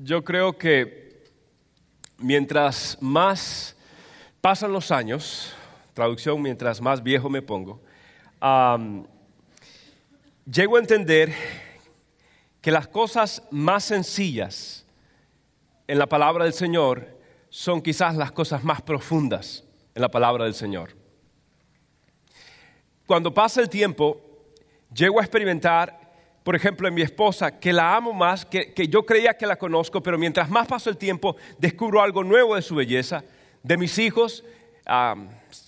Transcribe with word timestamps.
Yo 0.00 0.22
creo 0.22 0.56
que 0.56 1.24
mientras 2.18 2.96
más 3.00 3.76
pasan 4.40 4.70
los 4.70 4.92
años, 4.92 5.52
traducción, 5.92 6.40
mientras 6.40 6.80
más 6.80 7.02
viejo 7.02 7.28
me 7.28 7.42
pongo, 7.42 7.80
llego 10.48 10.76
a 10.76 10.78
entender 10.78 11.34
que 12.60 12.70
las 12.70 12.86
cosas 12.86 13.42
más 13.50 13.86
sencillas 13.86 14.86
en 15.88 15.98
la 15.98 16.06
palabra 16.06 16.44
del 16.44 16.52
Señor 16.54 17.18
son 17.48 17.82
quizás 17.82 18.14
las 18.14 18.30
cosas 18.30 18.62
más 18.62 18.80
profundas 18.80 19.64
en 19.96 20.02
la 20.02 20.12
palabra 20.12 20.44
del 20.44 20.54
Señor. 20.54 20.94
Cuando 23.04 23.34
pasa 23.34 23.60
el 23.60 23.68
tiempo, 23.68 24.20
llego 24.94 25.18
a 25.18 25.24
experimentar 25.24 26.07
por 26.48 26.56
ejemplo, 26.56 26.88
en 26.88 26.94
mi 26.94 27.02
esposa, 27.02 27.60
que 27.60 27.74
la 27.74 27.94
amo 27.94 28.14
más, 28.14 28.46
que, 28.46 28.72
yo 28.88 29.04
creía 29.04 29.36
que 29.36 29.46
la 29.46 29.58
conozco, 29.58 30.02
pero 30.02 30.16
mientras 30.16 30.48
más 30.48 30.66
paso 30.66 30.88
el 30.88 30.96
tiempo, 30.96 31.36
descubro 31.58 32.00
algo 32.00 32.24
nuevo 32.24 32.54
de 32.54 32.62
su 32.62 32.74
belleza. 32.74 33.22
De 33.62 33.76
mis 33.76 33.98
hijos, 33.98 34.42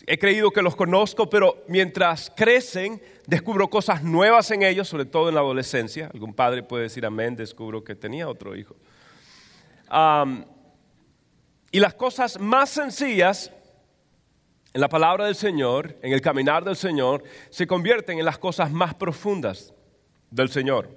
he 0.06 0.18
creído 0.18 0.50
que 0.50 0.62
los 0.62 0.74
conozco, 0.74 1.28
pero 1.28 1.64
mientras 1.68 2.32
crecen, 2.34 2.98
descubro 3.26 3.68
cosas 3.68 4.02
nuevas 4.02 4.50
en 4.52 4.62
ellos, 4.62 4.88
sobre 4.88 5.04
todo 5.04 5.28
en 5.28 5.34
la 5.34 5.42
adolescencia. 5.42 6.08
Algún 6.14 6.32
padre 6.32 6.62
puede 6.62 6.84
decir 6.84 7.04
amén, 7.04 7.36
descubro 7.36 7.84
que 7.84 7.94
tenía 7.94 8.26
otro 8.26 8.56
hijo. 8.56 8.74
y 11.70 11.78
las 11.78 11.92
cosas 11.92 12.40
más 12.40 12.70
sencillas 12.70 13.52
en 14.72 14.80
la 14.80 14.88
palabra 14.88 15.26
del 15.26 15.34
Señor, 15.34 15.98
en 16.00 16.14
el 16.14 16.22
caminar 16.22 16.64
del 16.64 16.76
Señor, 16.76 17.22
se 17.50 17.66
convierten 17.66 18.18
en 18.18 18.24
las 18.24 18.38
cosas 18.38 18.70
más 18.70 18.94
profundas 18.94 19.74
del 20.30 20.50
Señor. 20.50 20.88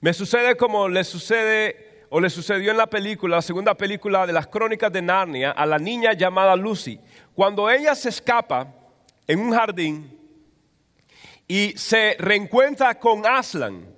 Me 0.00 0.12
sucede 0.12 0.56
como 0.56 0.88
le 0.88 1.04
sucede 1.04 2.06
o 2.10 2.20
le 2.20 2.30
sucedió 2.30 2.70
en 2.70 2.76
la 2.76 2.86
película, 2.86 3.36
la 3.36 3.42
segunda 3.42 3.74
película 3.74 4.26
de 4.26 4.32
las 4.32 4.46
crónicas 4.46 4.92
de 4.92 5.02
Narnia, 5.02 5.50
a 5.50 5.66
la 5.66 5.78
niña 5.78 6.12
llamada 6.14 6.56
Lucy. 6.56 6.98
Cuando 7.34 7.68
ella 7.68 7.94
se 7.94 8.08
escapa 8.08 8.74
en 9.26 9.40
un 9.40 9.52
jardín 9.52 10.18
y 11.46 11.76
se 11.76 12.16
reencuentra 12.18 12.98
con 12.98 13.26
Aslan, 13.26 13.94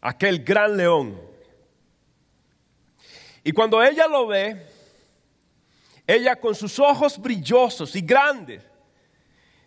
aquel 0.00 0.42
gran 0.42 0.76
león. 0.76 1.20
Y 3.44 3.52
cuando 3.52 3.82
ella 3.82 4.08
lo 4.08 4.26
ve, 4.26 4.66
ella 6.06 6.36
con 6.36 6.54
sus 6.54 6.78
ojos 6.78 7.20
brillosos 7.20 7.94
y 7.94 8.00
grandes, 8.00 8.62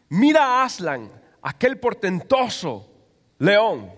mira 0.10 0.44
a 0.44 0.64
Aslan, 0.64 1.10
aquel 1.42 1.80
portentoso 1.80 2.89
león 3.40 3.92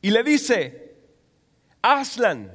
y 0.00 0.10
le 0.10 0.22
dice, 0.22 0.94
Aslan, 1.82 2.52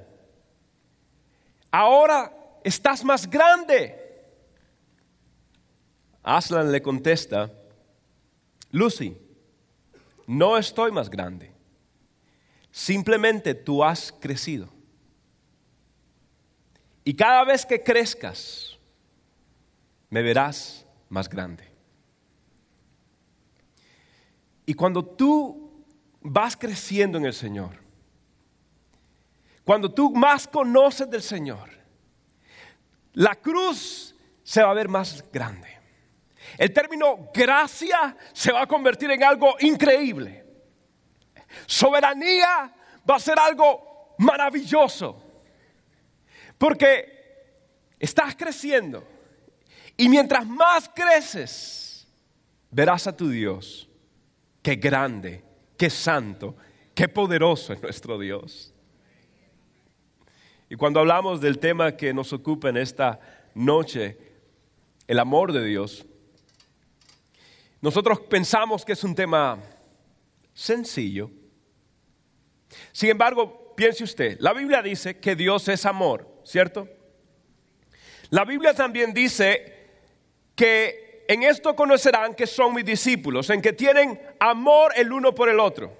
ahora 1.72 2.32
estás 2.64 3.04
más 3.04 3.30
grande. 3.30 4.00
Aslan 6.22 6.72
le 6.72 6.82
contesta, 6.82 7.52
Lucy, 8.72 9.18
no 10.26 10.58
estoy 10.58 10.92
más 10.92 11.10
grande, 11.10 11.52
simplemente 12.72 13.54
tú 13.54 13.84
has 13.84 14.12
crecido. 14.12 14.70
Y 17.04 17.14
cada 17.14 17.44
vez 17.44 17.66
que 17.66 17.84
crezcas, 17.84 18.78
me 20.10 20.22
verás 20.22 20.86
más 21.10 21.28
grande. 21.28 21.68
Y 24.66 24.74
cuando 24.74 25.04
tú 25.04 25.63
vas 26.24 26.56
creciendo 26.56 27.18
en 27.18 27.26
el 27.26 27.34
Señor, 27.34 27.82
cuando 29.64 29.94
tú 29.94 30.12
más 30.12 30.48
conoces 30.48 31.10
del 31.10 31.22
Señor, 31.22 31.70
la 33.14 33.36
cruz 33.36 34.16
se 34.44 34.62
va 34.62 34.72
a 34.72 34.74
ver 34.74 34.90
más 34.90 35.24
grande. 35.32 35.70
El 36.58 36.72
término 36.74 37.30
gracia 37.34 38.16
se 38.34 38.52
va 38.52 38.64
a 38.64 38.68
convertir 38.68 39.10
en 39.12 39.24
algo 39.24 39.56
increíble. 39.60 40.46
Soberanía 41.66 42.74
va 43.10 43.16
a 43.16 43.20
ser 43.20 43.40
algo 43.40 44.16
maravilloso. 44.18 45.22
Porque 46.58 47.96
estás 48.00 48.36
creciendo 48.36 49.08
y 49.98 50.10
mientras 50.10 50.46
más 50.46 50.90
creces, 50.90 52.08
verás 52.70 53.08
a 53.08 53.16
tu 53.16 53.30
Dios, 53.30 53.90
que 54.62 54.76
grande 54.76 55.44
qué 55.78 55.90
santo, 55.90 56.56
qué 56.96 57.08
poderoso 57.08 57.74
es 57.74 57.82
nuestro 57.82 58.18
Dios. 58.20 58.74
Y 60.70 60.76
cuando 60.76 61.00
hablamos 61.00 61.42
del 61.42 61.60
tema 61.60 61.96
que 61.96 62.14
nos 62.14 62.34
ocupa 62.34 62.70
en 62.70 62.78
esta 62.78 63.20
noche, 63.54 64.18
el 65.08 65.20
amor 65.20 65.52
de 65.54 65.64
Dios, 65.64 66.06
nosotros 67.82 68.22
pensamos 68.22 68.86
que 68.86 68.94
es 68.94 69.04
un 69.04 69.14
tema 69.14 69.62
sencillo. 70.54 71.30
Sin 72.92 73.10
embargo, 73.10 73.74
piense 73.76 74.04
usted, 74.04 74.38
la 74.40 74.54
Biblia 74.54 74.82
dice 74.82 75.20
que 75.20 75.36
Dios 75.36 75.68
es 75.68 75.86
amor, 75.86 76.42
¿cierto? 76.44 76.88
La 78.30 78.46
Biblia 78.46 78.74
también 78.74 79.14
dice 79.14 79.90
que 80.56 81.03
en 81.34 81.44
esto 81.44 81.76
conocerán 81.76 82.34
que 82.34 82.48
son 82.48 82.74
mis 82.74 82.86
discípulos, 82.86 83.50
en 83.50 83.62
que 83.62 83.74
tienen 83.74 84.20
amor 84.40 84.94
el 84.96 85.12
uno 85.12 85.34
por 85.34 85.50
el 85.50 85.60
otro. 85.60 85.96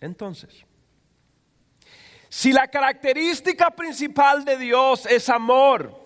Entonces, 0.00 0.64
si 2.28 2.52
la 2.52 2.68
característica 2.68 3.70
principal 3.70 4.44
de 4.44 4.56
Dios 4.56 5.06
es 5.06 5.28
amor, 5.28 6.02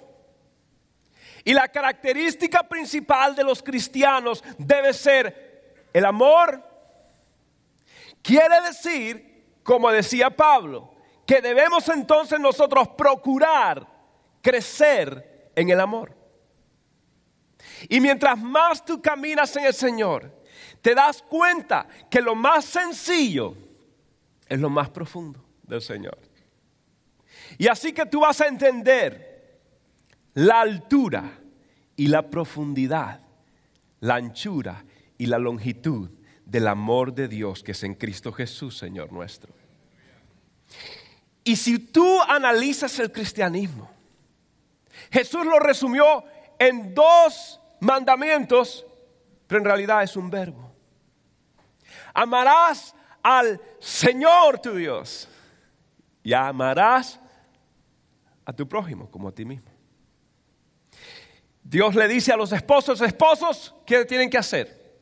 y 1.46 1.54
la 1.54 1.68
característica 1.68 2.64
principal 2.64 3.36
de 3.36 3.44
los 3.44 3.62
cristianos 3.62 4.42
debe 4.58 4.92
ser 4.92 5.86
el 5.92 6.04
amor, 6.04 6.60
quiere 8.20 8.60
decir, 8.62 9.60
como 9.62 9.92
decía 9.92 10.30
Pablo, 10.30 10.92
que 11.24 11.40
debemos 11.40 11.88
entonces 11.88 12.40
nosotros 12.40 12.88
procurar 12.88 13.86
crecer 14.42 15.52
en 15.54 15.70
el 15.70 15.78
amor. 15.78 16.12
Y 17.88 18.00
mientras 18.00 18.38
más 18.38 18.84
tú 18.84 19.00
caminas 19.00 19.54
en 19.56 19.66
el 19.66 19.74
Señor, 19.74 20.32
te 20.80 20.94
das 20.94 21.22
cuenta 21.22 21.86
que 22.10 22.20
lo 22.20 22.34
más 22.34 22.64
sencillo 22.64 23.56
es 24.48 24.58
lo 24.60 24.70
más 24.70 24.90
profundo 24.90 25.44
del 25.62 25.82
Señor. 25.82 26.18
Y 27.58 27.68
así 27.68 27.92
que 27.92 28.06
tú 28.06 28.20
vas 28.20 28.40
a 28.40 28.46
entender 28.46 29.60
la 30.34 30.60
altura 30.60 31.38
y 31.96 32.08
la 32.08 32.28
profundidad, 32.28 33.20
la 34.00 34.16
anchura 34.16 34.84
y 35.18 35.26
la 35.26 35.38
longitud 35.38 36.10
del 36.44 36.68
amor 36.68 37.14
de 37.14 37.28
Dios 37.28 37.62
que 37.62 37.72
es 37.72 37.82
en 37.82 37.94
Cristo 37.94 38.32
Jesús, 38.32 38.76
Señor 38.76 39.12
nuestro. 39.12 39.52
Y 41.42 41.56
si 41.56 41.78
tú 41.78 42.20
analizas 42.22 42.98
el 42.98 43.12
cristianismo, 43.12 43.90
Jesús 45.10 45.46
lo 45.46 45.58
resumió 45.58 46.24
en 46.58 46.94
dos 46.94 47.60
mandamientos, 47.80 48.86
pero 49.46 49.58
en 49.60 49.64
realidad 49.64 50.02
es 50.02 50.16
un 50.16 50.30
verbo. 50.30 50.72
Amarás 52.14 52.94
al 53.22 53.60
Señor 53.78 54.58
tu 54.60 54.74
Dios 54.74 55.28
y 56.22 56.32
amarás 56.32 57.20
a 58.44 58.52
tu 58.52 58.68
prójimo 58.68 59.10
como 59.10 59.28
a 59.28 59.32
ti 59.32 59.44
mismo. 59.44 59.70
Dios 61.62 61.94
le 61.96 62.06
dice 62.06 62.32
a 62.32 62.36
los 62.36 62.52
esposos, 62.52 63.00
esposos, 63.00 63.74
¿qué 63.84 64.04
tienen 64.04 64.30
que 64.30 64.38
hacer? 64.38 64.98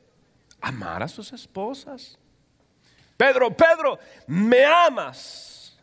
Amar 0.61 1.03
a 1.03 1.09
sus 1.09 1.33
esposas. 1.33 2.19
Pedro, 3.17 3.55
Pedro, 3.55 3.99
me 4.27 4.65
amas. 4.65 5.79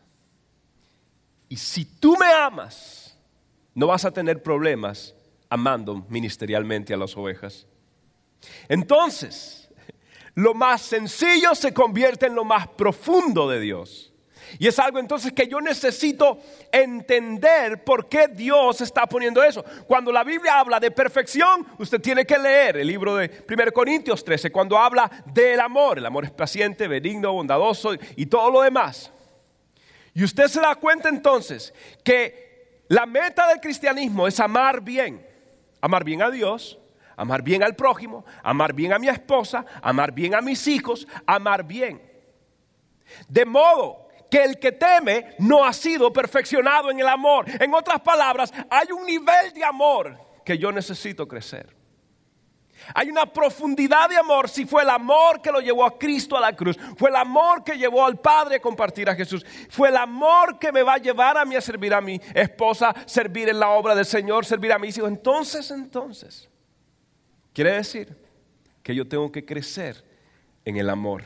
Y 1.48 1.56
si 1.56 1.84
tú 1.84 2.16
me 2.16 2.32
amas, 2.32 3.16
no 3.74 3.86
vas 3.86 4.04
a 4.04 4.10
tener 4.10 4.42
problemas 4.42 5.14
amando 5.52 6.06
ministerialmente 6.08 6.94
a 6.94 6.96
las 6.96 7.14
ovejas. 7.14 7.66
Entonces, 8.68 9.68
lo 10.34 10.54
más 10.54 10.80
sencillo 10.80 11.54
se 11.54 11.74
convierte 11.74 12.26
en 12.26 12.34
lo 12.34 12.42
más 12.42 12.68
profundo 12.68 13.46
de 13.50 13.60
Dios. 13.60 14.14
Y 14.58 14.66
es 14.66 14.78
algo 14.78 14.98
entonces 14.98 15.32
que 15.32 15.46
yo 15.46 15.60
necesito 15.60 16.38
entender 16.70 17.84
por 17.84 18.08
qué 18.08 18.28
Dios 18.28 18.80
está 18.80 19.06
poniendo 19.06 19.42
eso. 19.42 19.62
Cuando 19.86 20.10
la 20.10 20.24
Biblia 20.24 20.58
habla 20.58 20.80
de 20.80 20.90
perfección, 20.90 21.66
usted 21.78 22.00
tiene 22.00 22.24
que 22.24 22.38
leer 22.38 22.78
el 22.78 22.86
libro 22.86 23.16
de 23.16 23.44
1 23.46 23.72
Corintios 23.72 24.24
13, 24.24 24.50
cuando 24.50 24.78
habla 24.78 25.10
del 25.26 25.60
amor. 25.60 25.98
El 25.98 26.06
amor 26.06 26.24
es 26.24 26.30
paciente, 26.30 26.88
benigno, 26.88 27.30
bondadoso 27.32 27.92
y 28.16 28.24
todo 28.24 28.50
lo 28.50 28.62
demás. 28.62 29.12
Y 30.14 30.24
usted 30.24 30.48
se 30.48 30.60
da 30.62 30.74
cuenta 30.76 31.10
entonces 31.10 31.74
que 32.02 32.84
la 32.88 33.04
meta 33.04 33.48
del 33.48 33.60
cristianismo 33.60 34.26
es 34.26 34.40
amar 34.40 34.80
bien. 34.80 35.31
Amar 35.82 36.04
bien 36.04 36.22
a 36.22 36.30
Dios, 36.30 36.78
amar 37.16 37.42
bien 37.42 37.62
al 37.62 37.76
prójimo, 37.76 38.24
amar 38.42 38.72
bien 38.72 38.92
a 38.92 38.98
mi 38.98 39.08
esposa, 39.08 39.66
amar 39.82 40.12
bien 40.12 40.34
a 40.34 40.40
mis 40.40 40.66
hijos, 40.68 41.06
amar 41.26 41.64
bien. 41.64 42.00
De 43.28 43.44
modo 43.44 44.08
que 44.30 44.42
el 44.42 44.58
que 44.58 44.72
teme 44.72 45.34
no 45.40 45.62
ha 45.62 45.72
sido 45.74 46.10
perfeccionado 46.10 46.90
en 46.90 47.00
el 47.00 47.06
amor. 47.06 47.44
En 47.60 47.74
otras 47.74 48.00
palabras, 48.00 48.50
hay 48.70 48.90
un 48.90 49.04
nivel 49.04 49.52
de 49.52 49.62
amor 49.62 50.18
que 50.44 50.56
yo 50.56 50.72
necesito 50.72 51.28
crecer. 51.28 51.81
Hay 52.94 53.10
una 53.10 53.26
profundidad 53.26 54.08
de 54.08 54.16
amor 54.16 54.48
si 54.48 54.66
fue 54.66 54.82
el 54.82 54.90
amor 54.90 55.40
que 55.40 55.50
lo 55.50 55.60
llevó 55.60 55.84
a 55.84 55.98
Cristo 55.98 56.36
a 56.36 56.40
la 56.40 56.54
cruz, 56.54 56.78
fue 56.96 57.10
el 57.10 57.16
amor 57.16 57.64
que 57.64 57.76
llevó 57.76 58.04
al 58.04 58.18
Padre 58.20 58.56
a 58.56 58.60
compartir 58.60 59.08
a 59.08 59.14
Jesús, 59.14 59.44
fue 59.68 59.88
el 59.88 59.96
amor 59.96 60.58
que 60.58 60.72
me 60.72 60.82
va 60.82 60.94
a 60.94 60.98
llevar 60.98 61.38
a 61.38 61.44
mí 61.44 61.56
a 61.56 61.60
servir 61.60 61.94
a 61.94 62.00
mi 62.00 62.20
esposa, 62.34 62.94
servir 63.06 63.48
en 63.48 63.58
la 63.58 63.70
obra 63.70 63.94
del 63.94 64.06
Señor, 64.06 64.44
servir 64.44 64.72
a 64.72 64.78
mis 64.78 64.96
hijos. 64.96 65.08
Entonces, 65.08 65.70
entonces, 65.70 66.48
quiere 67.52 67.72
decir 67.72 68.16
que 68.82 68.94
yo 68.94 69.06
tengo 69.06 69.30
que 69.30 69.44
crecer 69.44 70.04
en 70.64 70.76
el 70.76 70.90
amor. 70.90 71.24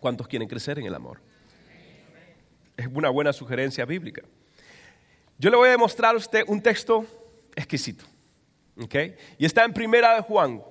¿Cuántos 0.00 0.26
quieren 0.26 0.48
crecer 0.48 0.78
en 0.78 0.86
el 0.86 0.94
amor? 0.94 1.20
Es 2.76 2.88
una 2.92 3.10
buena 3.10 3.32
sugerencia 3.32 3.84
bíblica. 3.84 4.22
Yo 5.38 5.50
le 5.50 5.56
voy 5.56 5.68
a 5.68 5.72
demostrar 5.72 6.14
a 6.14 6.18
usted 6.18 6.44
un 6.46 6.60
texto 6.60 7.04
exquisito. 7.54 8.04
Y 8.76 9.44
está 9.44 9.64
en 9.64 9.72
Primera 9.72 10.14
de 10.14 10.22
Juan, 10.22 10.62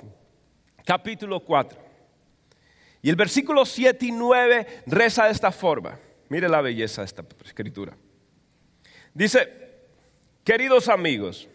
capítulo 0.85 1.39
4. 1.39 1.79
Y 3.03 3.09
el 3.09 3.15
versículo 3.15 3.65
7 3.65 4.05
y 4.05 4.11
9 4.11 4.83
reza 4.87 5.25
de 5.25 5.31
esta 5.31 5.51
forma. 5.51 5.99
Mire 6.29 6.47
la 6.47 6.61
belleza 6.61 7.01
de 7.01 7.07
esta 7.07 7.23
escritura. 7.43 7.95
Dice, 9.13 9.49
queridos 10.43 10.87
amigos, 10.87 11.47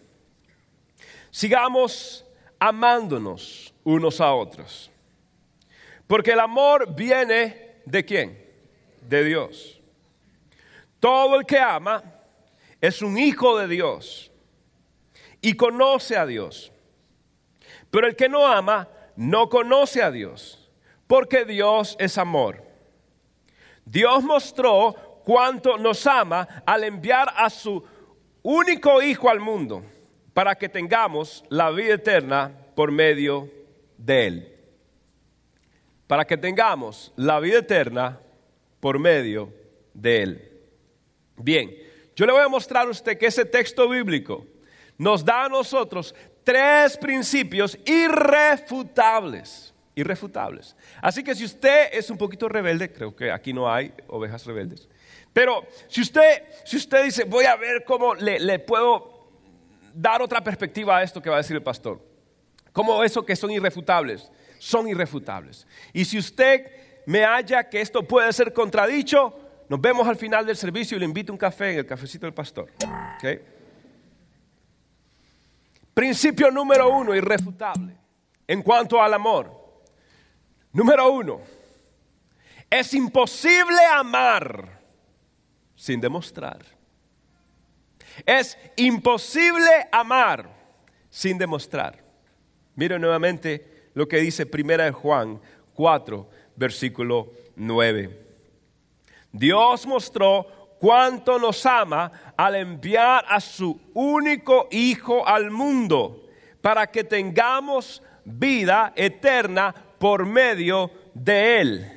sigamos 1.30 2.24
amándonos 2.58 3.72
unos 3.84 4.20
a 4.20 4.32
otros. 4.32 4.90
Porque 6.06 6.32
el 6.32 6.40
amor 6.40 6.94
viene 6.94 7.80
de 7.84 8.04
quién? 8.04 8.44
De 9.02 9.24
Dios. 9.24 9.80
Todo 11.00 11.38
el 11.38 11.46
que 11.46 11.58
ama 11.58 12.02
es 12.80 13.02
un 13.02 13.18
hijo 13.18 13.58
de 13.58 13.68
Dios 13.68 14.25
y 15.40 15.54
conoce 15.54 16.16
a 16.16 16.26
Dios. 16.26 16.72
Pero 17.90 18.06
el 18.06 18.16
que 18.16 18.28
no 18.28 18.46
ama 18.46 18.88
no 19.16 19.48
conoce 19.48 20.02
a 20.02 20.10
Dios, 20.10 20.70
porque 21.06 21.44
Dios 21.44 21.96
es 21.98 22.18
amor. 22.18 22.62
Dios 23.84 24.22
mostró 24.24 25.22
cuánto 25.24 25.78
nos 25.78 26.06
ama 26.06 26.46
al 26.66 26.84
enviar 26.84 27.32
a 27.36 27.48
su 27.50 27.82
único 28.42 29.02
Hijo 29.02 29.30
al 29.30 29.40
mundo 29.40 29.84
para 30.34 30.54
que 30.54 30.68
tengamos 30.68 31.44
la 31.48 31.70
vida 31.70 31.94
eterna 31.94 32.52
por 32.74 32.92
medio 32.92 33.50
de 33.96 34.26
Él. 34.26 34.52
Para 36.06 36.24
que 36.24 36.36
tengamos 36.36 37.12
la 37.16 37.40
vida 37.40 37.58
eterna 37.58 38.20
por 38.80 38.98
medio 38.98 39.52
de 39.94 40.22
Él. 40.22 40.52
Bien, 41.36 41.74
yo 42.14 42.26
le 42.26 42.32
voy 42.32 42.42
a 42.42 42.48
mostrar 42.48 42.86
a 42.86 42.90
usted 42.90 43.18
que 43.18 43.26
ese 43.26 43.44
texto 43.44 43.88
bíblico 43.88 44.46
nos 44.98 45.24
da 45.24 45.44
a 45.44 45.48
nosotros 45.48 46.14
tres 46.44 46.96
principios 46.96 47.78
irrefutables. 47.84 49.74
Irrefutables. 49.94 50.76
Así 51.00 51.24
que 51.24 51.34
si 51.34 51.44
usted 51.44 51.88
es 51.92 52.10
un 52.10 52.18
poquito 52.18 52.48
rebelde, 52.48 52.92
creo 52.92 53.16
que 53.16 53.32
aquí 53.32 53.52
no 53.52 53.72
hay 53.72 53.92
ovejas 54.08 54.44
rebeldes. 54.44 54.88
Pero 55.32 55.66
si 55.88 56.02
usted, 56.02 56.44
si 56.64 56.76
usted 56.76 57.04
dice, 57.04 57.24
voy 57.24 57.46
a 57.46 57.56
ver 57.56 57.84
cómo 57.84 58.14
le, 58.14 58.58
puedo 58.58 59.28
dar 59.94 60.22
otra 60.22 60.42
perspectiva 60.42 60.98
a 60.98 61.02
esto 61.02 61.20
que 61.20 61.30
va 61.30 61.36
a 61.36 61.38
decir 61.38 61.56
el 61.56 61.62
pastor. 61.62 62.00
Como 62.72 63.02
eso 63.02 63.24
que 63.24 63.34
son 63.36 63.50
irrefutables, 63.50 64.30
son 64.58 64.88
irrefutables. 64.88 65.66
Y 65.92 66.04
si 66.04 66.18
usted 66.18 66.70
me 67.06 67.24
halla 67.24 67.68
que 67.68 67.80
esto 67.80 68.02
puede 68.02 68.32
ser 68.32 68.52
contradicho, 68.52 69.34
nos 69.68 69.80
vemos 69.80 70.06
al 70.06 70.16
final 70.16 70.44
del 70.46 70.56
servicio 70.56 70.96
y 70.96 71.00
le 71.00 71.06
invito 71.06 71.32
un 71.32 71.38
café 71.38 71.72
en 71.72 71.78
el 71.78 71.86
cafecito 71.86 72.26
del 72.26 72.34
pastor. 72.34 72.70
¿Okay? 73.16 73.55
Principio 75.96 76.50
número 76.50 76.90
uno, 76.90 77.14
irrefutable, 77.14 77.96
en 78.46 78.62
cuanto 78.62 79.00
al 79.00 79.14
amor. 79.14 79.50
Número 80.70 81.10
uno, 81.10 81.40
es 82.68 82.92
imposible 82.92 83.78
amar 83.94 84.78
sin 85.74 85.98
demostrar. 85.98 86.58
Es 88.26 88.58
imposible 88.76 89.88
amar 89.90 90.50
sin 91.08 91.38
demostrar. 91.38 92.04
Mire 92.74 92.98
nuevamente 92.98 93.88
lo 93.94 94.06
que 94.06 94.18
dice 94.18 94.44
Primera 94.44 94.84
de 94.84 94.92
Juan 94.92 95.40
4, 95.72 96.28
versículo 96.56 97.32
9. 97.56 98.26
Dios 99.32 99.86
mostró 99.86 100.76
cuánto 100.78 101.38
nos 101.38 101.64
ama 101.64 102.12
al 102.36 102.54
enviar 102.54 103.24
a 103.28 103.40
su 103.40 103.80
único 103.94 104.68
Hijo 104.70 105.26
al 105.26 105.50
mundo 105.50 106.22
para 106.60 106.86
que 106.86 107.04
tengamos 107.04 108.02
vida 108.24 108.92
eterna 108.96 109.74
por 109.98 110.26
medio 110.26 110.90
de 111.14 111.60
Él. 111.60 111.92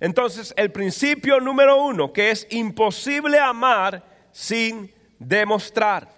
Entonces, 0.00 0.52
el 0.56 0.72
principio 0.72 1.38
número 1.40 1.82
uno, 1.82 2.12
que 2.12 2.30
es 2.30 2.46
imposible 2.50 3.38
amar 3.38 4.04
sin 4.32 4.92
demostrar. 5.18 6.08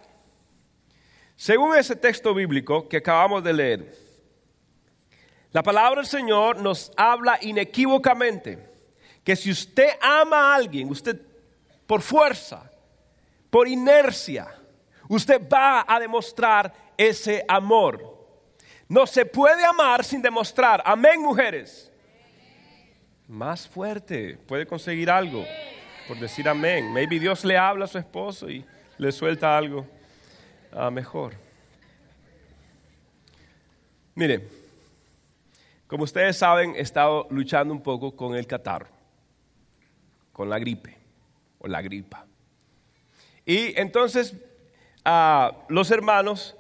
Según 1.36 1.76
ese 1.76 1.96
texto 1.96 2.32
bíblico 2.32 2.88
que 2.88 2.98
acabamos 2.98 3.42
de 3.44 3.52
leer, 3.52 3.94
la 5.52 5.62
palabra 5.62 6.00
del 6.00 6.08
Señor 6.08 6.60
nos 6.60 6.92
habla 6.96 7.38
inequívocamente 7.40 8.58
que 9.22 9.36
si 9.36 9.50
usted 9.50 9.90
ama 10.00 10.52
a 10.52 10.54
alguien, 10.56 10.90
usted 10.90 11.20
por 11.86 12.02
fuerza, 12.02 12.70
por 13.54 13.68
inercia, 13.68 14.52
usted 15.08 15.40
va 15.48 15.84
a 15.86 16.00
demostrar 16.00 16.74
ese 16.96 17.44
amor. 17.46 18.02
No 18.88 19.06
se 19.06 19.24
puede 19.24 19.64
amar 19.64 20.02
sin 20.02 20.20
demostrar. 20.20 20.82
Amén, 20.84 21.22
mujeres. 21.22 21.88
Más 23.28 23.68
fuerte, 23.68 24.36
puede 24.48 24.66
conseguir 24.66 25.08
algo 25.08 25.44
por 26.08 26.18
decir 26.18 26.48
amén. 26.48 26.92
Maybe 26.92 27.20
Dios 27.20 27.44
le 27.44 27.56
habla 27.56 27.84
a 27.84 27.86
su 27.86 27.96
esposo 27.96 28.50
y 28.50 28.66
le 28.98 29.12
suelta 29.12 29.56
algo 29.56 29.86
ah, 30.72 30.90
mejor. 30.90 31.34
Mire, 34.16 34.48
como 35.86 36.02
ustedes 36.02 36.36
saben, 36.36 36.74
he 36.74 36.80
estado 36.80 37.28
luchando 37.30 37.72
un 37.72 37.84
poco 37.84 38.16
con 38.16 38.34
el 38.34 38.48
catarro, 38.48 38.88
con 40.32 40.50
la 40.50 40.58
gripe 40.58 40.98
la 41.68 41.80
gripa. 41.80 42.26
Y 43.46 43.78
entonces 43.78 44.34
a 45.04 45.52
los 45.68 45.90
hermanos 45.90 46.56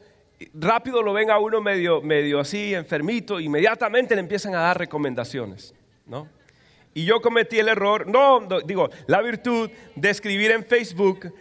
rápido 0.52 1.02
lo 1.02 1.12
ven 1.12 1.30
a 1.30 1.38
uno 1.38 1.60
medio, 1.60 2.02
medio 2.02 2.40
así, 2.40 2.74
enfermito, 2.74 3.40
inmediatamente 3.40 4.14
le 4.14 4.20
empiezan 4.20 4.54
a 4.54 4.60
dar 4.60 4.78
recomendaciones, 4.78 5.74
¿no? 6.06 6.28
Y 6.92 7.04
yo 7.04 7.20
cometí 7.20 7.58
el 7.58 7.68
error, 7.68 8.06
no, 8.06 8.46
digo, 8.64 8.88
la 9.06 9.20
virtud 9.20 9.70
de 9.96 10.10
escribir 10.10 10.52
en 10.52 10.64
Facebook 10.64 11.34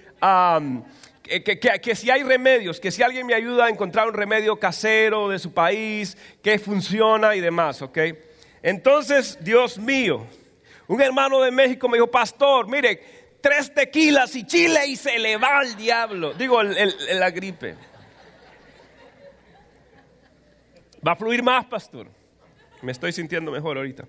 que, 1.21 1.59
que, 1.59 1.95
si 1.95 2.09
hay 2.09 2.23
remedios, 2.23 2.79
que 2.79 2.91
si 2.91 3.03
alguien 3.03 3.27
me 3.27 3.35
ayuda 3.35 3.65
a 3.65 3.69
encontrar 3.69 4.07
un 4.07 4.13
remedio 4.13 4.57
casero 4.57 5.29
de 5.29 5.37
su 5.37 5.53
país, 5.53 6.17
que 6.41 6.57
funciona 6.57 7.35
y 7.35 7.39
demás, 7.39 7.81
¿ok? 7.81 7.97
Entonces, 8.63 9.37
Dios 9.41 9.77
mío, 9.77 10.25
un 10.87 11.01
hermano 11.01 11.39
de 11.41 11.51
México 11.51 11.87
me 11.87 11.97
dijo, 11.97 12.09
pastor, 12.09 12.67
mire, 12.67 13.22
tres 13.43 13.73
tequilas 13.73 14.33
y 14.37 14.45
chile 14.45 14.87
y 14.87 14.95
se 14.95 15.19
le 15.19 15.35
va 15.35 15.59
al 15.59 15.75
diablo. 15.75 16.33
Digo, 16.33 16.63
la 16.63 17.29
gripe. 17.29 17.75
Va 21.05 21.11
a 21.11 21.15
fluir 21.17 21.43
más, 21.43 21.65
pastor. 21.65 22.07
Me 22.81 22.93
estoy 22.93 23.11
sintiendo 23.11 23.51
mejor 23.51 23.75
ahorita. 23.75 24.05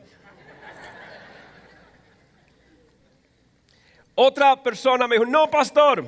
Otra 4.15 4.63
persona 4.63 5.09
me 5.09 5.17
dijo, 5.17 5.27
no, 5.27 5.51
pastor, 5.51 6.07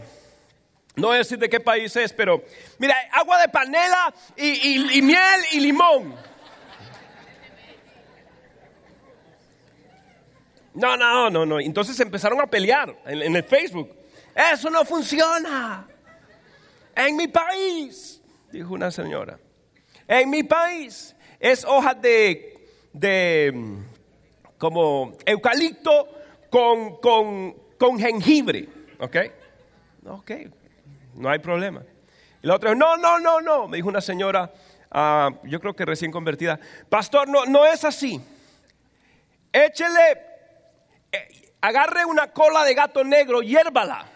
no 0.95 1.09
voy 1.09 1.17
a 1.17 1.19
decir 1.19 1.41
de 1.41 1.49
qué 1.49 1.59
país 1.59 1.97
es, 1.97 2.13
pero 2.13 2.45
mira, 2.79 2.95
agua 3.11 3.41
de 3.41 3.49
panela 3.49 4.15
y 4.37 5.03
miel 5.03 5.41
y 5.51 5.59
limón. 5.59 6.15
No, 10.77 10.95
no, 10.95 11.31
no, 11.31 11.47
no. 11.47 11.59
Entonces 11.59 11.99
empezaron 12.01 12.39
a 12.41 12.47
pelear 12.47 12.95
en, 13.07 13.35
el 13.35 13.43
Facebook. 13.43 13.91
Eso 14.35 14.69
no 14.69 14.85
funciona. 14.85 15.89
En 16.95 17.17
mi 17.17 17.29
país, 17.29 18.21
dijo 18.53 18.75
una 18.75 18.91
señora. 18.91 19.39
En 20.07 20.29
mi 20.29 20.43
país 20.43 21.17
es 21.41 21.65
hoja 21.65 21.95
de, 21.95 22.69
de 22.93 23.53
mm, 23.55 23.85
como 24.59 25.17
eucalipto 25.25 26.09
con, 26.51 26.97
con, 26.99 27.99
jengibre. 27.99 28.69
¿Ok? 28.99 29.17
Ok, 30.07 30.31
no 31.15 31.31
hay 31.31 31.39
problema. 31.39 31.83
Y 32.43 32.47
la 32.47 32.57
otra, 32.57 32.75
no, 32.75 32.99
no, 32.99 33.19
no, 33.19 33.41
no, 33.41 33.67
me 33.67 33.79
dijo 33.79 33.89
una 33.89 34.03
señora, 34.03 34.53
ah, 34.91 35.31
yo 35.45 35.59
creo 35.59 35.75
que 35.75 35.87
recién 35.87 36.13
convertida. 36.13 36.61
Pastor, 36.91 37.29
no, 37.29 37.47
no 37.47 37.65
es 37.65 37.83
así. 37.83 38.21
Échele 39.53 40.36
agarre 41.61 42.05
una 42.05 42.33
cola 42.33 42.65
de 42.65 42.75
gato 42.75 43.05
negro, 43.05 43.43
hiérvala. 43.43 44.07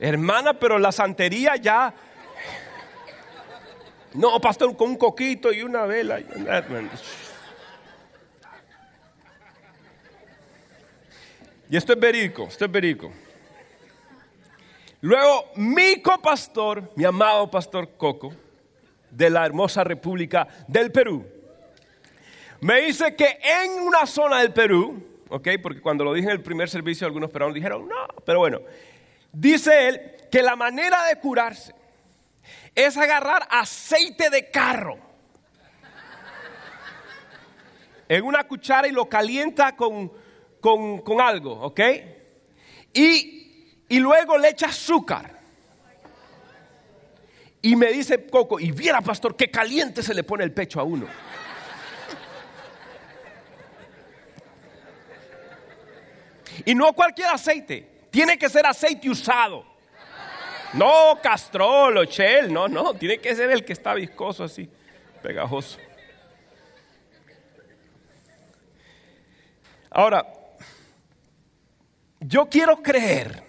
Hermana, 0.00 0.54
pero 0.54 0.78
la 0.78 0.92
santería 0.92 1.56
ya. 1.56 1.94
No, 4.14 4.40
pastor, 4.40 4.76
con 4.76 4.90
un 4.90 4.96
coquito 4.96 5.52
y 5.52 5.62
una 5.62 5.86
vela. 5.86 6.20
Y 11.68 11.76
esto 11.76 11.92
es 11.94 11.98
verídico, 12.00 12.44
esto 12.44 12.64
es 12.66 12.70
verídico. 12.70 13.12
Luego, 15.00 15.50
mi 15.56 16.00
copastor, 16.00 16.92
mi 16.96 17.04
amado 17.04 17.50
pastor 17.50 17.96
Coco, 17.96 18.32
de 19.14 19.30
la 19.30 19.46
hermosa 19.46 19.84
República 19.84 20.46
del 20.66 20.90
Perú, 20.90 21.24
me 22.60 22.80
dice 22.82 23.14
que 23.14 23.38
en 23.42 23.82
una 23.82 24.06
zona 24.06 24.40
del 24.40 24.52
Perú, 24.52 25.22
ok, 25.28 25.48
porque 25.62 25.80
cuando 25.80 26.04
lo 26.04 26.14
dije 26.14 26.28
en 26.28 26.32
el 26.32 26.42
primer 26.42 26.68
servicio 26.68 27.06
algunos 27.06 27.30
peruanos 27.30 27.54
dijeron, 27.54 27.88
no, 27.88 28.06
pero 28.24 28.38
bueno, 28.38 28.60
dice 29.32 29.88
él 29.88 30.00
que 30.30 30.42
la 30.42 30.56
manera 30.56 31.04
de 31.06 31.16
curarse 31.20 31.74
es 32.74 32.96
agarrar 32.96 33.46
aceite 33.50 34.30
de 34.30 34.50
carro 34.50 34.98
en 38.08 38.24
una 38.24 38.44
cuchara 38.44 38.88
y 38.88 38.92
lo 38.92 39.08
calienta 39.08 39.76
con, 39.76 40.12
con, 40.60 41.20
algo, 41.20 41.52
¿ok? 41.52 41.80
Y, 42.92 43.76
y 43.88 43.98
luego 44.00 44.38
le 44.38 44.50
echa 44.50 44.66
azúcar. 44.66 45.33
Y 47.64 47.76
me 47.76 47.90
dice 47.90 48.26
Coco, 48.26 48.60
y 48.60 48.72
viera 48.72 49.00
pastor, 49.00 49.34
qué 49.34 49.50
caliente 49.50 50.02
se 50.02 50.12
le 50.12 50.22
pone 50.22 50.44
el 50.44 50.52
pecho 50.52 50.80
a 50.80 50.82
uno. 50.82 51.06
Y 56.66 56.74
no 56.74 56.92
cualquier 56.92 57.28
aceite, 57.28 58.02
tiene 58.10 58.36
que 58.36 58.50
ser 58.50 58.66
aceite 58.66 59.08
usado. 59.08 59.64
No 60.74 61.18
castrol 61.22 61.96
o 61.96 62.04
shell, 62.04 62.52
no, 62.52 62.68
no, 62.68 62.92
tiene 62.92 63.16
que 63.16 63.34
ser 63.34 63.50
el 63.50 63.64
que 63.64 63.72
está 63.72 63.94
viscoso 63.94 64.44
así, 64.44 64.68
pegajoso. 65.22 65.78
Ahora, 69.88 70.26
yo 72.20 72.46
quiero 72.50 72.82
creer 72.82 73.42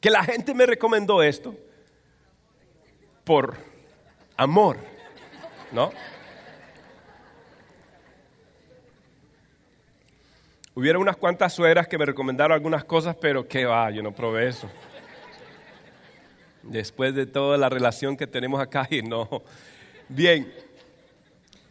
que 0.00 0.08
la 0.08 0.24
gente 0.24 0.54
me 0.54 0.64
recomendó 0.64 1.22
esto 1.22 1.54
por 3.24 3.56
amor, 4.36 4.78
¿no? 5.72 5.90
Hubieron 10.74 11.02
unas 11.02 11.16
cuantas 11.16 11.52
suegras 11.52 11.86
que 11.86 11.98
me 11.98 12.04
recomendaron 12.04 12.54
algunas 12.54 12.84
cosas, 12.84 13.16
pero 13.20 13.46
qué 13.46 13.64
va, 13.64 13.90
yo 13.90 14.02
no 14.02 14.12
probé 14.12 14.48
eso. 14.48 14.68
Después 16.62 17.14
de 17.14 17.26
toda 17.26 17.56
la 17.56 17.68
relación 17.68 18.16
que 18.16 18.26
tenemos 18.26 18.60
acá, 18.60 18.86
y 18.90 19.02
no. 19.02 19.42
Bien, 20.08 20.52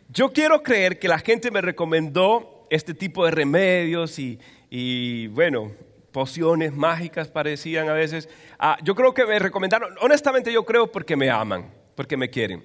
yo 0.10 0.32
quiero 0.32 0.64
creer 0.64 1.00
que 1.00 1.08
la 1.08 1.20
gente 1.20 1.52
me 1.52 1.62
recomendó 1.62 2.66
este 2.70 2.94
tipo 2.94 3.26
de 3.26 3.32
remedios 3.32 4.18
y, 4.20 5.28
bueno, 5.28 5.72
pociones 6.14 6.72
mágicas 6.72 7.28
parecían 7.28 7.90
a 7.90 7.94
veces. 7.94 8.30
Ah, 8.58 8.78
yo 8.84 8.96
creo 8.96 9.14
que 9.14 9.26
me 9.26 9.38
recomendaron, 9.40 9.94
honestamente 10.00 10.54
yo 10.54 10.64
creo 10.64 10.90
porque 10.90 11.18
me 11.18 11.30
aman, 11.30 11.74
porque 11.96 12.16
me 12.16 12.30
quieren. 12.30 12.64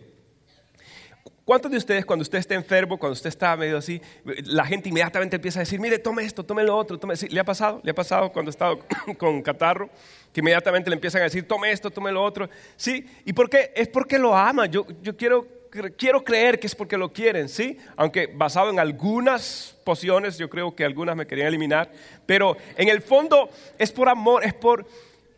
¿Cuántos 1.48 1.70
de 1.70 1.78
ustedes 1.78 2.04
cuando 2.04 2.24
usted 2.24 2.38
está 2.38 2.54
enfermo, 2.54 2.98
cuando 2.98 3.14
usted 3.14 3.30
está 3.30 3.56
medio 3.56 3.78
así, 3.78 4.02
la 4.44 4.66
gente 4.66 4.90
inmediatamente 4.90 5.36
empieza 5.36 5.60
a 5.60 5.62
decir, 5.62 5.80
mire, 5.80 5.98
tome 5.98 6.22
esto, 6.22 6.44
tome 6.44 6.62
lo 6.62 6.76
otro, 6.76 6.98
tome... 6.98 7.14
¿Le 7.30 7.40
ha 7.40 7.44
pasado? 7.44 7.80
¿Le 7.82 7.90
ha 7.90 7.94
pasado 7.94 8.30
cuando 8.30 8.50
ha 8.50 8.52
estado 8.52 8.80
con 9.18 9.40
catarro? 9.40 9.88
Que 10.30 10.40
inmediatamente 10.40 10.90
le 10.90 10.94
empiezan 10.96 11.22
a 11.22 11.24
decir, 11.24 11.48
tome 11.48 11.72
esto, 11.72 11.90
tome 11.90 12.12
lo 12.12 12.22
otro. 12.22 12.50
¿Sí? 12.76 13.06
¿Y 13.24 13.32
por 13.32 13.48
qué? 13.48 13.72
Es 13.74 13.88
porque 13.88 14.18
lo 14.18 14.36
ama. 14.36 14.66
Yo, 14.66 14.86
yo 15.00 15.16
quiero, 15.16 15.48
quiero 15.70 16.24
creer 16.24 16.58
que 16.58 16.66
es 16.66 16.74
porque 16.74 16.96
lo 16.96 17.12
quieren, 17.12 17.48
¿sí? 17.48 17.78
Aunque 17.96 18.26
basado 18.26 18.70
en 18.70 18.78
algunas 18.78 19.76
pociones, 19.84 20.38
yo 20.38 20.48
creo 20.48 20.74
que 20.74 20.84
algunas 20.84 21.16
me 21.16 21.26
querían 21.26 21.48
eliminar, 21.48 21.90
pero 22.26 22.56
en 22.76 22.88
el 22.88 23.02
fondo 23.02 23.50
es 23.78 23.92
por 23.92 24.08
amor, 24.08 24.44
es 24.44 24.54
por, 24.54 24.86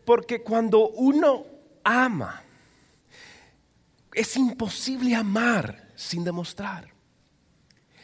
porque 0.04 0.42
cuando 0.42 0.88
uno 0.90 1.46
ama, 1.84 2.42
es 4.12 4.36
imposible 4.36 5.14
amar 5.14 5.88
sin 5.94 6.24
demostrar. 6.24 6.88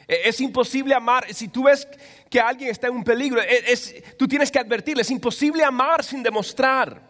E, 0.06 0.28
es 0.28 0.40
imposible 0.40 0.94
amar, 0.94 1.32
si 1.32 1.48
tú 1.48 1.64
ves 1.64 1.86
que 2.30 2.40
alguien 2.40 2.70
está 2.70 2.88
en 2.88 2.94
un 2.94 3.04
peligro, 3.04 3.40
e, 3.40 3.72
es, 3.72 3.94
tú 4.16 4.28
tienes 4.28 4.50
que 4.50 4.58
advertirle, 4.58 5.02
es 5.02 5.10
imposible 5.10 5.64
amar 5.64 6.04
sin 6.04 6.22
demostrar. 6.22 7.02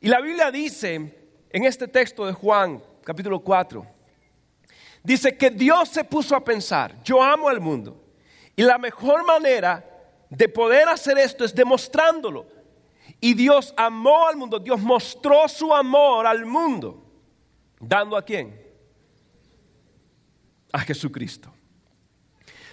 Y 0.00 0.08
la 0.08 0.20
Biblia 0.20 0.50
dice 0.50 0.94
en 1.50 1.64
este 1.64 1.86
texto 1.86 2.26
de 2.26 2.32
Juan, 2.32 2.82
capítulo 3.04 3.40
4, 3.40 3.86
dice 5.02 5.36
que 5.36 5.50
Dios 5.50 5.88
se 5.88 6.04
puso 6.04 6.34
a 6.34 6.44
pensar, 6.44 7.02
yo 7.02 7.22
amo 7.22 7.48
al 7.48 7.60
mundo. 7.60 7.98
Y 8.54 8.62
la 8.62 8.78
mejor 8.78 9.24
manera 9.24 9.84
de 10.28 10.48
poder 10.48 10.88
hacer 10.88 11.18
esto 11.18 11.44
es 11.44 11.54
demostrándolo. 11.54 12.46
Y 13.20 13.34
Dios 13.34 13.72
amó 13.76 14.26
al 14.28 14.36
mundo, 14.36 14.58
Dios 14.58 14.80
mostró 14.80 15.48
su 15.48 15.74
amor 15.74 16.26
al 16.26 16.44
mundo. 16.44 17.04
¿Dando 17.80 18.16
a 18.16 18.22
quién? 18.22 18.62
a 20.72 20.80
Jesucristo. 20.80 21.52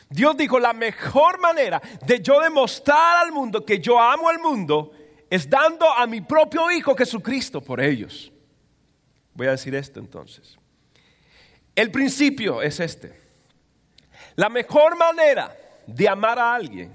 Dios 0.10 0.36
dijo, 0.38 0.60
la 0.60 0.74
mejor 0.74 1.40
manera 1.40 1.82
de 2.06 2.20
yo 2.20 2.40
demostrar 2.40 3.26
al 3.26 3.32
mundo 3.32 3.64
que 3.64 3.80
yo 3.80 4.00
amo 4.00 4.28
al 4.30 4.40
mundo 4.40 4.92
es 5.30 5.48
dando 5.48 5.88
a 5.92 6.08
mi 6.08 6.22
propio 6.22 6.72
Hijo 6.72 6.96
Jesucristo 6.96 7.62
por 7.62 7.80
ellos. 7.80 8.32
Voy 9.40 9.48
a 9.48 9.52
decir 9.52 9.74
esto 9.74 10.02
entonces. 10.02 10.58
El 11.74 11.92
principio 11.92 12.62
es 12.62 12.82
este. 12.82 13.18
La 14.36 14.50
mejor 14.50 14.98
manera 14.98 15.58
de 15.88 16.10
amar 16.10 16.38
a 16.38 16.54
alguien 16.54 16.92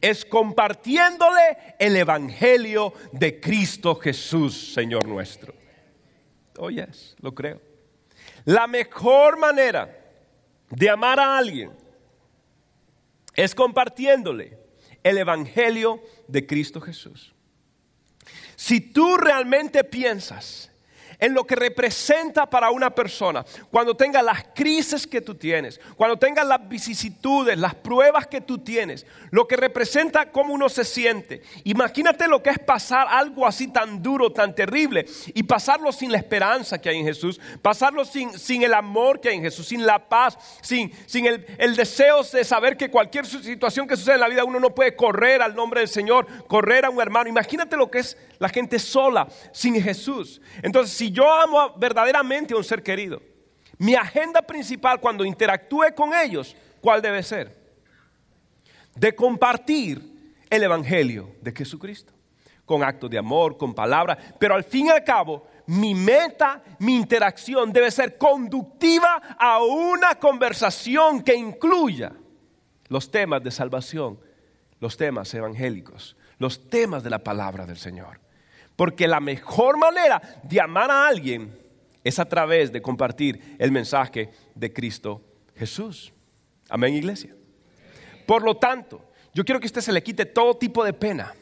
es 0.00 0.24
compartiéndole 0.24 1.74
el 1.80 1.96
Evangelio 1.96 2.92
de 3.10 3.40
Cristo 3.40 3.96
Jesús, 3.96 4.72
Señor 4.72 5.08
nuestro. 5.08 5.52
Oh, 6.58 6.70
yes, 6.70 7.16
lo 7.18 7.34
creo. 7.34 7.60
La 8.44 8.68
mejor 8.68 9.36
manera 9.36 9.92
de 10.70 10.88
amar 10.88 11.18
a 11.18 11.36
alguien 11.36 11.72
es 13.34 13.52
compartiéndole 13.52 14.56
el 15.02 15.18
Evangelio 15.18 16.00
de 16.28 16.46
Cristo 16.46 16.80
Jesús. 16.80 17.34
Si 18.54 18.80
tú 18.80 19.16
realmente 19.16 19.82
piensas 19.82 20.67
en 21.18 21.34
lo 21.34 21.44
que 21.44 21.56
representa 21.56 22.48
para 22.48 22.70
una 22.70 22.90
persona, 22.94 23.44
cuando 23.70 23.96
tenga 23.96 24.22
las 24.22 24.44
crisis 24.54 25.06
que 25.06 25.20
tú 25.20 25.34
tienes, 25.34 25.80
cuando 25.96 26.16
tenga 26.16 26.44
las 26.44 26.68
vicisitudes, 26.68 27.58
las 27.58 27.74
pruebas 27.74 28.26
que 28.26 28.40
tú 28.40 28.58
tienes, 28.58 29.06
lo 29.30 29.46
que 29.48 29.56
representa 29.56 30.30
cómo 30.30 30.54
uno 30.54 30.68
se 30.68 30.84
siente. 30.84 31.42
Imagínate 31.64 32.28
lo 32.28 32.42
que 32.42 32.50
es 32.50 32.58
pasar 32.58 33.06
algo 33.10 33.46
así 33.46 33.68
tan 33.68 34.02
duro, 34.02 34.32
tan 34.32 34.54
terrible, 34.54 35.06
y 35.34 35.42
pasarlo 35.42 35.92
sin 35.92 36.12
la 36.12 36.18
esperanza 36.18 36.80
que 36.80 36.88
hay 36.88 36.98
en 36.98 37.06
Jesús, 37.06 37.40
pasarlo 37.62 38.04
sin, 38.04 38.38
sin 38.38 38.62
el 38.62 38.74
amor 38.74 39.20
que 39.20 39.30
hay 39.30 39.36
en 39.36 39.42
Jesús, 39.42 39.68
sin 39.68 39.84
la 39.84 40.08
paz, 40.08 40.38
sin, 40.62 40.92
sin 41.06 41.26
el, 41.26 41.44
el 41.58 41.74
deseo 41.74 42.22
de 42.22 42.44
saber 42.44 42.76
que 42.76 42.90
cualquier 42.90 43.26
situación 43.26 43.86
que 43.86 43.96
sucede 43.96 44.14
en 44.14 44.20
la 44.20 44.28
vida 44.28 44.44
uno 44.44 44.58
no 44.60 44.74
puede 44.74 44.96
correr 44.96 45.42
al 45.42 45.54
nombre 45.54 45.80
del 45.80 45.88
Señor, 45.88 46.26
correr 46.46 46.84
a 46.84 46.90
un 46.90 47.00
hermano. 47.00 47.28
Imagínate 47.28 47.76
lo 47.76 47.90
que 47.90 47.98
es 47.98 48.16
la 48.38 48.48
gente 48.48 48.78
sola, 48.78 49.28
sin 49.52 49.80
Jesús. 49.82 50.40
Entonces, 50.62 50.96
si 50.96 51.07
yo 51.10 51.32
amo 51.32 51.74
verdaderamente 51.76 52.54
a 52.54 52.56
un 52.56 52.64
ser 52.64 52.82
querido, 52.82 53.22
mi 53.78 53.94
agenda 53.94 54.42
principal 54.42 55.00
cuando 55.00 55.24
interactúe 55.24 55.94
con 55.94 56.12
ellos, 56.12 56.56
¿cuál 56.80 57.00
debe 57.00 57.22
ser? 57.22 57.56
De 58.94 59.14
compartir 59.14 60.34
el 60.50 60.62
Evangelio 60.62 61.36
de 61.40 61.52
Jesucristo, 61.52 62.12
con 62.64 62.82
actos 62.82 63.08
de 63.08 63.18
amor, 63.18 63.56
con 63.56 63.74
palabras, 63.74 64.18
pero 64.38 64.54
al 64.54 64.64
fin 64.64 64.86
y 64.86 64.90
al 64.90 65.04
cabo, 65.04 65.46
mi 65.66 65.94
meta, 65.94 66.62
mi 66.80 66.96
interacción 66.96 67.72
debe 67.72 67.90
ser 67.90 68.18
conductiva 68.18 69.36
a 69.38 69.62
una 69.62 70.16
conversación 70.16 71.22
que 71.22 71.34
incluya 71.34 72.12
los 72.88 73.10
temas 73.10 73.42
de 73.42 73.50
salvación, 73.50 74.18
los 74.80 74.96
temas 74.96 75.32
evangélicos, 75.34 76.16
los 76.38 76.68
temas 76.68 77.02
de 77.02 77.10
la 77.10 77.22
palabra 77.22 77.66
del 77.66 77.76
Señor. 77.76 78.20
Porque 78.78 79.08
la 79.08 79.18
mejor 79.18 79.76
manera 79.76 80.22
de 80.44 80.60
amar 80.60 80.88
a 80.88 81.08
alguien 81.08 81.52
es 82.04 82.20
a 82.20 82.28
través 82.28 82.70
de 82.70 82.80
compartir 82.80 83.56
el 83.58 83.72
mensaje 83.72 84.30
de 84.54 84.72
Cristo 84.72 85.20
Jesús. 85.56 86.12
Amén, 86.68 86.94
iglesia. 86.94 87.34
Por 88.24 88.44
lo 88.44 88.56
tanto, 88.56 89.04
yo 89.34 89.44
quiero 89.44 89.58
que 89.58 89.66
usted 89.66 89.80
se 89.80 89.90
le 89.90 90.00
quite 90.00 90.26
todo 90.26 90.56
tipo 90.56 90.84
de 90.84 90.92
pena. 90.92 91.34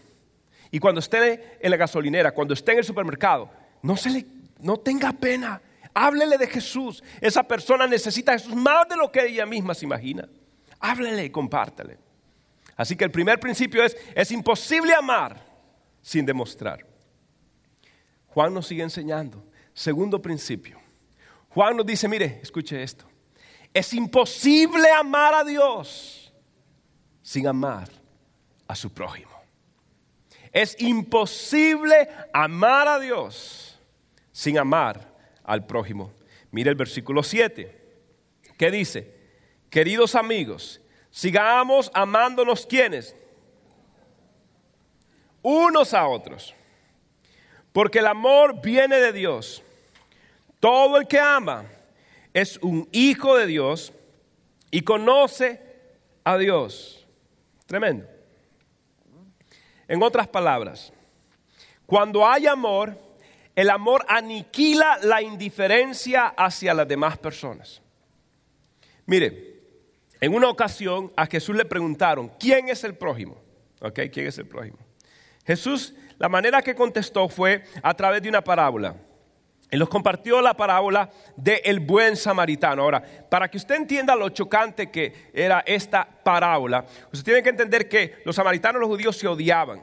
Y 0.71 0.79
cuando 0.79 1.01
esté 1.01 1.59
en 1.61 1.71
la 1.71 1.77
gasolinera, 1.77 2.33
cuando 2.33 2.55
esté 2.55 2.73
en 2.73 2.79
el 2.79 2.85
supermercado, 2.85 3.51
no, 3.83 3.99
se 3.99 4.09
le, 4.09 4.27
no 4.61 4.79
tenga 4.79 5.13
pena. 5.13 5.61
Háblele 5.93 6.39
de 6.39 6.47
Jesús. 6.47 7.05
Esa 7.21 7.43
persona 7.43 7.87
necesita 7.87 8.33
a 8.33 8.39
Jesús 8.39 8.55
más 8.55 8.89
de 8.89 8.97
lo 8.97 9.13
que 9.13 9.27
ella 9.27 9.45
misma 9.45 9.75
se 9.75 9.85
imagina. 9.85 10.27
Háblele 10.81 11.27
y 11.27 11.31
compártele. 11.31 11.99
Así 12.79 12.97
que 12.97 13.05
el 13.05 13.11
primer 13.11 13.39
principio 13.39 13.85
es, 13.85 13.95
es 14.15 14.31
imposible 14.31 14.95
amar 14.95 15.39
sin 16.01 16.25
demostrar. 16.25 16.86
Juan 18.37 18.53
nos 18.53 18.67
sigue 18.67 18.83
enseñando. 18.83 19.43
Segundo 19.73 20.21
principio. 20.21 20.79
Juan 21.49 21.75
nos 21.75 21.87
dice, 21.87 22.07
mire, 22.07 22.39
escuche 22.43 22.83
esto. 22.83 23.07
Es 23.73 23.95
imposible 23.95 24.91
amar 24.91 25.33
a 25.33 25.43
Dios 25.43 26.31
sin 27.23 27.47
amar 27.47 27.89
a 28.69 28.75
su 28.75 28.93
prójimo. 28.93 29.31
Es 30.53 30.77
imposible 30.81 32.11
amar 32.31 32.89
a 32.89 32.99
Dios 32.99 33.81
sin 34.33 34.59
amar 34.59 35.11
al 35.43 35.65
prójimo. 35.65 36.13
Mire 36.51 36.69
el 36.69 36.77
versículo 36.77 37.23
7. 37.23 37.75
¿Qué 38.59 38.71
dice? 38.71 39.15
Queridos 39.71 40.15
amigos, 40.15 40.79
sigamos 41.11 41.91
amándonos 41.95 42.67
quienes? 42.67 43.17
Unos 45.41 45.95
a 45.95 46.07
otros. 46.07 46.55
Porque 47.77 47.99
el 47.99 48.07
amor 48.07 48.63
viene 48.63 48.97
de 48.97 49.13
Dios. 49.13 49.63
Todo 50.61 50.97
el 50.97 51.07
que 51.07 51.21
ama 51.21 51.67
es 52.33 52.57
un 52.63 52.89
hijo 52.91 53.37
de 53.37 53.47
Dios 53.47 53.93
y 54.71 54.81
conoce 54.81 55.61
a 56.25 56.39
Dios. 56.39 57.07
Tremendo. 57.67 58.07
En 59.89 60.03
otras 60.03 60.27
palabras, 60.27 60.91
cuando 61.85 62.27
hay 62.27 62.47
amor, 62.47 62.99
el 63.55 63.69
amor 63.69 64.07
aniquila 64.09 64.99
la 65.03 65.21
indiferencia 65.21 66.29
hacia 66.29 66.73
las 66.73 66.89
demás 66.89 67.19
personas. 67.19 67.83
Mire, 69.05 69.61
en 70.23 70.35
una 70.35 70.49
ocasión 70.49 71.13
a 71.15 71.27
Jesús 71.27 71.55
le 71.55 71.67
preguntaron, 71.67 72.33
¿quién 72.41 72.71
es 72.71 72.85
el 72.85 72.95
prójimo? 72.95 73.37
¿Ok? 73.83 74.01
¿Quién 74.11 74.29
es 74.29 74.39
el 74.39 74.47
prójimo? 74.47 74.79
Jesús, 75.47 75.95
la 76.19 76.29
manera 76.29 76.63
que 76.63 76.75
contestó 76.75 77.29
fue 77.29 77.65
a 77.83 77.95
través 77.95 78.23
de 78.23 78.29
una 78.29 78.43
parábola. 78.43 78.95
Él 79.69 79.81
nos 79.81 79.89
compartió 79.89 80.41
la 80.41 80.55
parábola 80.55 81.11
del 81.37 81.61
el 81.65 81.81
buen 81.81 82.17
samaritano. 82.17 82.83
Ahora, 82.83 83.03
para 83.29 83.51
que 83.51 83.57
usted 83.57 83.75
entienda 83.75 84.15
lo 84.15 84.29
chocante 84.29 84.91
que 84.91 85.31
era 85.35 85.65
esta 85.67 86.07
parábola, 86.07 86.85
usted 87.13 87.25
tiene 87.25 87.43
que 87.43 87.49
entender 87.51 87.89
que 87.89 88.23
los 88.25 88.37
samaritanos 88.37 88.79
y 88.79 88.81
los 88.81 88.89
judíos 88.89 89.17
se 89.17 89.27
odiaban. 89.27 89.83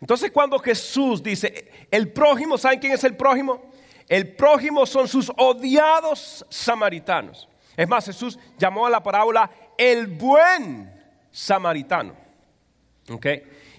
Entonces 0.00 0.30
cuando 0.30 0.58
Jesús 0.58 1.22
dice, 1.22 1.86
el 1.90 2.12
prójimo, 2.12 2.56
¿saben 2.56 2.78
quién 2.78 2.92
es 2.92 3.04
el 3.04 3.16
prójimo? 3.16 3.70
El 4.08 4.34
prójimo 4.34 4.86
son 4.86 5.08
sus 5.08 5.30
odiados 5.36 6.46
samaritanos. 6.48 7.48
Es 7.76 7.88
más, 7.88 8.06
Jesús 8.06 8.38
llamó 8.58 8.86
a 8.86 8.90
la 8.90 9.02
parábola 9.02 9.50
el 9.76 10.06
buen 10.06 10.90
samaritano. 11.30 12.14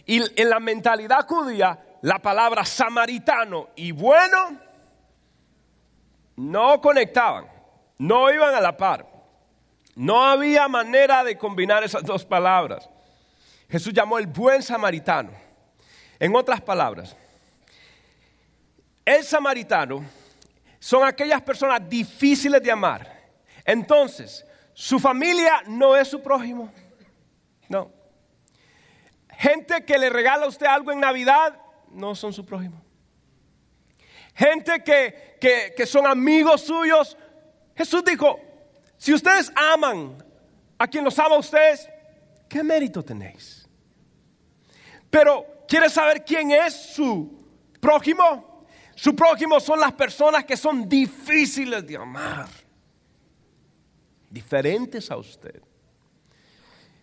Y 0.07 0.23
en 0.41 0.49
la 0.49 0.59
mentalidad 0.59 1.27
judía, 1.27 1.77
la 2.01 2.19
palabra 2.19 2.65
samaritano 2.65 3.69
y 3.75 3.91
bueno 3.91 4.57
no 6.37 6.79
conectaban, 6.79 7.47
no 7.97 8.31
iban 8.31 8.55
a 8.55 8.61
la 8.61 8.77
par. 8.77 9.05
No 9.95 10.23
había 10.23 10.67
manera 10.67 11.23
de 11.23 11.37
combinar 11.37 11.83
esas 11.83 12.03
dos 12.03 12.23
palabras. 12.23 12.87
Jesús 13.69 13.91
llamó 13.91 14.19
el 14.19 14.27
buen 14.27 14.61
samaritano. 14.61 15.31
En 16.19 16.35
otras 16.35 16.61
palabras, 16.61 17.15
el 19.03 19.23
samaritano 19.23 20.05
son 20.79 21.03
aquellas 21.03 21.41
personas 21.41 21.87
difíciles 21.89 22.61
de 22.61 22.71
amar. 22.71 23.11
Entonces, 23.65 24.45
su 24.73 24.99
familia 24.99 25.63
no 25.65 25.95
es 25.95 26.07
su 26.07 26.21
prójimo. 26.21 26.71
No. 27.67 27.97
Gente 29.37 29.85
que 29.85 29.97
le 29.97 30.09
regala 30.09 30.45
a 30.45 30.50
usted 30.50 30.65
algo 30.65 30.91
en 30.91 31.00
Navidad 31.00 31.59
no 31.91 32.15
son 32.15 32.33
su 32.33 32.45
prójimo 32.45 32.83
gente 34.37 34.83
que, 34.83 35.85
son 35.87 36.05
amigos 36.05 36.61
suyos. 36.61 37.17
Jesús 37.75 38.03
dijo, 38.03 38.39
si 38.97 39.13
ustedes 39.13 39.51
aman 39.55 40.23
a 40.77 40.87
quien 40.87 41.03
los 41.03 41.17
ama 41.17 41.35
a 41.35 41.39
ustedes, 41.39 41.89
¿qué 42.47 42.63
mérito 42.63 43.03
tenéis? 43.03 43.67
Pero, 45.09 45.63
¿quiere 45.67 45.89
saber 45.89 46.23
quién 46.23 46.51
es 46.51 46.73
su 46.73 47.45
prójimo? 47.79 48.65
Su 48.95 49.15
prójimo 49.15 49.59
son 49.59 49.79
las 49.79 49.93
personas 49.93 50.45
que 50.45 50.55
son 50.55 50.87
difíciles 50.87 51.85
de 51.85 51.97
amar, 51.97 52.47
diferentes 54.29 55.09
a 55.09 55.17
usted. 55.17 55.61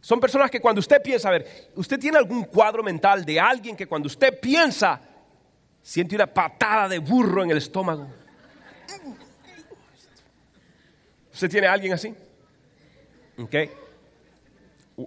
Son 0.05 0.21
personas 0.21 0.51
que 0.51 0.61
cuando 0.61 0.81
usted 0.81 1.01
piensa, 1.01 1.29
a 1.29 1.33
ver, 1.33 1.71
usted 1.77 1.99
tiene 1.99 2.19
algún 2.19 2.45
cuadro 2.45 2.83
mental 2.83 3.25
de 3.25 3.41
alguien 3.41 3.75
que 3.75 3.87
cuando 3.87 4.07
usted 4.07 4.39
piensa 4.39 5.01
siente 5.81 6.15
una 6.15 6.27
patada 6.27 6.91
de 6.91 6.99
burro 6.99 7.43
en 7.43 7.51
el 7.51 7.57
estómago. 7.57 8.07
¿Usted 11.33 11.49
tiene 11.49 11.69
alguien 11.69 11.95
así? 11.95 12.15
¿Ok? 13.39 13.55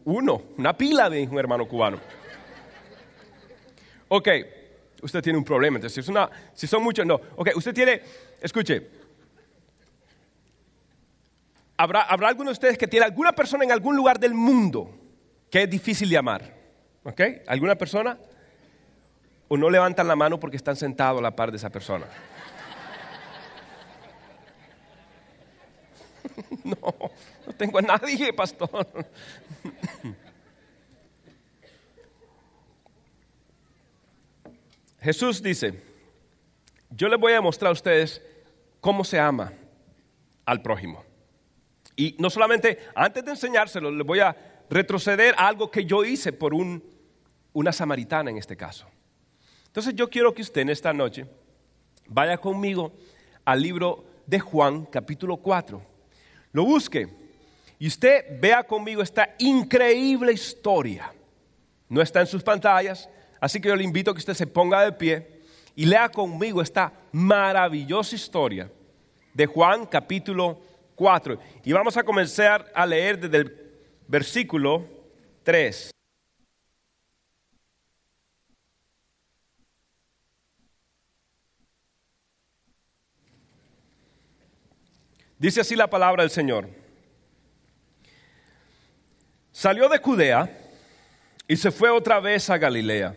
Uno, 0.05 0.41
una 0.57 0.75
pila 0.75 1.11
de 1.11 1.27
un 1.27 1.37
hermano 1.37 1.67
cubano. 1.67 1.99
Ok, 4.07 4.29
usted 5.03 5.21
tiene 5.21 5.37
un 5.37 5.45
problema. 5.45 5.77
Entonces, 5.77 6.03
si, 6.03 6.11
si 6.55 6.65
son 6.65 6.81
muchos, 6.81 7.05
no. 7.05 7.21
Ok, 7.35 7.51
usted 7.55 7.71
tiene, 7.71 8.01
escuche, 8.41 8.89
¿habrá, 11.77 12.01
¿habrá 12.01 12.27
alguno 12.27 12.49
de 12.49 12.53
ustedes 12.53 12.77
que 12.77 12.87
tiene 12.87 13.05
alguna 13.05 13.33
persona 13.33 13.63
en 13.63 13.71
algún 13.71 13.95
lugar 13.95 14.19
del 14.19 14.33
mundo 14.33 14.91
que 15.49 15.63
es 15.63 15.69
difícil 15.69 16.09
de 16.09 16.17
amar? 16.17 16.53
¿Ok? 17.03 17.21
¿Alguna 17.47 17.75
persona? 17.75 18.17
o 19.47 19.57
no 19.57 19.69
levantan 19.69 20.07
la 20.07 20.15
mano 20.15 20.39
porque 20.39 20.57
están 20.57 20.75
sentados 20.75 21.19
a 21.19 21.21
la 21.21 21.35
par 21.35 21.51
de 21.51 21.57
esa 21.57 21.69
persona. 21.69 22.07
No, 26.63 26.93
no 27.47 27.53
tengo 27.53 27.79
a 27.79 27.81
nadie, 27.81 28.31
pastor. 28.33 28.85
Jesús 34.99 35.41
dice, 35.41 35.81
yo 36.89 37.07
les 37.07 37.17
voy 37.17 37.31
a 37.33 37.41
mostrar 37.41 37.69
a 37.69 37.71
ustedes 37.71 38.21
cómo 38.81 39.05
se 39.05 39.17
ama 39.17 39.53
al 40.45 40.61
prójimo. 40.61 41.06
Y 41.97 42.15
no 42.19 42.29
solamente, 42.29 42.77
antes 42.95 43.25
de 43.25 43.31
enseñárselo, 43.31 43.89
les 43.91 44.05
voy 44.05 44.19
a 44.19 44.63
retroceder 44.69 45.33
a 45.35 45.47
algo 45.47 45.71
que 45.71 45.83
yo 45.83 46.05
hice 46.05 46.31
por 46.31 46.53
un, 46.53 46.83
una 47.53 47.73
samaritana 47.73 48.29
en 48.29 48.37
este 48.37 48.55
caso. 48.55 48.87
Entonces 49.65 49.95
yo 49.95 50.07
quiero 50.09 50.33
que 50.33 50.43
usted 50.43 50.61
en 50.61 50.69
esta 50.69 50.93
noche 50.93 51.25
vaya 52.07 52.37
conmigo 52.37 52.93
al 53.43 53.61
libro 53.61 54.05
de 54.27 54.39
Juan, 54.39 54.85
capítulo 54.85 55.37
4. 55.37 55.81
Lo 56.51 56.65
busque 56.65 57.07
y 57.79 57.87
usted 57.87 58.39
vea 58.39 58.63
conmigo 58.63 59.01
esta 59.01 59.35
increíble 59.39 60.31
historia. 60.33 61.11
No 61.89 62.01
está 62.01 62.19
en 62.19 62.27
sus 62.27 62.43
pantallas, 62.43 63.09
así 63.39 63.59
que 63.59 63.69
yo 63.69 63.75
le 63.75 63.83
invito 63.83 64.11
a 64.11 64.13
que 64.13 64.19
usted 64.19 64.35
se 64.35 64.45
ponga 64.45 64.83
de 64.83 64.91
pie 64.91 65.41
y 65.75 65.85
lea 65.85 66.09
conmigo 66.09 66.61
esta 66.61 66.93
maravillosa 67.11 68.15
historia 68.15 68.69
de 69.33 69.45
Juan 69.47 69.85
capítulo 69.85 70.59
4. 70.97 71.39
Y 71.63 71.71
vamos 71.71 71.95
a 71.95 72.03
comenzar 72.03 72.69
a 72.73 72.85
leer 72.85 73.19
desde 73.19 73.37
el 73.37 73.71
versículo 74.07 74.83
3. 75.43 75.91
Dice 85.37 85.61
así 85.61 85.75
la 85.75 85.87
palabra 85.87 86.23
del 86.23 86.31
Señor. 86.31 86.67
Salió 89.51 89.87
de 89.87 89.99
Judea 89.99 90.49
y 91.47 91.55
se 91.55 91.69
fue 91.69 91.91
otra 91.91 92.19
vez 92.19 92.49
a 92.49 92.57
Galilea. 92.57 93.15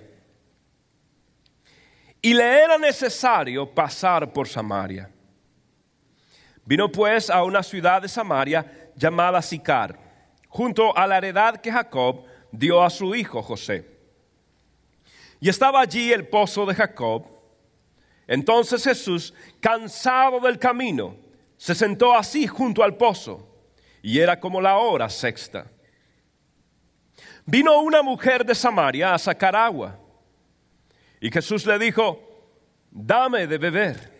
Y 2.20 2.34
le 2.34 2.62
era 2.62 2.76
necesario 2.76 3.66
pasar 3.74 4.30
por 4.34 4.46
Samaria. 4.46 5.08
Vino 6.64 6.90
pues 6.90 7.30
a 7.30 7.42
una 7.42 7.62
ciudad 7.62 8.02
de 8.02 8.08
Samaria 8.08 8.90
llamada 8.94 9.42
Sicar, 9.42 9.98
junto 10.48 10.96
a 10.96 11.06
la 11.06 11.18
heredad 11.18 11.56
que 11.56 11.72
Jacob 11.72 12.24
dio 12.52 12.82
a 12.82 12.90
su 12.90 13.14
hijo 13.14 13.42
José. 13.42 13.86
Y 15.40 15.48
estaba 15.48 15.80
allí 15.80 16.12
el 16.12 16.28
pozo 16.28 16.66
de 16.66 16.74
Jacob. 16.74 17.26
Entonces 18.26 18.84
Jesús, 18.84 19.34
cansado 19.58 20.38
del 20.40 20.58
camino, 20.58 21.16
se 21.56 21.74
sentó 21.74 22.14
así 22.14 22.46
junto 22.46 22.82
al 22.82 22.96
pozo 22.96 23.46
y 24.02 24.18
era 24.18 24.38
como 24.38 24.60
la 24.60 24.76
hora 24.76 25.08
sexta. 25.08 25.66
Vino 27.44 27.80
una 27.80 28.02
mujer 28.02 28.44
de 28.44 28.54
Samaria 28.54 29.14
a 29.14 29.18
sacar 29.18 29.56
agua 29.56 29.98
y 31.20 31.30
Jesús 31.30 31.66
le 31.66 31.78
dijo, 31.78 32.20
dame 32.90 33.46
de 33.46 33.58
beber, 33.58 34.19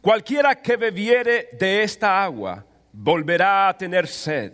cualquiera 0.00 0.54
que 0.54 0.76
bebiere 0.76 1.48
de 1.52 1.82
esta 1.82 2.22
agua 2.22 2.64
volverá 2.92 3.68
a 3.68 3.76
tener 3.76 4.06
sed, 4.06 4.52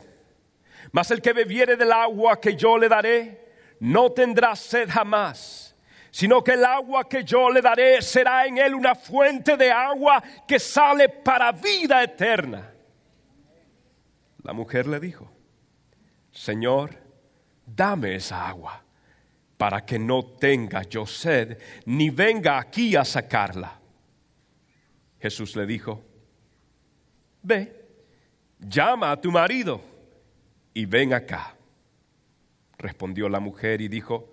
mas 0.92 1.10
el 1.10 1.20
que 1.20 1.32
bebiere 1.32 1.76
del 1.76 1.92
agua 1.92 2.40
que 2.40 2.54
yo 2.56 2.78
le 2.78 2.88
daré 2.88 3.46
no 3.80 4.12
tendrá 4.12 4.56
sed 4.56 4.88
jamás, 4.88 5.74
sino 6.10 6.42
que 6.42 6.52
el 6.52 6.64
agua 6.64 7.08
que 7.08 7.24
yo 7.24 7.50
le 7.50 7.60
daré 7.60 8.00
será 8.00 8.46
en 8.46 8.58
él 8.58 8.74
una 8.74 8.94
fuente 8.94 9.56
de 9.56 9.70
agua 9.70 10.22
que 10.46 10.58
sale 10.58 11.08
para 11.08 11.52
vida 11.52 12.02
eterna. 12.02 12.72
La 14.42 14.52
mujer 14.52 14.86
le 14.86 15.00
dijo, 15.00 15.30
Señor, 16.30 16.96
dame 17.66 18.14
esa 18.14 18.48
agua 18.48 18.82
para 19.56 19.84
que 19.84 19.98
no 19.98 20.24
tenga 20.24 20.82
yo 20.82 21.06
sed, 21.06 21.58
ni 21.86 22.10
venga 22.10 22.58
aquí 22.58 22.94
a 22.94 23.04
sacarla. 23.04 23.80
Jesús 25.26 25.56
le 25.56 25.66
dijo, 25.66 26.02
ve, 27.42 27.84
llama 28.60 29.10
a 29.10 29.20
tu 29.20 29.30
marido 29.30 29.80
y 30.72 30.86
ven 30.86 31.12
acá. 31.12 31.56
Respondió 32.78 33.28
la 33.28 33.40
mujer 33.40 33.80
y 33.80 33.88
dijo, 33.88 34.32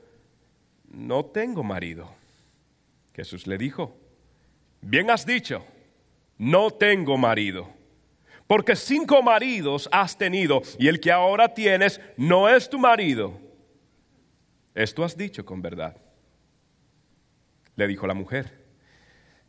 no 0.90 1.26
tengo 1.26 1.64
marido. 1.64 2.14
Jesús 3.16 3.48
le 3.48 3.58
dijo, 3.58 3.98
bien 4.82 5.10
has 5.10 5.26
dicho, 5.26 5.66
no 6.38 6.72
tengo 6.72 7.18
marido. 7.18 7.70
Porque 8.46 8.76
cinco 8.76 9.24
maridos 9.24 9.90
has 9.92 10.18
tenido 10.18 10.62
y 10.78 10.88
el 10.88 11.00
que 11.00 11.12
ahora 11.12 11.54
tienes 11.54 12.00
no 12.18 12.50
es 12.50 12.70
tu 12.70 12.78
marido 12.78 13.44
esto 14.76 15.04
has 15.04 15.16
dicho 15.16 15.46
con 15.46 15.62
verdad. 15.62 15.96
Le 17.76 17.88
dijo 17.88 18.08
la 18.08 18.14
mujer, 18.14 18.64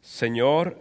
Señor, 0.01 0.81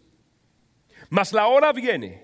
Mas 1.11 1.33
la 1.33 1.47
hora 1.47 1.73
viene 1.73 2.23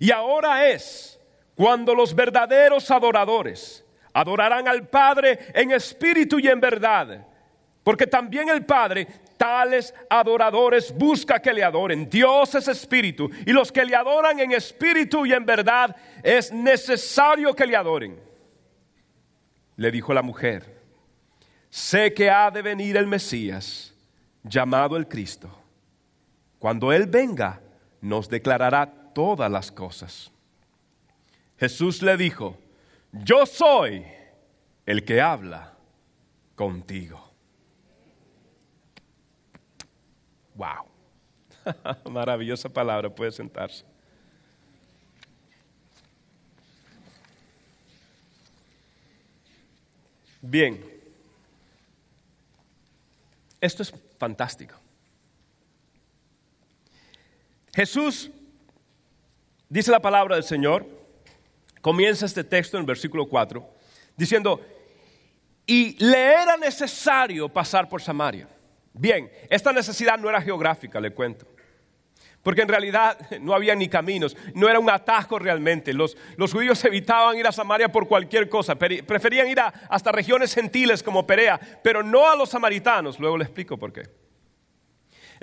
y 0.00 0.10
ahora 0.10 0.66
es 0.66 1.20
cuando 1.54 1.94
los 1.94 2.14
verdaderos 2.14 2.90
adoradores 2.90 3.84
adorarán 4.14 4.66
al 4.66 4.88
Padre 4.88 5.38
en 5.52 5.72
espíritu 5.72 6.38
y 6.38 6.48
en 6.48 6.58
verdad. 6.58 7.26
Porque 7.82 8.06
también 8.06 8.48
el 8.48 8.64
Padre 8.64 9.06
tales 9.36 9.94
adoradores 10.08 10.90
busca 10.96 11.38
que 11.38 11.52
le 11.52 11.62
adoren. 11.62 12.08
Dios 12.08 12.54
es 12.54 12.66
espíritu 12.66 13.30
y 13.44 13.52
los 13.52 13.70
que 13.70 13.84
le 13.84 13.94
adoran 13.94 14.40
en 14.40 14.52
espíritu 14.52 15.26
y 15.26 15.34
en 15.34 15.44
verdad 15.44 15.94
es 16.22 16.50
necesario 16.50 17.54
que 17.54 17.66
le 17.66 17.76
adoren. 17.76 18.18
Le 19.76 19.90
dijo 19.90 20.14
la 20.14 20.22
mujer, 20.22 20.80
sé 21.68 22.14
que 22.14 22.30
ha 22.30 22.50
de 22.50 22.62
venir 22.62 22.96
el 22.96 23.06
Mesías, 23.06 23.92
llamado 24.42 24.96
el 24.96 25.06
Cristo. 25.06 25.50
Cuando 26.58 26.90
Él 26.90 27.04
venga, 27.06 27.60
nos 28.04 28.28
declarará 28.28 28.84
todas 29.14 29.50
las 29.50 29.72
cosas. 29.72 30.30
Jesús 31.58 32.02
le 32.02 32.18
dijo, 32.18 32.58
yo 33.12 33.46
soy 33.46 34.04
el 34.84 35.06
que 35.06 35.22
habla 35.22 35.72
contigo. 36.54 37.32
Wow. 40.54 40.84
Maravillosa 42.10 42.68
palabra, 42.68 43.08
puede 43.08 43.32
sentarse. 43.32 43.86
Bien, 50.42 50.84
esto 53.62 53.82
es 53.82 53.94
fantástico. 54.18 54.83
Jesús, 57.74 58.30
dice 59.68 59.90
la 59.90 60.00
palabra 60.00 60.36
del 60.36 60.44
Señor, 60.44 60.86
comienza 61.80 62.24
este 62.24 62.44
texto 62.44 62.76
en 62.76 62.82
el 62.82 62.86
versículo 62.86 63.26
4, 63.26 63.68
diciendo, 64.16 64.60
y 65.66 65.96
le 66.04 66.34
era 66.34 66.56
necesario 66.56 67.48
pasar 67.48 67.88
por 67.88 68.00
Samaria. 68.00 68.48
Bien, 68.92 69.30
esta 69.50 69.72
necesidad 69.72 70.18
no 70.18 70.28
era 70.28 70.40
geográfica, 70.40 71.00
le 71.00 71.12
cuento. 71.12 71.46
Porque 72.44 72.62
en 72.62 72.68
realidad 72.68 73.18
no 73.40 73.54
había 73.54 73.74
ni 73.74 73.88
caminos, 73.88 74.36
no 74.54 74.68
era 74.68 74.78
un 74.78 74.90
atajo 74.90 75.38
realmente. 75.38 75.92
Los, 75.92 76.16
judíos 76.52 76.84
evitaban 76.84 77.36
ir 77.36 77.46
a 77.46 77.52
Samaria 77.52 77.90
por 77.90 78.06
cualquier 78.06 78.48
cosa, 78.48 78.76
preferían 78.76 79.48
ir 79.48 79.58
a, 79.58 79.68
hasta 79.88 80.12
regiones 80.12 80.54
gentiles 80.54 81.02
como 81.02 81.26
Perea, 81.26 81.58
pero 81.82 82.02
no 82.02 82.30
a 82.30 82.36
los 82.36 82.50
samaritanos. 82.50 83.18
Luego 83.18 83.38
le 83.38 83.44
explico 83.44 83.78
por 83.78 83.92
qué. 83.92 84.23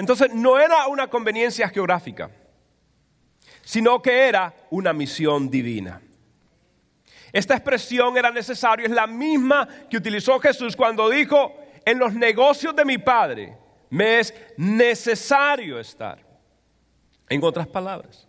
Entonces 0.01 0.33
no 0.33 0.59
era 0.59 0.87
una 0.87 1.07
conveniencia 1.07 1.69
geográfica, 1.69 2.31
sino 3.61 4.01
que 4.01 4.27
era 4.27 4.51
una 4.71 4.93
misión 4.93 5.47
divina. 5.47 6.01
Esta 7.31 7.53
expresión 7.53 8.17
era 8.17 8.31
necesaria, 8.31 8.87
es 8.87 8.91
la 8.91 9.05
misma 9.05 9.67
que 9.87 9.97
utilizó 9.97 10.39
Jesús 10.39 10.75
cuando 10.75 11.07
dijo, 11.07 11.53
en 11.85 11.99
los 11.99 12.15
negocios 12.15 12.75
de 12.75 12.83
mi 12.83 12.97
Padre 12.97 13.55
me 13.91 14.21
es 14.21 14.33
necesario 14.57 15.79
estar. 15.79 16.17
En 17.29 17.43
otras 17.43 17.67
palabras, 17.67 18.27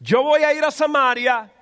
yo 0.00 0.22
voy 0.22 0.44
a 0.44 0.54
ir 0.54 0.64
a 0.64 0.70
Samaria 0.70 1.52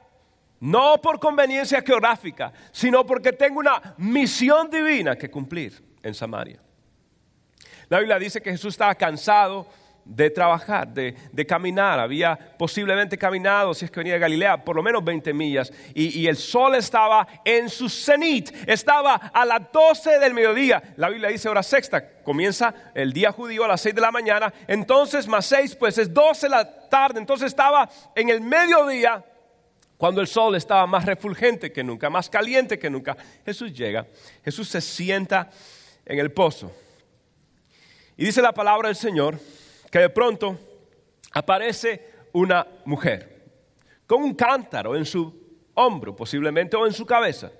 no 0.61 1.03
por 1.03 1.19
conveniencia 1.19 1.83
geográfica, 1.83 2.53
sino 2.71 3.05
porque 3.05 3.33
tengo 3.33 3.59
una 3.59 3.97
misión 3.99 4.71
divina 4.71 5.17
que 5.17 5.29
cumplir 5.29 5.83
en 6.05 6.15
Samaria. 6.15 6.64
La 7.95 8.01
Biblia 8.01 8.19
dice 8.19 8.43
que 8.43 8.51
Jesús 8.51 8.75
estaba 8.75 8.93
cansado 8.97 9.69
de 10.05 10.29
trabajar, 10.29 10.89
de, 10.89 11.47
caminar. 11.47 12.01
Había 12.01 12.37
posiblemente 12.59 13.17
caminado, 13.17 13.73
si 13.73 13.85
es 13.85 13.91
que 13.93 14.01
venía 14.01 14.15
de 14.15 14.19
Galilea, 14.19 14.65
por 14.65 14.75
lo 14.75 14.83
menos 14.83 15.05
20 15.05 15.33
millas. 15.33 15.73
Y, 15.95 16.27
el 16.27 16.37
sol 16.37 16.75
estaba 16.75 17.25
en 17.45 17.71
su 17.71 17.89
cenit, 17.89 18.51
estaba 18.67 19.15
a 19.15 19.45
las 19.45 19.71
12 19.71 20.19
del 20.19 20.35
mediodía. 20.35 20.83
La 20.97 21.09
Biblia 21.09 21.29
dice 21.29 21.49
hora 21.49 21.63
sexta, 21.63 22.21
comienza 22.25 22.75
el 22.95 23.13
día 23.13 23.31
judío 23.31 23.65
a 23.65 23.69
las 23.69 23.81
6 23.83 23.95
de 23.95 24.01
la 24.01 24.11
mañana. 24.11 24.53
Entonces, 24.67 25.29
más 25.29 25.47
6, 25.47 25.77
pues 25.77 25.97
es 25.97 26.13
12 26.13 26.47
de 26.47 26.51
la 26.51 26.89
tarde. 26.89 27.21
Entonces 27.21 27.47
estaba 27.47 27.89
en 28.17 28.29
el 28.29 28.41
mediodía. 28.41 29.25
Cuando 29.97 30.21
el 30.21 30.27
sol 30.27 30.57
estaba 30.57 30.85
más 30.89 31.07
refulgente 31.07 31.71
que 31.71 31.85
nunca, 31.85 32.11
más 32.11 32.29
caliente 32.29 32.77
que 32.77 32.91
nunca, 32.91 33.17
Jesús 33.47 33.73
llega, 33.73 34.05
Jesús 34.45 34.69
se 34.69 34.81
sienta 34.81 35.49
en 36.05 36.19
el 36.19 36.33
pozo. 36.33 36.73
Y 38.17 38.27
dice 38.27 38.41
la 38.41 38.53
palabra 38.53 38.89
del 38.89 38.97
Señor 38.97 39.39
que 39.91 39.99
de 39.99 40.11
pronto 40.11 40.59
aparece 41.33 42.13
una 42.33 42.67
mujer. 42.85 43.33
con 44.07 44.23
un 44.23 44.35
cántaro 44.35 44.95
en 44.97 45.07
su 45.07 45.33
hombro, 45.75 46.15
posiblemente, 46.15 46.77
o 46.77 46.87
en 46.87 46.93
su 46.93 47.07
cabeza, 47.07 47.51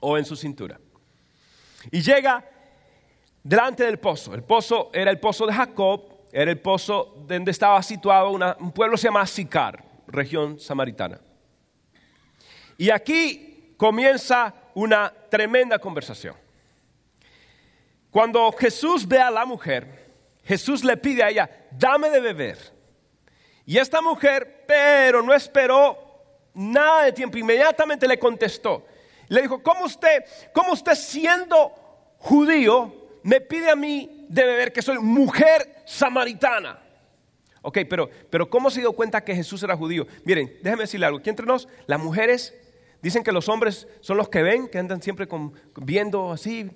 o 0.00 0.16
en 0.16 0.24
su 0.24 0.34
cintura. 0.34 0.80
Y 1.90 2.00
llega 2.00 2.42
delante 3.42 3.84
del 3.84 3.98
pozo. 3.98 4.34
El 4.34 4.42
pozo 4.42 4.90
era 4.92 5.10
el 5.10 5.18
pozo 5.18 5.46
de 5.46 5.52
Jacob, 5.52 6.02
era 6.32 6.50
el 6.50 6.58
pozo 6.58 7.14
donde 7.26 7.50
estaba 7.50 7.82
situado 7.82 8.30
un 8.30 8.72
pueblo 8.72 8.94
que 8.94 9.02
se 9.02 9.08
llama 9.08 9.26
Sicar, 9.26 9.84
región 10.06 10.58
samaritana. 10.58 11.20
Y 12.78 12.90
aquí 12.90 13.74
comienza 13.76 14.54
una 14.74 15.12
tremenda 15.28 15.78
conversación. 15.78 16.34
Cuando 18.10 18.50
Jesús 18.52 19.06
ve 19.06 19.18
a 19.18 19.30
la 19.30 19.44
mujer, 19.44 20.10
Jesús 20.44 20.84
le 20.84 20.96
pide 20.96 21.22
a 21.22 21.30
ella, 21.30 21.50
dame 21.70 22.10
de 22.10 22.20
beber. 22.20 22.58
Y 23.64 23.78
esta 23.78 24.00
mujer, 24.00 24.64
pero 24.66 25.22
no 25.22 25.32
esperó 25.32 25.96
nada 26.54 27.04
de 27.04 27.12
tiempo, 27.12 27.38
inmediatamente 27.38 28.08
le 28.08 28.18
contestó. 28.18 28.84
Le 29.28 29.42
dijo, 29.42 29.62
¿cómo 29.62 29.84
usted, 29.84 30.24
cómo 30.52 30.72
usted 30.72 30.94
siendo 30.94 31.72
judío 32.18 32.92
me 33.22 33.40
pide 33.40 33.70
a 33.70 33.76
mí 33.76 34.26
de 34.28 34.44
beber 34.44 34.72
que 34.72 34.82
soy 34.82 34.98
mujer 34.98 35.82
samaritana? 35.86 36.80
Ok, 37.62 37.78
pero, 37.88 38.10
pero 38.30 38.48
¿cómo 38.48 38.70
se 38.70 38.80
dio 38.80 38.92
cuenta 38.92 39.22
que 39.22 39.36
Jesús 39.36 39.62
era 39.62 39.76
judío? 39.76 40.06
Miren, 40.24 40.58
déjenme 40.62 40.84
decirle 40.84 41.06
algo. 41.06 41.18
Aquí 41.18 41.30
entre 41.30 41.46
nos, 41.46 41.68
las 41.86 42.00
mujeres 42.00 42.54
dicen 43.02 43.22
que 43.22 43.32
los 43.32 43.48
hombres 43.48 43.86
son 44.00 44.16
los 44.16 44.28
que 44.28 44.42
ven, 44.42 44.66
que 44.66 44.78
andan 44.78 45.00
siempre 45.02 45.28
viendo 45.76 46.32
así. 46.32 46.70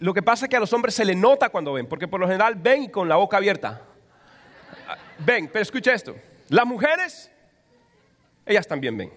Lo 0.00 0.14
que 0.14 0.22
pasa 0.22 0.46
es 0.46 0.48
que 0.48 0.56
a 0.56 0.60
los 0.60 0.72
hombres 0.72 0.94
se 0.94 1.04
les 1.04 1.16
nota 1.16 1.50
cuando 1.50 1.74
ven, 1.74 1.86
porque 1.86 2.08
por 2.08 2.18
lo 2.18 2.26
general 2.26 2.54
ven 2.54 2.90
con 2.90 3.06
la 3.06 3.16
boca 3.16 3.36
abierta. 3.36 3.82
Ven, 5.18 5.48
pero 5.52 5.62
escucha 5.62 5.92
esto. 5.92 6.16
Las 6.48 6.66
mujeres, 6.66 7.30
ellas 8.46 8.66
también 8.66 8.96
ven. 8.96 9.12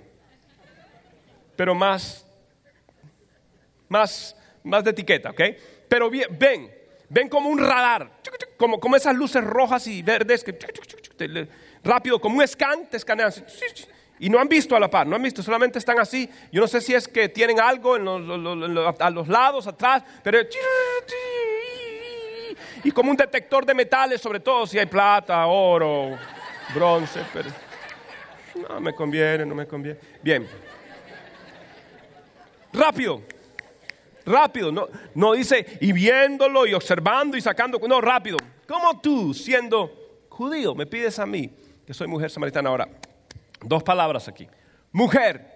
Pero 1.55 1.73
más, 1.73 2.27
más, 3.87 4.35
más 4.61 4.83
de 4.83 4.89
etiqueta, 4.89 5.29
¿ok? 5.29 5.41
Pero 5.87 6.09
ven, 6.09 6.69
ven 7.07 7.29
como 7.29 7.49
un 7.49 7.59
radar, 7.59 8.11
como, 8.57 8.77
como 8.77 8.97
esas 8.97 9.15
luces 9.15 9.41
rojas 9.41 9.87
y 9.87 10.01
verdes 10.01 10.43
que 10.43 10.57
rápido, 11.81 12.19
como 12.19 12.39
un 12.39 12.47
scan, 12.47 12.87
te 12.87 12.97
escanean. 12.97 13.31
Y 14.23 14.29
no 14.29 14.39
han 14.39 14.47
visto 14.47 14.73
a 14.73 14.79
la 14.79 14.89
par, 14.89 15.05
no 15.05 15.17
han 15.17 15.21
visto, 15.21 15.43
solamente 15.43 15.79
están 15.79 15.99
así. 15.99 16.29
Yo 16.49 16.61
no 16.61 16.67
sé 16.69 16.79
si 16.79 16.93
es 16.93 17.09
que 17.09 17.27
tienen 17.27 17.59
algo 17.59 17.95
a 17.95 19.09
los 19.09 19.27
lados, 19.27 19.67
atrás, 19.67 20.01
pero... 20.23 20.39
Y 22.85 22.91
como 22.91 23.11
un 23.11 23.17
detector 23.17 23.65
de 23.65 23.73
metales, 23.73 24.21
sobre 24.21 24.39
todo 24.39 24.65
si 24.65 24.79
hay 24.79 24.85
plata, 24.85 25.45
oro, 25.45 26.17
bronce, 26.73 27.19
pero... 27.33 27.49
No 28.69 28.79
me 28.79 28.95
conviene, 28.95 29.45
no 29.45 29.55
me 29.55 29.67
conviene. 29.67 29.99
Bien. 30.21 30.47
Rápido. 32.71 33.23
Rápido. 34.25 34.71
No, 34.71 34.87
no 35.15 35.33
dice 35.33 35.79
y 35.81 35.91
viéndolo 35.91 36.65
y 36.65 36.73
observando 36.73 37.35
y 37.35 37.41
sacando. 37.41 37.77
No, 37.77 37.99
rápido. 37.99 38.37
¿Cómo 38.69 39.01
tú, 39.01 39.33
siendo 39.33 40.25
judío, 40.29 40.73
me 40.75 40.85
pides 40.85 41.19
a 41.19 41.25
mí, 41.25 41.53
que 41.85 41.93
soy 41.93 42.07
mujer 42.07 42.29
samaritana 42.29 42.69
ahora? 42.69 42.87
Dos 43.63 43.83
palabras 43.83 44.27
aquí. 44.27 44.47
Mujer. 44.91 45.53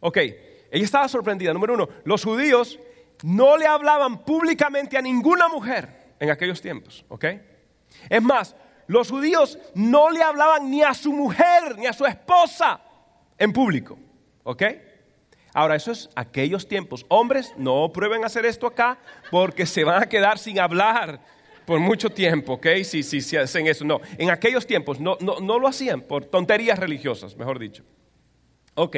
Ok, 0.00 0.16
ella 0.16 0.84
estaba 0.84 1.08
sorprendida. 1.08 1.52
Número 1.52 1.74
uno, 1.74 1.88
los 2.04 2.24
judíos 2.24 2.78
no 3.22 3.56
le 3.56 3.66
hablaban 3.66 4.24
públicamente 4.24 4.96
a 4.96 5.02
ninguna 5.02 5.48
mujer 5.48 6.14
en 6.18 6.30
aquellos 6.30 6.60
tiempos. 6.60 7.04
Ok. 7.08 7.24
Es 8.08 8.22
más, 8.22 8.54
los 8.86 9.10
judíos 9.10 9.58
no 9.74 10.10
le 10.10 10.22
hablaban 10.22 10.70
ni 10.70 10.82
a 10.82 10.94
su 10.94 11.12
mujer 11.12 11.76
ni 11.76 11.86
a 11.86 11.92
su 11.92 12.04
esposa 12.04 12.80
en 13.38 13.52
público. 13.52 13.98
¿Ok? 14.44 14.62
Ahora, 15.52 15.74
eso 15.74 15.90
es 15.90 16.10
aquellos 16.14 16.68
tiempos. 16.68 17.06
Hombres, 17.08 17.54
no 17.56 17.90
prueben 17.92 18.24
hacer 18.24 18.44
esto 18.44 18.66
acá 18.66 18.98
porque 19.30 19.64
se 19.64 19.84
van 19.84 20.02
a 20.02 20.06
quedar 20.06 20.38
sin 20.38 20.60
hablar 20.60 21.20
por 21.66 21.80
mucho 21.80 22.08
tiempo, 22.08 22.54
¿ok? 22.54 22.66
Si, 22.84 23.02
si, 23.02 23.36
hacen 23.36 23.66
eso. 23.66 23.84
No, 23.84 24.00
en 24.16 24.30
aquellos 24.30 24.66
tiempos 24.66 25.00
no, 25.00 25.18
no, 25.20 25.40
no 25.40 25.58
lo 25.58 25.68
hacían 25.68 26.00
por 26.00 26.24
tonterías 26.24 26.78
religiosas, 26.78 27.36
mejor 27.36 27.58
dicho. 27.58 27.82
Ok. 28.76 28.96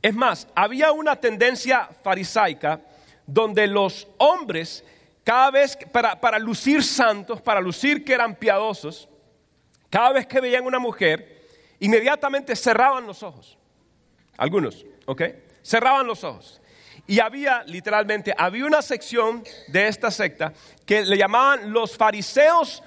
Es 0.00 0.14
más, 0.14 0.48
había 0.54 0.92
una 0.92 1.16
tendencia 1.16 1.88
farisaica 2.02 2.80
donde 3.26 3.66
los 3.66 4.08
hombres, 4.18 4.84
cada 5.24 5.50
vez, 5.50 5.76
para, 5.92 6.18
para 6.20 6.38
lucir 6.38 6.82
santos, 6.82 7.42
para 7.42 7.60
lucir 7.60 8.04
que 8.04 8.14
eran 8.14 8.36
piadosos, 8.36 9.08
cada 9.90 10.12
vez 10.12 10.26
que 10.26 10.40
veían 10.40 10.64
una 10.64 10.78
mujer, 10.78 11.44
inmediatamente 11.80 12.54
cerraban 12.54 13.06
los 13.06 13.22
ojos. 13.22 13.58
Algunos, 14.36 14.86
¿ok? 15.06 15.22
Cerraban 15.62 16.06
los 16.06 16.22
ojos. 16.24 16.59
Y 17.10 17.18
había, 17.18 17.64
literalmente, 17.64 18.32
había 18.38 18.64
una 18.64 18.80
sección 18.80 19.42
de 19.66 19.88
esta 19.88 20.12
secta 20.12 20.52
que 20.86 21.02
le 21.02 21.16
llamaban 21.16 21.72
los 21.72 21.96
fariseos 21.96 22.84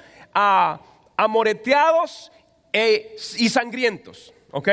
amoreteados 1.18 2.32
e, 2.72 3.18
y 3.36 3.50
sangrientos. 3.50 4.34
¿Ok? 4.52 4.70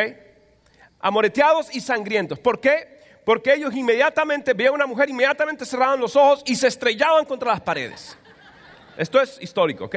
Amoreteados 1.00 1.74
y 1.74 1.80
sangrientos. 1.80 2.38
¿Por 2.38 2.60
qué? 2.60 3.00
Porque 3.24 3.54
ellos 3.54 3.74
inmediatamente 3.74 4.54
veían 4.54 4.74
una 4.74 4.86
mujer, 4.86 5.10
inmediatamente 5.10 5.66
cerraban 5.66 5.98
los 5.98 6.14
ojos 6.14 6.44
y 6.46 6.54
se 6.54 6.68
estrellaban 6.68 7.24
contra 7.24 7.50
las 7.50 7.60
paredes. 7.60 8.16
Esto 8.96 9.20
es 9.20 9.36
histórico, 9.40 9.86
¿ok? 9.86 9.96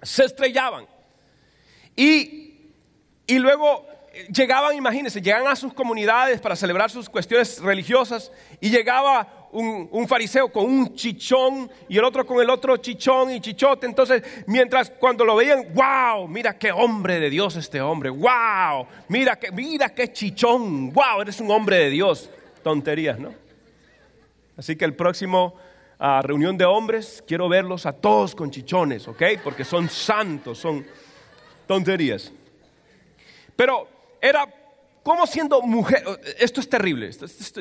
Se 0.00 0.24
estrellaban. 0.24 0.86
Y, 1.94 2.70
y 3.26 3.38
luego 3.40 3.86
llegaban, 4.32 4.76
imagínense, 4.76 5.20
llegaban 5.20 5.48
a 5.48 5.56
sus 5.56 5.72
comunidades 5.72 6.40
para 6.40 6.56
celebrar 6.56 6.90
sus 6.90 7.08
cuestiones 7.08 7.60
religiosas 7.60 8.30
y 8.60 8.70
llegaba 8.70 9.48
un, 9.52 10.08
fariseo 10.08 10.50
con 10.50 10.64
un 10.64 10.94
chichón 10.94 11.70
y 11.88 11.96
el 11.96 12.04
otro 12.04 12.26
con 12.26 12.40
el 12.42 12.50
otro 12.50 12.76
chichón 12.76 13.30
y 13.30 13.40
chichote. 13.40 13.86
Entonces, 13.86 14.22
mientras 14.46 14.90
cuando 14.90 15.24
lo 15.24 15.36
veían, 15.36 15.72
wow, 15.72 16.26
mira 16.26 16.58
qué 16.58 16.72
hombre 16.72 17.20
de 17.20 17.30
Dios 17.30 17.56
este 17.56 17.80
hombre, 17.80 18.10
wow, 18.10 18.86
mira, 19.08 19.36
que, 19.36 19.52
mira 19.52 19.88
qué 19.90 20.12
chichón, 20.12 20.92
wow, 20.92 21.20
eres 21.22 21.40
un 21.40 21.50
hombre 21.50 21.76
de 21.76 21.90
Dios. 21.90 22.30
Tonterías, 22.62 23.18
¿no? 23.18 23.32
Así 24.56 24.74
que 24.76 24.84
el 24.84 24.94
próximo 24.94 25.54
ah, 25.98 26.20
reunión 26.22 26.56
de 26.56 26.64
hombres, 26.64 27.22
quiero 27.26 27.48
verlos 27.48 27.86
a 27.86 27.92
todos 27.92 28.34
con 28.34 28.50
chichones, 28.50 29.06
¿ok? 29.06 29.22
Porque 29.42 29.64
son 29.64 29.88
santos, 29.88 30.58
son 30.58 30.84
tonterías. 31.66 32.32
Pero 33.54 33.93
era 34.24 34.48
como 35.02 35.26
siendo 35.26 35.60
mujer, 35.60 36.02
esto 36.38 36.62
es 36.62 36.68
terrible, 36.68 37.10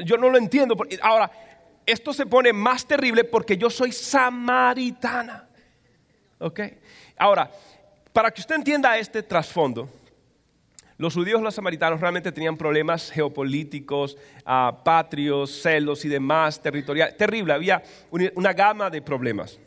yo 0.06 0.15
no 0.15 0.30
lo 0.30 0.38
entiendo. 0.38 0.78
Ahora, 1.02 1.30
esto 1.86 2.13
se 2.13 2.26
pone 2.26 2.54
más 2.54 2.88
terrible 2.88 3.26
porque 3.26 3.58
yo 3.58 3.69
soy 3.69 3.91
samaritana. 3.91 5.49
¿Ok? 6.39 6.62
Ahora, 7.17 7.52
para 8.13 8.32
que 8.32 8.39
usted 8.39 8.56
entienda 8.56 8.97
este 8.97 9.21
trasfondo, 9.23 9.89
los 10.97 11.13
judíos 11.13 11.41
los 11.41 11.54
samaritanos 11.54 11.99
realmente 11.99 12.32
tenían 12.32 12.56
problemas 12.56 13.12
geopolíticos, 13.12 14.15
uh, 14.45 14.82
patrios, 14.86 15.62
celos 15.62 16.06
y 16.06 16.08
demás, 16.08 16.62
territorial, 16.62 17.13
terrible, 17.17 17.52
había 17.52 17.84
una 18.10 18.54
gama 18.54 18.89
de 18.89 19.02
problemas. 19.02 19.60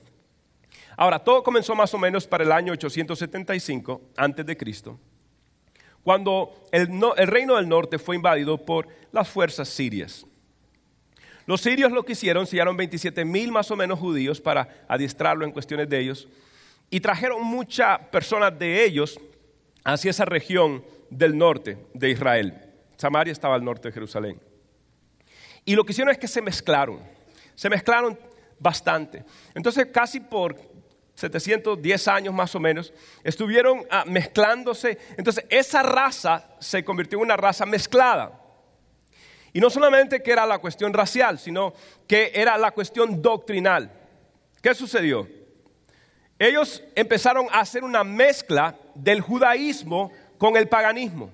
Ahora, 0.97 1.19
todo 1.19 1.43
comenzó 1.43 1.75
más 1.75 1.93
o 1.93 1.99
menos 1.99 2.27
para 2.27 2.43
el 2.43 2.53
año 2.53 2.73
875 2.73 4.01
antes 4.17 4.47
de 4.47 4.57
Cristo 4.57 4.99
cuando 6.07 6.55
el, 6.71 6.87
reino 7.27 7.57
del 7.57 7.69
norte 7.69 7.99
fue 7.99 8.15
invadido 8.15 8.65
por 8.65 8.87
las 9.11 9.29
fuerzas 9.29 9.69
sirias. 9.69 10.25
Los 11.47 11.63
sirios 11.63 11.91
lo 11.91 12.05
que 12.05 12.13
hicieron, 12.13 12.47
sellaron 12.47 12.77
27 12.77 13.25
mil 13.25 13.51
más 13.51 13.73
o 13.73 13.77
menos 13.77 13.99
judíos 13.99 14.41
para 14.41 14.69
adiestrarlo 14.87 15.45
en 15.45 15.51
cuestiones 15.51 15.89
de 15.89 15.99
ellos 15.99 16.29
y 16.91 17.01
trajeron 17.01 17.43
muchas 17.43 17.99
personas 18.13 18.57
de 18.57 18.85
ellos 18.85 19.19
hacia 19.83 20.13
esa 20.13 20.25
región 20.25 20.85
del 21.11 21.37
norte 21.37 21.77
de 21.93 22.11
Israel. 22.11 22.55
Samaria 22.97 23.33
estaba 23.33 23.57
al 23.57 23.65
norte 23.65 23.89
de 23.89 23.93
Jerusalén. 23.93 24.41
Y 25.65 25.75
lo 25.75 25.83
que 25.83 25.91
hicieron 25.91 26.13
es 26.13 26.19
que 26.19 26.29
se 26.29 26.41
mezclaron, 26.41 27.01
se 27.57 27.69
mezclaron 27.69 28.17
bastante. 28.61 29.25
Entonces 29.57 29.89
casi 29.93 30.21
por 30.21 30.57
710 31.17 32.09
años 32.09 32.35
más 32.35 32.55
o 32.55 32.61
menos, 32.61 32.93
estuvieron 33.25 33.85
ah, 33.91 34.05
mezclándose. 34.07 34.99
Entonces, 35.17 35.45
esa 35.49 35.83
raza 35.83 36.47
se 36.61 36.85
convirtió 36.85 37.19
en 37.19 37.25
una 37.25 37.37
raza 37.37 37.67
mezclada. 37.67 38.41
Y 39.53 39.61
no 39.61 39.71
solamente 39.71 40.23
que 40.23 40.31
era 40.31 40.45
la 40.45 40.59
cuestión 40.59 40.93
racial, 40.93 41.39
sino 41.39 41.73
que 42.07 42.31
era 42.35 42.59
la 42.59 42.71
cuestión 42.73 43.23
doctrinal. 43.23 43.91
¿Qué 44.63 44.75
sucedió? 44.75 45.27
Ellos 46.39 46.85
empezaron 46.95 47.47
a 47.51 47.61
hacer 47.61 47.83
una 47.83 48.05
mezcla 48.05 48.77
del 48.95 49.23
judaísmo 49.23 50.13
con 50.37 50.59
el 50.59 50.69
paganismo. 50.69 51.31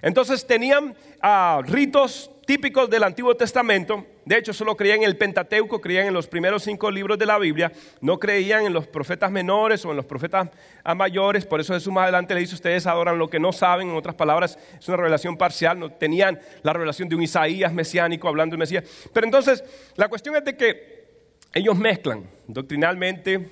Entonces 0.00 0.46
tenían 0.46 0.96
ah, 1.20 1.60
ritos 1.62 2.30
típicos 2.46 2.88
del 2.88 3.02
Antiguo 3.04 3.34
Testamento. 3.36 4.06
De 4.24 4.38
hecho, 4.38 4.52
solo 4.52 4.76
creían 4.76 4.98
en 4.98 5.04
el 5.04 5.16
Pentateuco, 5.16 5.80
creían 5.80 6.06
en 6.06 6.14
los 6.14 6.26
primeros 6.26 6.62
cinco 6.62 6.90
libros 6.90 7.18
de 7.18 7.26
la 7.26 7.38
Biblia. 7.38 7.70
No 8.00 8.18
creían 8.18 8.64
en 8.64 8.72
los 8.72 8.86
profetas 8.86 9.30
menores 9.30 9.84
o 9.84 9.90
en 9.90 9.96
los 9.96 10.06
profetas 10.06 10.48
mayores. 10.96 11.44
Por 11.44 11.60
eso 11.60 11.74
Jesús 11.74 11.92
más 11.92 12.04
adelante 12.04 12.34
le 12.34 12.40
dice, 12.40 12.54
ustedes 12.54 12.86
adoran 12.86 13.18
lo 13.18 13.28
que 13.28 13.38
no 13.38 13.52
saben. 13.52 13.90
En 13.90 13.96
otras 13.96 14.14
palabras, 14.14 14.58
es 14.78 14.88
una 14.88 14.96
revelación 14.96 15.36
parcial. 15.36 15.78
No 15.78 15.92
tenían 15.92 16.40
la 16.62 16.72
revelación 16.72 17.08
de 17.08 17.16
un 17.16 17.22
Isaías 17.22 17.72
mesiánico 17.72 18.28
hablando 18.28 18.54
del 18.54 18.60
Mesías. 18.60 18.84
Pero 19.12 19.26
entonces, 19.26 19.62
la 19.96 20.08
cuestión 20.08 20.36
es 20.36 20.44
de 20.44 20.56
que 20.56 21.04
ellos 21.52 21.76
mezclan 21.76 22.28
doctrinalmente, 22.46 23.48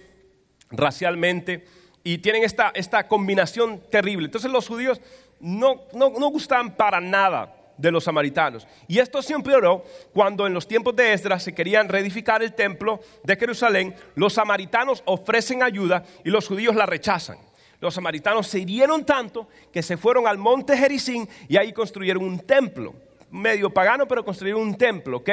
racialmente, 0.71 1.65
y 2.03 2.19
tienen 2.19 2.45
esta, 2.45 2.73
esta 2.75 3.07
combinación 3.07 3.81
terrible. 3.91 4.25
Entonces 4.27 4.51
los 4.51 4.67
judíos 4.67 5.01
no, 5.39 5.83
no, 5.93 6.11
no 6.11 6.29
gustaban 6.29 6.75
para 6.77 7.01
nada 7.01 7.62
de 7.77 7.91
los 7.91 8.05
samaritanos. 8.05 8.67
Y 8.89 8.99
esto 8.99 9.23
se 9.23 9.35
empeoró 9.35 9.85
cuando 10.13 10.47
en 10.47 10.55
los 10.55 10.67
tiempos 10.67 10.95
de 10.97 11.13
Esdras 11.13 11.43
se 11.43 11.55
querían 11.55 11.89
reedificar 11.89 12.43
el 12.43 12.55
templo 12.55 13.01
de 13.23 13.37
Jerusalén, 13.37 13.95
los 14.15 14.35
samaritanos 14.35 15.03
ofrecen 15.07 15.63
ayuda 15.63 16.05
y 16.25 16.31
los 16.31 16.49
judíos 16.49 16.77
la 16.77 16.87
rechazan. 16.87 17.39
Los 17.81 17.95
samaritanos 17.95 18.47
se 18.47 18.61
hirieron 18.61 19.05
tanto 19.05 19.49
que 19.73 19.83
se 19.83 19.97
fueron 19.97 20.29
al 20.29 20.39
monte 20.39 20.77
Jericín 20.77 21.29
y 21.49 21.57
ahí 21.57 21.73
construyeron 21.73 22.23
un 22.23 22.39
templo 22.39 22.95
medio 23.33 23.71
pagano, 23.71 24.07
pero 24.07 24.25
construyeron 24.25 24.63
un 24.63 24.77
templo, 24.77 25.17
¿ok? 25.19 25.31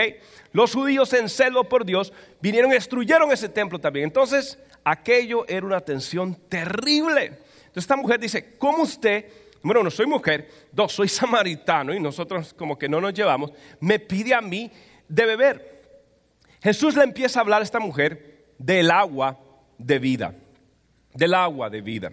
Los 0.53 0.73
judíos 0.73 1.13
en 1.13 1.29
celo 1.29 1.65
por 1.65 1.85
Dios 1.85 2.11
vinieron 2.41 2.71
y 2.71 2.75
destruyeron 2.75 3.31
ese 3.31 3.49
templo 3.49 3.77
también. 3.77 4.05
Entonces, 4.05 4.57
aquello 4.83 5.45
era 5.47 5.65
una 5.65 5.81
tensión 5.81 6.33
terrible. 6.47 7.25
Entonces, 7.25 7.83
esta 7.83 7.97
mujer 7.97 8.19
dice, 8.19 8.55
¿cómo 8.57 8.83
usted 8.83 9.25
bueno, 9.61 9.83
no 9.83 9.91
soy 9.91 10.05
mujer, 10.05 10.49
dos, 10.71 10.93
soy 10.93 11.07
samaritano 11.07 11.93
y 11.93 11.99
nosotros 11.99 12.53
como 12.53 12.77
que 12.77 12.89
no 12.89 13.01
nos 13.01 13.13
llevamos, 13.13 13.51
me 13.79 13.99
pide 13.99 14.33
a 14.33 14.41
mí 14.41 14.71
de 15.07 15.25
beber. 15.25 15.79
Jesús 16.61 16.95
le 16.95 17.03
empieza 17.03 17.39
a 17.39 17.41
hablar 17.41 17.61
a 17.61 17.63
esta 17.63 17.79
mujer 17.79 18.47
del 18.57 18.91
agua 18.91 19.39
de 19.77 19.99
vida, 19.99 20.35
del 21.13 21.33
agua 21.33 21.69
de 21.69 21.81
vida. 21.81 22.11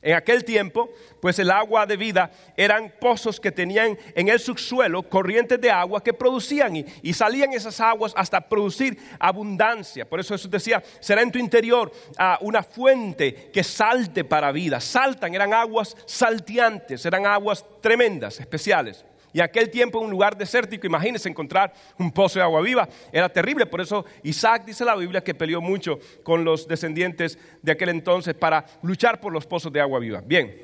En 0.00 0.14
aquel 0.14 0.44
tiempo, 0.44 0.90
pues 1.20 1.38
el 1.40 1.50
agua 1.50 1.84
de 1.84 1.96
vida 1.96 2.30
eran 2.56 2.92
pozos 3.00 3.40
que 3.40 3.50
tenían 3.50 3.98
en 4.14 4.28
el 4.28 4.38
subsuelo 4.38 5.02
corrientes 5.02 5.60
de 5.60 5.70
agua 5.70 6.02
que 6.02 6.12
producían 6.12 6.76
y, 6.76 7.12
salían 7.12 7.52
esas 7.52 7.80
aguas 7.80 8.12
hasta 8.16 8.40
producir 8.40 8.96
abundancia. 9.18 10.08
Por 10.08 10.20
eso 10.20 10.34
Jesús 10.34 10.50
decía, 10.50 10.82
será 11.00 11.22
en 11.22 11.32
tu 11.32 11.38
interior 11.38 11.90
ah, 12.16 12.38
una 12.42 12.62
fuente 12.62 13.50
que 13.52 13.64
salte 13.64 14.24
para 14.24 14.52
vida. 14.52 14.80
Saltan, 14.80 15.34
eran 15.34 15.52
aguas 15.52 15.96
salteantes, 16.06 17.04
eran 17.04 17.26
aguas 17.26 17.64
tremendas, 17.80 18.38
especiales. 18.38 19.04
Y 19.38 19.40
aquel 19.40 19.70
tiempo 19.70 20.00
un 20.00 20.10
lugar 20.10 20.36
desértico, 20.36 20.84
imagínense 20.84 21.28
encontrar 21.28 21.72
un 21.96 22.10
pozo 22.10 22.40
de 22.40 22.42
agua 22.42 22.60
viva, 22.60 22.88
era 23.12 23.28
terrible. 23.28 23.66
Por 23.66 23.80
eso 23.80 24.04
Isaac 24.24 24.64
dice 24.64 24.84
la 24.84 24.96
Biblia 24.96 25.22
que 25.22 25.32
peleó 25.32 25.60
mucho 25.60 26.00
con 26.24 26.42
los 26.44 26.66
descendientes 26.66 27.38
de 27.62 27.70
aquel 27.70 27.90
entonces 27.90 28.34
para 28.34 28.66
luchar 28.82 29.20
por 29.20 29.32
los 29.32 29.46
pozos 29.46 29.72
de 29.72 29.80
agua 29.80 30.00
viva. 30.00 30.20
Bien, 30.26 30.60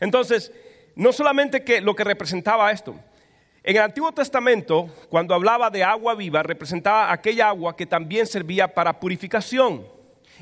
entonces, 0.00 0.52
no 0.96 1.14
solamente 1.14 1.64
que 1.64 1.80
lo 1.80 1.96
que 1.96 2.04
representaba 2.04 2.70
esto, 2.70 2.94
en 3.62 3.76
el 3.76 3.82
Antiguo 3.82 4.12
Testamento, 4.12 4.94
cuando 5.08 5.34
hablaba 5.34 5.70
de 5.70 5.82
agua 5.82 6.14
viva, 6.14 6.42
representaba 6.42 7.10
aquella 7.10 7.48
agua 7.48 7.74
que 7.74 7.86
también 7.86 8.26
servía 8.26 8.68
para 8.68 9.00
purificación 9.00 9.86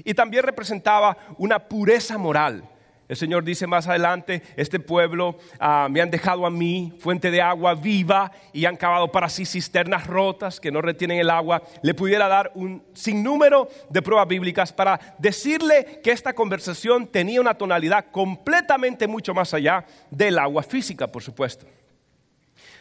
y 0.03 0.15
también 0.15 0.43
representaba 0.43 1.17
una 1.39 1.61
pureza 1.61 2.19
moral. 2.19 2.69
El 3.11 3.17
Señor 3.17 3.43
dice 3.43 3.67
más 3.67 3.89
adelante, 3.89 4.41
este 4.55 4.79
pueblo 4.79 5.37
ah, 5.59 5.89
me 5.91 6.01
han 6.01 6.13
dejado 6.13 6.47
a 6.47 6.51
mí 6.51 6.93
fuente 7.01 7.33
de 7.33 7.43
agua 7.43 7.75
viva 7.75 8.31
y 8.53 8.67
han 8.67 8.77
cavado 8.77 9.11
para 9.11 9.29
sí 9.29 9.45
cisternas 9.45 10.07
rotas 10.07 10.61
que 10.61 10.71
no 10.71 10.81
retienen 10.81 11.19
el 11.19 11.29
agua. 11.29 11.61
Le 11.83 11.93
pudiera 11.93 12.29
dar 12.29 12.53
un 12.55 12.85
sinnúmero 12.95 13.69
de 13.89 14.01
pruebas 14.01 14.29
bíblicas 14.29 14.73
para 14.73 15.17
decirle 15.19 15.99
que 16.05 16.13
esta 16.13 16.35
conversación 16.35 17.09
tenía 17.09 17.41
una 17.41 17.55
tonalidad 17.55 18.13
completamente 18.13 19.09
mucho 19.09 19.35
más 19.35 19.53
allá 19.55 19.85
del 20.09 20.39
agua 20.39 20.63
física, 20.63 21.09
por 21.09 21.25
supuesto. 21.25 21.67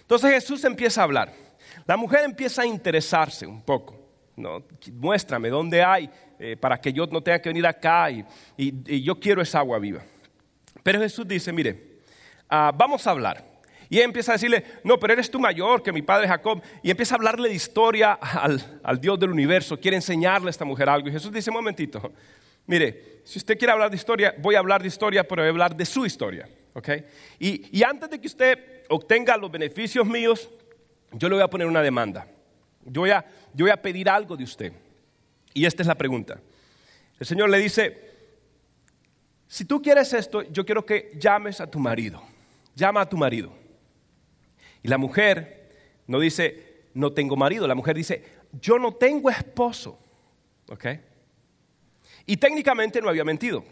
Entonces 0.02 0.32
Jesús 0.32 0.64
empieza 0.64 1.02
a 1.02 1.06
hablar. 1.06 1.34
La 1.88 1.98
mujer 1.98 2.24
empieza 2.24 2.62
a 2.62 2.68
interesarse 2.68 3.48
un 3.48 3.64
poco. 3.64 3.98
¿no? 4.36 4.64
Muéstrame 4.94 5.50
dónde 5.50 5.84
hay 5.84 6.08
eh, 6.38 6.56
para 6.56 6.80
que 6.80 6.94
yo 6.94 7.08
no 7.08 7.20
tenga 7.24 7.42
que 7.42 7.50
venir 7.50 7.66
acá 7.66 8.12
y 8.12 9.02
yo 9.02 9.20
quiero 9.20 9.42
esa 9.42 9.58
agua 9.58 9.80
viva. 9.80 10.04
Pero 10.84 11.00
Jesús 11.00 11.28
dice, 11.28 11.52
mire, 11.52 12.00
ah, 12.50 12.72
vamos 12.76 13.06
a 13.06 13.12
hablar. 13.12 13.46
Y 13.90 13.98
ella 13.98 14.06
empieza 14.06 14.32
a 14.32 14.36
decirle, 14.36 14.64
no, 14.84 15.00
pero 15.00 15.14
eres 15.14 15.32
tú 15.32 15.40
mayor 15.40 15.82
que 15.82 15.92
mi 15.92 16.04
padre 16.04 16.28
Jacob. 16.28 16.62
Y 16.84 16.92
empieza 16.92 17.16
a 17.16 17.18
hablarle 17.18 17.50
de 17.50 17.56
historia 17.56 18.14
al, 18.14 18.80
al, 18.84 19.02
Dios 19.02 19.20
del 19.20 19.32
universo. 19.32 19.80
Quiere 19.80 19.98
enseñarle 19.98 20.48
a 20.48 20.52
esta 20.52 20.66
mujer 20.66 20.90
algo. 20.90 21.10
Y 21.10 21.12
Jesús 21.12 21.32
dice, 21.32 21.50
momentito, 21.50 22.14
mire, 22.68 23.22
si 23.24 23.40
usted 23.40 23.58
quiere 23.58 23.72
hablar 23.72 23.90
de 23.90 23.96
historia, 23.96 24.36
voy 24.38 24.56
a 24.56 24.60
hablar 24.60 24.82
de 24.82 24.88
historia, 24.88 25.28
pero 25.28 25.42
voy 25.42 25.48
a 25.48 25.52
hablar 25.52 25.76
de 25.76 25.86
su 25.86 26.06
historia. 26.06 26.48
¿okay? 26.74 27.04
Y, 27.40 27.78
y 27.80 27.84
antes 27.84 28.10
de 28.12 28.22
que 28.22 28.28
usted 28.28 28.84
obtenga 28.90 29.36
los 29.38 29.52
beneficios 29.52 30.06
míos, 30.06 30.50
yo 31.12 31.28
le 31.28 31.36
voy 31.36 31.44
a 31.44 31.48
poner 31.48 31.66
una 31.66 31.82
demanda. 31.82 32.28
Yo 32.86 33.02
voy 33.02 33.10
a, 33.10 33.26
yo 33.54 33.66
voy 33.66 33.72
a 33.72 33.82
pedir 33.82 34.08
algo 34.10 34.38
de 34.38 34.44
usted. 34.44 34.74
Y 35.54 35.66
esta 35.66 35.82
es 35.82 35.88
la 35.88 35.96
pregunta. 35.96 36.40
El 37.20 37.26
Señor 37.26 37.50
le 37.50 37.58
dice, 37.58 38.09
si 39.50 39.66
tú 39.66 39.82
quieres 39.82 40.14
esto, 40.14 40.44
yo 40.44 40.64
quiero 40.64 40.86
que 40.86 41.12
llames 41.20 41.60
a 41.60 41.66
tu 41.66 41.80
marido. 41.80 42.22
Llama 42.76 43.02
a 43.02 43.10
tu 43.10 43.18
marido. 43.18 43.52
Y 44.84 44.88
la 44.88 45.00
mujer 45.00 45.72
no 46.06 46.20
dice, 46.20 46.84
no 46.94 47.12
tengo 47.12 47.36
marido. 47.36 47.68
La 47.68 47.74
mujer 47.74 47.96
dice, 47.96 48.24
yo 48.62 48.78
no 48.78 48.94
tengo 48.94 49.28
esposo. 49.28 50.00
¿Ok? 50.70 50.86
Y 52.28 52.38
técnicamente 52.38 53.02
no 53.02 53.10
había 53.10 53.24
mentido. 53.24 53.66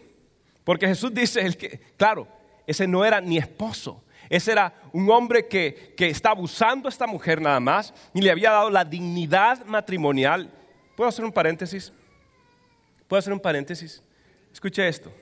Porque 0.64 0.88
Jesús 0.88 1.14
dice, 1.14 1.42
el 1.42 1.56
que, 1.56 1.78
claro, 1.96 2.26
ese 2.66 2.88
no 2.88 3.04
era 3.04 3.20
ni 3.20 3.38
esposo. 3.38 4.02
Ese 4.28 4.50
era 4.50 4.74
un 4.92 5.08
hombre 5.08 5.46
que, 5.46 5.94
que 5.96 6.08
está 6.08 6.30
abusando 6.30 6.88
a 6.88 6.90
esta 6.90 7.06
mujer 7.06 7.40
nada 7.40 7.60
más 7.60 7.94
y 8.12 8.20
le 8.20 8.32
había 8.32 8.50
dado 8.50 8.68
la 8.68 8.84
dignidad 8.84 9.64
matrimonial. 9.64 10.52
¿Puedo 10.96 11.08
hacer 11.08 11.24
un 11.24 11.32
paréntesis? 11.32 11.92
¿Puedo 13.06 13.20
hacer 13.20 13.32
un 13.32 13.38
paréntesis? 13.38 14.02
Escuche 14.52 14.86
esto. 14.88 15.12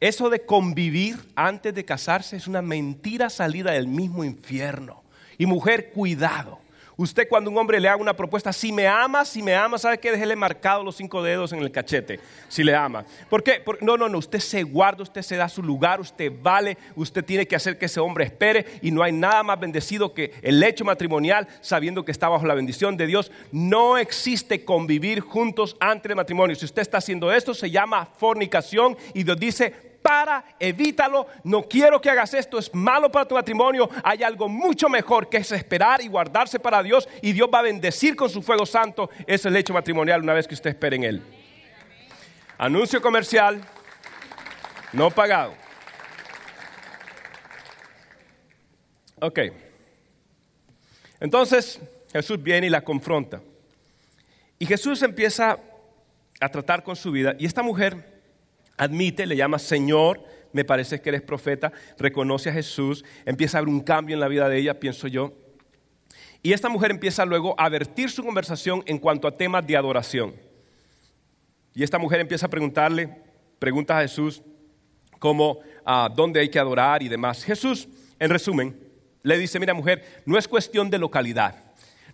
Eso 0.00 0.30
de 0.30 0.40
convivir 0.40 1.18
antes 1.34 1.74
de 1.74 1.84
casarse 1.84 2.34
es 2.34 2.46
una 2.46 2.62
mentira 2.62 3.28
salida 3.28 3.72
del 3.72 3.86
mismo 3.86 4.24
infierno. 4.24 5.02
Y 5.36 5.44
mujer, 5.44 5.90
cuidado. 5.90 6.58
Usted 6.96 7.28
cuando 7.28 7.50
un 7.50 7.56
hombre 7.56 7.80
le 7.80 7.88
haga 7.88 7.96
una 7.96 8.14
propuesta, 8.14 8.52
si 8.52 8.72
me 8.72 8.86
ama, 8.86 9.24
si 9.24 9.42
me 9.42 9.54
ama, 9.54 9.78
¿sabe 9.78 9.96
qué? 9.96 10.10
Déjele 10.10 10.36
marcado 10.36 10.84
los 10.84 10.96
cinco 10.96 11.22
dedos 11.22 11.50
en 11.54 11.60
el 11.60 11.70
cachete, 11.70 12.20
si 12.46 12.62
le 12.62 12.74
ama. 12.74 13.06
¿Por 13.30 13.42
qué? 13.42 13.62
no, 13.80 13.96
no, 13.96 14.06
no, 14.06 14.18
usted 14.18 14.38
se 14.38 14.62
guarda, 14.64 15.02
usted 15.02 15.22
se 15.22 15.36
da 15.36 15.48
su 15.48 15.62
lugar, 15.62 15.98
usted 15.98 16.30
vale, 16.42 16.76
usted 16.96 17.24
tiene 17.24 17.46
que 17.46 17.56
hacer 17.56 17.78
que 17.78 17.86
ese 17.86 18.00
hombre 18.00 18.24
espere 18.24 18.66
y 18.82 18.90
no 18.90 19.02
hay 19.02 19.12
nada 19.12 19.42
más 19.42 19.58
bendecido 19.58 20.12
que 20.12 20.34
el 20.42 20.62
hecho 20.62 20.84
matrimonial 20.84 21.48
sabiendo 21.62 22.04
que 22.04 22.12
está 22.12 22.28
bajo 22.28 22.44
la 22.44 22.52
bendición 22.52 22.98
de 22.98 23.06
Dios. 23.06 23.32
No 23.50 23.96
existe 23.96 24.66
convivir 24.66 25.20
juntos 25.20 25.78
antes 25.80 26.08
del 26.10 26.16
matrimonio. 26.16 26.54
Si 26.54 26.66
usted 26.66 26.82
está 26.82 26.98
haciendo 26.98 27.32
esto, 27.32 27.54
se 27.54 27.70
llama 27.70 28.04
fornicación 28.04 28.98
y 29.14 29.22
Dios 29.22 29.40
dice, 29.40 29.89
para, 30.02 30.44
evítalo, 30.58 31.26
no 31.44 31.62
quiero 31.62 32.00
que 32.00 32.10
hagas 32.10 32.34
esto, 32.34 32.58
es 32.58 32.74
malo 32.74 33.10
para 33.10 33.26
tu 33.26 33.34
matrimonio, 33.34 33.88
hay 34.02 34.22
algo 34.22 34.48
mucho 34.48 34.88
mejor 34.88 35.28
que 35.28 35.38
es 35.38 35.52
esperar 35.52 36.00
y 36.00 36.08
guardarse 36.08 36.58
para 36.58 36.82
Dios 36.82 37.08
y 37.22 37.32
Dios 37.32 37.48
va 37.52 37.60
a 37.60 37.62
bendecir 37.62 38.16
con 38.16 38.30
su 38.30 38.42
fuego 38.42 38.66
santo 38.66 39.10
ese 39.26 39.50
lecho 39.50 39.72
matrimonial 39.72 40.22
una 40.22 40.34
vez 40.34 40.46
que 40.48 40.54
usted 40.54 40.70
espere 40.70 40.96
en 40.96 41.04
él. 41.04 41.22
Anuncio 42.58 43.00
comercial, 43.00 43.60
no 44.92 45.10
pagado. 45.10 45.54
Ok. 49.20 49.38
Entonces 51.20 51.80
Jesús 52.12 52.42
viene 52.42 52.66
y 52.66 52.70
la 52.70 52.82
confronta. 52.82 53.40
Y 54.58 54.66
Jesús 54.66 55.02
empieza 55.02 55.58
a 56.40 56.48
tratar 56.48 56.82
con 56.82 56.96
su 56.96 57.12
vida. 57.12 57.34
Y 57.38 57.46
esta 57.46 57.62
mujer 57.62 58.19
admite, 58.80 59.26
le 59.26 59.36
llama 59.36 59.58
Señor, 59.58 60.24
me 60.52 60.64
parece 60.64 61.02
que 61.02 61.10
eres 61.10 61.20
profeta, 61.20 61.70
reconoce 61.98 62.48
a 62.48 62.52
Jesús, 62.54 63.04
empieza 63.26 63.58
a 63.58 63.60
haber 63.60 63.68
un 63.68 63.80
cambio 63.80 64.14
en 64.14 64.20
la 64.20 64.28
vida 64.28 64.48
de 64.48 64.56
ella, 64.56 64.80
pienso 64.80 65.06
yo. 65.06 65.34
Y 66.42 66.54
esta 66.54 66.70
mujer 66.70 66.90
empieza 66.90 67.26
luego 67.26 67.54
a 67.58 67.68
vertir 67.68 68.10
su 68.10 68.24
conversación 68.24 68.82
en 68.86 68.98
cuanto 68.98 69.28
a 69.28 69.36
temas 69.36 69.66
de 69.66 69.76
adoración. 69.76 70.34
Y 71.74 71.82
esta 71.82 71.98
mujer 71.98 72.20
empieza 72.20 72.46
a 72.46 72.50
preguntarle, 72.50 73.22
pregunta 73.58 73.98
a 73.98 74.00
Jesús, 74.00 74.42
como 75.18 75.58
ah, 75.84 76.08
dónde 76.16 76.40
hay 76.40 76.48
que 76.48 76.58
adorar 76.58 77.02
y 77.02 77.08
demás. 77.08 77.44
Jesús, 77.44 77.86
en 78.18 78.30
resumen, 78.30 78.80
le 79.22 79.36
dice, 79.36 79.60
mira 79.60 79.74
mujer, 79.74 80.22
no 80.24 80.38
es 80.38 80.48
cuestión 80.48 80.88
de 80.88 80.98
localidad. 80.98 81.69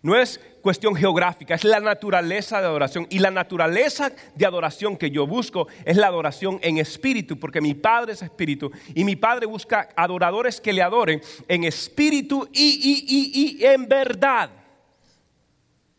No 0.07 0.17
es 0.17 0.41
cuestión 0.63 0.95
geográfica, 0.95 1.57
es 1.57 1.65
la 1.65 1.81
naturaleza 1.81 2.61
de 2.61 2.67
adoración. 2.67 3.09
Y 3.11 3.19
la 3.19 3.33
naturaleza 3.33 4.13
de 4.37 4.47
adoración 4.47 4.97
que 4.97 5.11
yo 5.11 5.27
busco 5.27 5.67
es 5.85 5.97
la 5.97 6.07
adoración 6.07 6.61
en 6.63 6.79
espíritu, 6.79 7.41
porque 7.41 7.61
mi 7.61 7.75
Padre 7.75 8.13
es 8.13 8.23
espíritu 8.23 8.71
y 8.95 9.03
mi 9.03 9.17
Padre 9.17 9.47
busca 9.47 9.89
adoradores 9.97 10.61
que 10.61 10.73
le 10.73 10.81
adoren 10.81 11.21
en 11.49 11.65
espíritu 11.65 12.49
y, 12.53 13.59
y 13.59 13.65
en 13.65 13.89
verdad. 13.89 14.49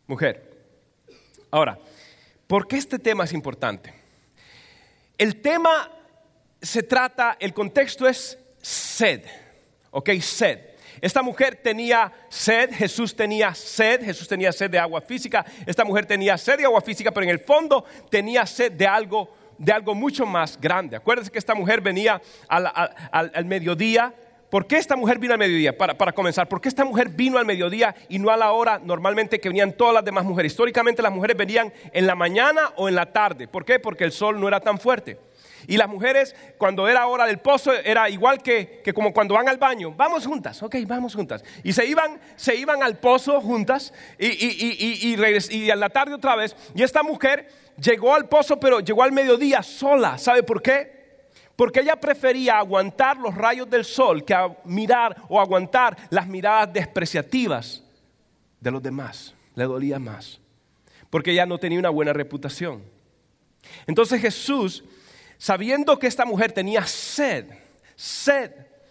Mujer. 0.06 0.64
Ahora, 1.50 1.78
¿por 2.46 2.66
qué 2.66 2.76
este 2.76 2.98
tema 2.98 3.24
es 3.24 3.34
importante? 3.34 3.92
El 5.18 5.42
tema 5.42 5.90
se 6.62 6.82
trata, 6.82 7.36
el 7.38 7.52
contexto 7.52 8.08
es 8.08 8.38
sed, 8.62 9.22
¿ok? 9.90 10.10
Sed. 10.20 10.67
Esta 11.00 11.22
mujer 11.22 11.56
tenía 11.56 12.12
sed, 12.28 12.72
Jesús 12.72 13.14
tenía 13.14 13.54
sed, 13.54 14.04
Jesús 14.04 14.26
tenía 14.28 14.52
sed 14.52 14.70
de 14.70 14.78
agua 14.78 15.00
física, 15.00 15.44
esta 15.66 15.84
mujer 15.84 16.06
tenía 16.06 16.36
sed 16.36 16.58
de 16.58 16.64
agua 16.64 16.80
física, 16.80 17.10
pero 17.10 17.24
en 17.24 17.30
el 17.30 17.38
fondo 17.38 17.84
tenía 18.10 18.46
sed 18.46 18.72
de 18.72 18.86
algo, 18.86 19.32
de 19.56 19.72
algo 19.72 19.94
mucho 19.94 20.26
más 20.26 20.60
grande. 20.60 20.96
Acuérdense 20.96 21.30
que 21.30 21.38
esta 21.38 21.54
mujer 21.54 21.80
venía 21.80 22.20
al, 22.48 23.44
mediodía. 23.44 24.12
¿Por 24.50 24.66
qué 24.66 24.76
esta 24.76 24.96
mujer 24.96 25.18
vino 25.18 25.34
al 25.34 25.38
mediodía? 25.38 25.76
Para, 25.76 25.96
para, 25.96 26.12
comenzar, 26.12 26.48
¿por 26.48 26.60
qué 26.60 26.68
esta 26.68 26.84
mujer 26.84 27.10
vino 27.10 27.38
al 27.38 27.44
mediodía 27.44 27.94
y 28.08 28.18
no 28.18 28.30
a 28.30 28.36
la 28.36 28.52
hora 28.52 28.80
normalmente 28.82 29.40
que 29.40 29.50
venían 29.50 29.72
todas 29.72 29.94
las 29.94 30.04
demás 30.04 30.24
mujeres? 30.24 30.52
Históricamente 30.52 31.02
las 31.02 31.12
mujeres 31.12 31.36
venían 31.36 31.72
en 31.92 32.06
la 32.06 32.14
mañana 32.14 32.72
o 32.76 32.88
en 32.88 32.94
la 32.94 33.12
tarde. 33.12 33.46
¿Por 33.46 33.64
qué? 33.64 33.78
Porque 33.78 34.04
el 34.04 34.12
sol 34.12 34.40
no 34.40 34.48
era 34.48 34.60
tan 34.60 34.78
fuerte. 34.78 35.18
Y 35.66 35.76
las 35.76 35.88
mujeres, 35.88 36.34
cuando 36.56 36.88
era 36.88 37.06
hora 37.06 37.26
del 37.26 37.38
pozo, 37.38 37.72
era 37.72 38.08
igual 38.08 38.42
que, 38.42 38.82
como 38.94 39.12
cuando 39.12 39.34
van 39.34 39.48
al 39.48 39.58
baño. 39.58 39.92
Vamos 39.92 40.26
juntas, 40.26 40.62
ok, 40.62 40.76
vamos 40.86 41.14
juntas. 41.14 41.44
Y 41.64 41.72
se 41.72 41.86
iban, 41.86 42.20
se 42.36 42.54
iban 42.54 42.82
al 42.82 42.98
pozo 42.98 43.40
juntas 43.40 43.92
y, 44.18 44.26
y, 44.26 45.16
y, 45.16 45.56
y, 45.56 45.70
a 45.70 45.76
la 45.76 45.88
tarde 45.88 46.14
otra 46.14 46.36
vez. 46.36 46.54
Y 46.74 46.82
esta 46.82 47.02
mujer 47.02 47.48
llegó 47.80 48.14
al 48.14 48.28
pozo, 48.28 48.58
pero 48.60 48.80
llegó 48.80 49.02
al 49.02 49.12
mediodía 49.12 49.62
sola. 49.62 50.18
¿Sabe 50.18 50.42
por 50.42 50.62
qué? 50.62 50.98
Porque 51.56 51.80
ella 51.80 51.96
prefería 51.96 52.58
aguantar 52.58 53.16
los 53.16 53.34
rayos 53.34 53.68
del 53.68 53.84
sol 53.84 54.24
que 54.24 54.36
mirar 54.64 55.16
o 55.28 55.40
aguantar 55.40 55.96
las 56.10 56.26
miradas 56.28 56.72
despreciativas 56.72 57.82
de 58.60 58.70
los 58.70 58.82
demás. 58.82 59.34
Le 59.54 59.64
dolía 59.64 59.98
más. 59.98 60.40
Porque 61.10 61.32
ella 61.32 61.46
no 61.46 61.58
tenía 61.58 61.78
una 61.78 61.90
buena 61.90 62.12
reputación. 62.12 62.82
Entonces 63.86 64.20
Jesús 64.20 64.84
sabiendo 65.38 65.98
que 65.98 66.08
esta 66.08 66.26
mujer 66.26 66.52
tenía 66.52 66.84
sed, 66.84 67.46
sed 67.96 68.50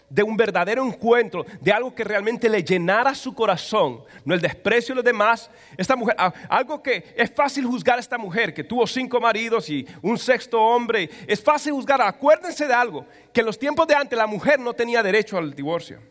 de 0.10 0.24
un 0.24 0.38
verdadero 0.38 0.86
encuentro, 0.86 1.46
de 1.60 1.72
algo 1.72 1.94
que 1.94 2.04
realmente 2.04 2.48
le 2.48 2.64
llenara 2.64 3.14
su 3.14 3.34
corazón, 3.34 4.04
no 4.24 4.34
el 4.34 4.40
desprecio 4.40 4.94
de 4.94 4.98
los 4.98 5.06
demás. 5.06 5.50
Esta 5.76 5.96
mujer, 5.96 6.16
algo 6.50 6.82
que 6.82 7.14
es 7.16 7.30
fácil 7.32 7.66
juzgar 7.66 7.98
a 7.98 8.02
esta 8.02 8.18
mujer 8.18 8.54
que 8.54 8.64
tuvo 8.64 8.88
cinco 8.88 9.20
maridos 9.20 9.70
y 9.70 9.86
un 10.02 10.18
sexto 10.18 10.62
hombre, 10.62 11.10
es 11.28 11.44
fácil 11.44 11.74
juzgar. 11.74 12.02
Acuérdense 12.02 12.66
de 12.66 12.74
algo, 12.74 13.06
que 13.34 13.42
en 13.42 13.46
los 13.46 13.60
tiempos 13.60 13.86
de 13.88 13.96
antes 13.96 14.18
la 14.18 14.28
mujer 14.28 14.60
no 14.60 14.74
tenía 14.74 15.04
derecho 15.04 15.38
al 15.38 15.54
divorcio. 15.54 16.02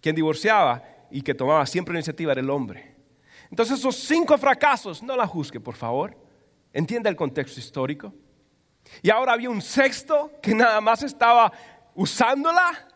Quien 0.00 0.14
divorciaba 0.14 0.82
y 1.10 1.20
que 1.22 1.34
tomaba 1.34 1.66
siempre 1.66 1.92
la 1.92 1.98
iniciativa 1.98 2.32
era 2.32 2.40
el 2.40 2.50
hombre. 2.50 2.94
Entonces 3.50 3.80
esos 3.80 3.96
cinco 3.96 4.38
fracasos, 4.38 5.02
no 5.02 5.16
la 5.16 5.26
juzgue, 5.26 5.58
por 5.58 5.74
favor. 5.74 6.16
Entienda 6.72 7.10
el 7.10 7.16
contexto 7.16 7.58
histórico. 7.58 8.14
Y 9.02 9.10
ahora 9.10 9.32
había 9.32 9.50
un 9.50 9.62
sexto 9.62 10.32
que 10.42 10.54
nada 10.54 10.80
más 10.80 11.02
estaba 11.02 11.52
usándola 11.94 12.86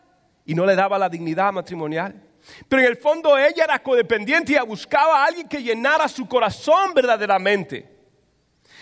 y 0.45 0.53
no 0.53 0.65
le 0.65 0.75
daba 0.75 0.97
la 0.97 1.09
dignidad 1.09 1.51
matrimonial. 1.51 2.21
Pero 2.69 2.81
en 2.81 2.87
el 2.87 2.97
fondo 2.97 3.37
ella 3.37 3.63
era 3.63 3.81
codependiente 3.81 4.53
y 4.53 4.65
buscaba 4.65 5.23
a 5.23 5.25
alguien 5.25 5.47
que 5.47 5.63
llenara 5.63 6.07
su 6.07 6.27
corazón 6.27 6.93
verdaderamente. 6.93 7.89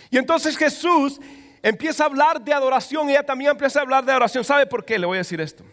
Y 0.10 0.18
entonces 0.18 0.58
Jesús 0.58 1.20
empieza 1.62 2.04
a 2.04 2.08
hablar 2.08 2.42
de 2.42 2.54
adoración 2.54 3.10
y 3.10 3.14
ella 3.14 3.24
también 3.24 3.52
empieza 3.52 3.80
a 3.80 3.84
hablar 3.84 4.04
de 4.04 4.12
adoración. 4.12 4.44
¿Sabe 4.44 4.66
por 4.66 4.84
qué? 4.84 5.00
Le 5.00 5.06
voy 5.06 5.16
a 5.16 5.20
decir 5.20 5.40
esto. 5.40 5.64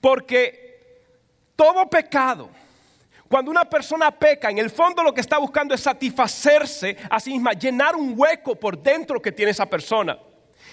Porque 0.00 0.68
todo 1.56 1.88
pecado, 1.88 2.50
cuando 3.28 3.50
una 3.50 3.66
persona 3.66 4.10
peca, 4.10 4.50
en 4.50 4.58
el 4.58 4.70
fondo 4.70 5.02
lo 5.02 5.12
que 5.12 5.20
está 5.20 5.38
buscando 5.38 5.74
es 5.74 5.82
satisfacerse 5.82 6.96
a 7.10 7.20
sí 7.20 7.32
misma, 7.32 7.52
llenar 7.52 7.94
un 7.94 8.14
hueco 8.16 8.54
por 8.56 8.82
dentro 8.82 9.20
que 9.20 9.32
tiene 9.32 9.50
esa 9.50 9.66
persona. 9.66 10.18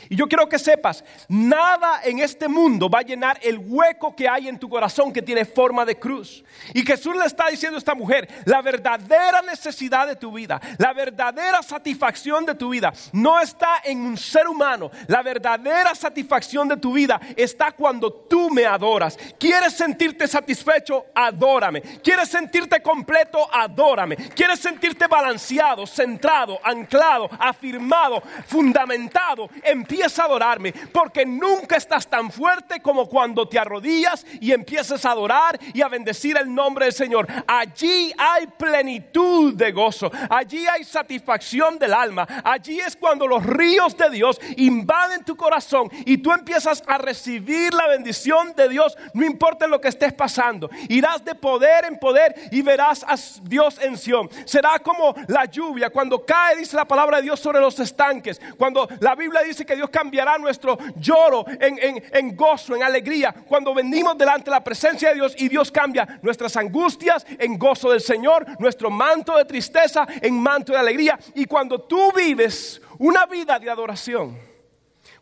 Y 0.09 0.15
yo 0.15 0.27
quiero 0.27 0.47
que 0.47 0.59
sepas, 0.59 1.03
nada 1.27 2.01
en 2.03 2.19
este 2.19 2.47
mundo 2.47 2.89
va 2.89 2.99
a 2.99 3.03
llenar 3.03 3.39
el 3.41 3.59
hueco 3.59 4.15
que 4.15 4.29
hay 4.29 4.47
en 4.47 4.59
tu 4.59 4.69
corazón 4.69 5.11
que 5.11 5.21
tiene 5.21 5.45
forma 5.45 5.85
de 5.85 5.97
cruz. 5.97 6.43
Y 6.73 6.85
Jesús 6.85 7.15
le 7.15 7.25
está 7.25 7.47
diciendo 7.49 7.77
a 7.77 7.79
esta 7.79 7.95
mujer, 7.95 8.27
la 8.45 8.61
verdadera 8.61 9.41
necesidad 9.41 10.07
de 10.07 10.15
tu 10.15 10.31
vida, 10.31 10.61
la 10.77 10.93
verdadera 10.93 11.61
satisfacción 11.63 12.45
de 12.45 12.55
tu 12.55 12.69
vida, 12.69 12.93
no 13.13 13.39
está 13.39 13.81
en 13.83 14.01
un 14.01 14.17
ser 14.17 14.47
humano. 14.47 14.91
La 15.07 15.21
verdadera 15.21 15.95
satisfacción 15.95 16.67
de 16.67 16.77
tu 16.77 16.93
vida 16.93 17.19
está 17.35 17.71
cuando 17.71 18.11
tú 18.11 18.49
me 18.49 18.65
adoras. 18.65 19.17
¿Quieres 19.39 19.73
sentirte 19.73 20.27
satisfecho? 20.27 21.05
Adórame. 21.13 21.81
¿Quieres 21.81 22.29
sentirte 22.29 22.81
completo? 22.81 23.47
Adórame. 23.51 24.15
¿Quieres 24.15 24.59
sentirte 24.59 25.07
balanceado, 25.07 25.85
centrado, 25.85 26.59
anclado, 26.63 27.29
afirmado, 27.39 28.21
fundamentado? 28.47 29.49
Empieza 29.63 29.94
empieza 29.95 30.25
adorarme, 30.25 30.73
porque 30.91 31.25
nunca 31.25 31.77
estás 31.77 32.07
tan 32.07 32.29
fuerte 32.29 32.81
como 32.81 33.07
cuando 33.07 33.47
te 33.47 33.57
arrodillas 33.57 34.25
y 34.41 34.51
empiezas 34.51 35.05
a 35.05 35.11
adorar 35.11 35.57
y 35.73 35.81
a 35.81 35.87
bendecir 35.87 36.37
el 36.37 36.53
nombre 36.53 36.85
del 36.85 36.93
Señor. 36.93 37.27
Allí 37.47 38.11
hay 38.17 38.47
plenitud 38.47 39.53
de 39.53 39.71
gozo, 39.71 40.11
allí 40.29 40.67
hay 40.67 40.83
satisfacción 40.83 41.79
del 41.79 41.93
alma, 41.93 42.27
allí 42.43 42.79
es 42.79 42.97
cuando 42.97 43.25
los 43.25 43.45
ríos 43.45 43.95
de 43.95 44.09
Dios 44.09 44.39
invaden 44.57 45.23
tu 45.23 45.37
corazón 45.37 45.89
y 46.05 46.17
tú 46.17 46.33
empiezas 46.33 46.83
a 46.87 46.97
recibir 46.97 47.73
la 47.73 47.87
bendición 47.87 48.53
de 48.53 48.67
Dios, 48.67 48.97
no 49.13 49.25
importa 49.25 49.67
lo 49.67 49.79
que 49.79 49.87
estés 49.87 50.11
pasando. 50.11 50.69
Irás 50.89 51.23
de 51.23 51.35
poder 51.35 51.85
en 51.85 51.97
poder 51.97 52.35
y 52.51 52.61
verás 52.61 53.05
a 53.07 53.15
Dios 53.43 53.79
en 53.81 53.97
Sion. 53.97 54.29
Será 54.45 54.79
como 54.79 55.15
la 55.27 55.45
lluvia 55.45 55.89
cuando 55.89 56.25
cae, 56.25 56.57
dice 56.57 56.75
la 56.75 56.85
palabra 56.85 57.17
de 57.17 57.23
Dios, 57.23 57.39
sobre 57.39 57.61
los 57.61 57.79
estanques. 57.79 58.41
Cuando 58.57 58.89
la 58.99 59.15
Biblia 59.15 59.41
dice 59.41 59.65
que 59.65 59.75
Dios 59.75 59.84
cambiará 59.89 60.37
nuestro 60.37 60.77
lloro 60.95 61.45
en, 61.47 62.35
gozo, 62.35 62.75
en 62.75 62.83
alegría, 62.83 63.33
cuando 63.47 63.73
venimos 63.73 64.17
delante 64.17 64.45
de 64.45 64.51
la 64.51 64.63
presencia 64.63 65.09
de 65.09 65.15
Dios 65.15 65.35
y 65.37 65.49
Dios 65.49 65.71
cambia 65.71 66.19
nuestras 66.21 66.55
angustias 66.57 67.25
en 67.39 67.57
gozo 67.57 67.91
del 67.91 68.01
Señor, 68.01 68.45
nuestro 68.59 68.89
manto 68.89 69.37
de 69.37 69.45
tristeza 69.45 70.07
en 70.21 70.39
manto 70.39 70.73
de 70.73 70.79
alegría. 70.79 71.17
Y 71.33 71.45
cuando 71.45 71.81
tú 71.81 72.11
vives 72.13 72.81
una 72.99 73.25
vida 73.25 73.59
de 73.59 73.69
adoración, 73.69 74.37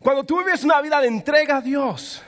cuando 0.00 0.24
tú 0.24 0.38
vives 0.38 0.64
una 0.64 0.80
vida 0.80 1.00
de 1.00 1.08
entrega 1.08 1.56
a 1.56 1.60
Dios, 1.60 2.22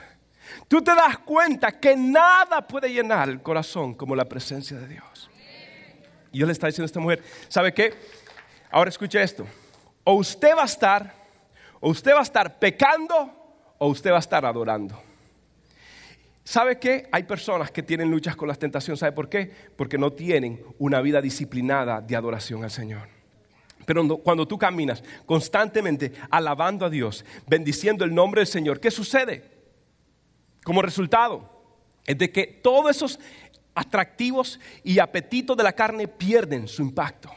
tú 0.67 0.81
te 0.81 0.95
das 0.95 1.19
cuenta 1.19 1.79
que 1.79 1.95
nada 1.95 2.67
puede 2.67 2.91
llenar 2.91 3.29
el 3.29 3.41
corazón 3.41 3.93
como 3.93 4.15
la 4.15 4.25
presencia 4.25 4.77
de 4.77 4.87
Dios. 4.87 5.29
Y 6.31 6.39
yo 6.39 6.45
le 6.45 6.53
está 6.53 6.67
diciendo 6.67 6.85
a 6.85 6.87
esta 6.87 6.99
mujer, 6.99 7.23
¿sabe 7.47 7.73
qué? 7.73 7.93
Ahora 8.69 8.89
escuche 8.89 9.21
esto. 9.21 9.45
O 10.03 10.13
usted 10.13 10.55
va 10.55 10.63
a 10.63 10.65
estar 10.65 11.13
o 11.79 11.89
usted 11.89 12.13
va 12.13 12.19
a 12.19 12.23
estar 12.23 12.59
pecando 12.59 13.75
o 13.77 13.87
usted 13.87 14.11
va 14.11 14.17
a 14.17 14.19
estar 14.19 14.45
adorando. 14.45 15.01
¿Sabe 16.43 16.79
qué? 16.79 17.09
Hay 17.11 17.23
personas 17.23 17.71
que 17.71 17.83
tienen 17.83 18.09
luchas 18.09 18.35
con 18.35 18.47
las 18.47 18.57
tentaciones. 18.57 19.01
¿Sabe 19.01 19.11
por 19.11 19.27
qué? 19.27 19.51
Porque 19.75 19.97
no 19.97 20.13
tienen 20.13 20.63
una 20.79 21.01
vida 21.01 21.21
disciplinada 21.21 21.99
de 21.99 22.15
adoración 22.15 22.63
al 22.63 22.71
Señor. 22.71 23.09
Pero 23.85 24.17
cuando 24.19 24.47
tú 24.47 24.57
caminas 24.57 25.03
constantemente 25.25 26.13
alabando 26.29 26.85
a 26.85 26.89
Dios, 26.89 27.25
bendiciendo 27.47 28.05
el 28.05 28.15
nombre 28.15 28.39
del 28.39 28.47
Señor, 28.47 28.79
¿qué 28.79 28.91
sucede? 28.91 29.43
Como 30.63 30.81
resultado 30.81 31.49
es 32.05 32.17
de 32.17 32.31
que 32.31 32.47
todos 32.47 32.95
esos 32.95 33.19
atractivos 33.75 34.59
y 34.83 34.99
apetitos 34.99 35.55
de 35.55 35.63
la 35.63 35.73
carne 35.73 36.07
pierden 36.07 36.67
su 36.67 36.81
impacto. 36.81 37.29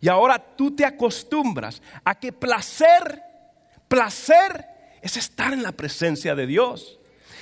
Y 0.00 0.08
ahora 0.08 0.38
tú 0.38 0.74
te 0.74 0.84
acostumbras 0.84 1.80
a 2.04 2.18
que 2.18 2.32
placer 2.32 3.22
Placer 3.88 4.66
es 5.02 5.16
estar 5.16 5.52
en 5.52 5.62
la 5.62 5.72
presencia 5.72 6.34
de 6.34 6.46
Dios. 6.46 6.98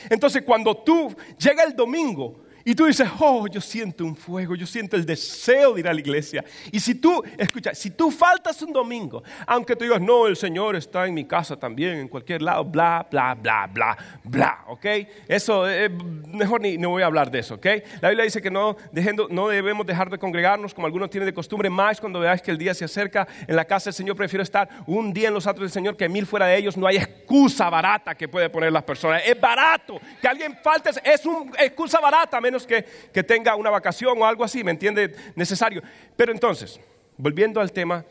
Entonces 0.08 0.42
cuando 0.42 0.76
tú 0.76 1.14
llega 1.38 1.64
el 1.64 1.74
domingo 1.74 2.45
y 2.68 2.74
tú 2.74 2.86
dices, 2.86 3.08
oh, 3.20 3.46
yo 3.46 3.60
siento 3.60 4.04
un 4.04 4.16
fuego, 4.16 4.56
yo 4.56 4.66
siento 4.66 4.96
el 4.96 5.06
deseo 5.06 5.74
de 5.74 5.80
ir 5.80 5.88
a 5.88 5.94
la 5.94 6.00
iglesia. 6.00 6.44
Y 6.72 6.80
si 6.80 6.96
tú, 6.96 7.22
escucha, 7.38 7.72
si 7.76 7.90
tú 7.92 8.10
faltas 8.10 8.60
un 8.60 8.72
domingo, 8.72 9.22
aunque 9.46 9.76
tú 9.76 9.84
digas, 9.84 10.00
no, 10.00 10.26
el 10.26 10.36
Señor 10.36 10.74
está 10.74 11.06
en 11.06 11.14
mi 11.14 11.24
casa 11.24 11.56
también, 11.56 11.96
en 11.98 12.08
cualquier 12.08 12.42
lado, 12.42 12.64
bla, 12.64 13.06
bla, 13.08 13.36
bla, 13.36 13.70
bla, 13.72 13.96
bla, 14.24 14.64
¿ok? 14.66 14.84
Eso, 15.28 15.70
eh, 15.70 15.88
mejor 15.88 16.60
ni 16.60 16.76
no 16.76 16.90
voy 16.90 17.04
a 17.04 17.06
hablar 17.06 17.30
de 17.30 17.38
eso, 17.38 17.54
¿ok? 17.54 17.66
La 18.00 18.08
Biblia 18.08 18.24
dice 18.24 18.42
que 18.42 18.50
no, 18.50 18.76
dejando, 18.90 19.28
no 19.30 19.46
debemos 19.46 19.86
dejar 19.86 20.10
de 20.10 20.18
congregarnos 20.18 20.74
como 20.74 20.88
algunos 20.88 21.08
tienen 21.08 21.26
de 21.26 21.34
costumbre, 21.34 21.70
más 21.70 22.00
cuando 22.00 22.18
veáis 22.18 22.42
que 22.42 22.50
el 22.50 22.58
día 22.58 22.74
se 22.74 22.84
acerca 22.84 23.28
en 23.46 23.54
la 23.54 23.64
casa 23.64 23.90
del 23.90 23.94
Señor, 23.94 24.16
prefiero 24.16 24.42
estar 24.42 24.68
un 24.88 25.12
día 25.12 25.28
en 25.28 25.34
los 25.34 25.46
atos 25.46 25.60
del 25.60 25.70
Señor 25.70 25.96
que 25.96 26.08
mil 26.08 26.26
fuera 26.26 26.46
de 26.46 26.56
ellos. 26.56 26.76
No 26.76 26.88
hay 26.88 26.96
excusa 26.96 27.70
barata 27.70 28.16
que 28.16 28.26
puede 28.26 28.50
poner 28.50 28.72
las 28.72 28.82
personas. 28.82 29.22
Es 29.24 29.40
barato. 29.40 30.00
Que 30.20 30.26
alguien 30.26 30.58
falte 30.64 30.90
es 31.04 31.26
una 31.26 31.52
excusa 31.62 32.00
barata, 32.00 32.40
menos 32.40 32.55
que, 32.64 32.82
tenga 33.24 33.56
una 33.56 33.70
vacación 33.70 34.16
o 34.22 34.24
algo 34.24 34.44
así, 34.44 34.62
¿me 34.62 34.70
entiende? 34.70 35.14
Necesario. 35.34 35.82
Pero 36.16 36.30
entonces, 36.30 36.80
volviendo 37.16 37.60
al 37.60 37.72
tema 37.72 38.04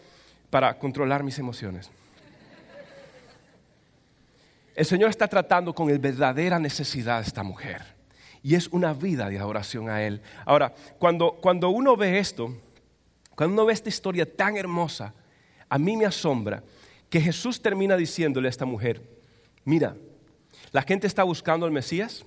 para 0.49 0.77
controlar 0.77 1.23
mis 1.23 1.39
emociones. 1.39 1.89
El 4.75 4.85
Señor 4.85 5.09
está 5.09 5.27
tratando 5.27 5.73
con 5.73 5.89
la 5.89 5.97
verdadera 5.97 6.59
necesidad 6.59 7.21
de 7.21 7.27
esta 7.27 7.43
mujer. 7.43 7.81
Y 8.43 8.55
es 8.55 8.67
una 8.67 8.93
vida 8.93 9.29
de 9.29 9.39
adoración 9.39 9.89
a 9.89 10.03
Él. 10.03 10.21
Ahora, 10.45 10.75
cuando, 10.99 11.31
cuando 11.41 11.69
uno 11.69 11.95
ve 11.95 12.19
esto, 12.19 12.55
cuando 13.35 13.53
uno 13.53 13.65
ve 13.65 13.73
esta 13.73 13.89
historia 13.89 14.31
tan 14.31 14.57
hermosa, 14.57 15.13
a 15.69 15.79
mí 15.79 15.97
me 15.97 16.05
asombra 16.05 16.61
que 17.09 17.21
Jesús 17.21 17.61
termina 17.61 17.95
diciéndole 17.95 18.47
a 18.47 18.49
esta 18.49 18.65
mujer, 18.65 19.01
mira, 19.63 19.95
la 20.71 20.81
gente 20.81 21.07
está 21.07 21.23
buscando 21.23 21.65
al 21.65 21.71
Mesías, 21.71 22.25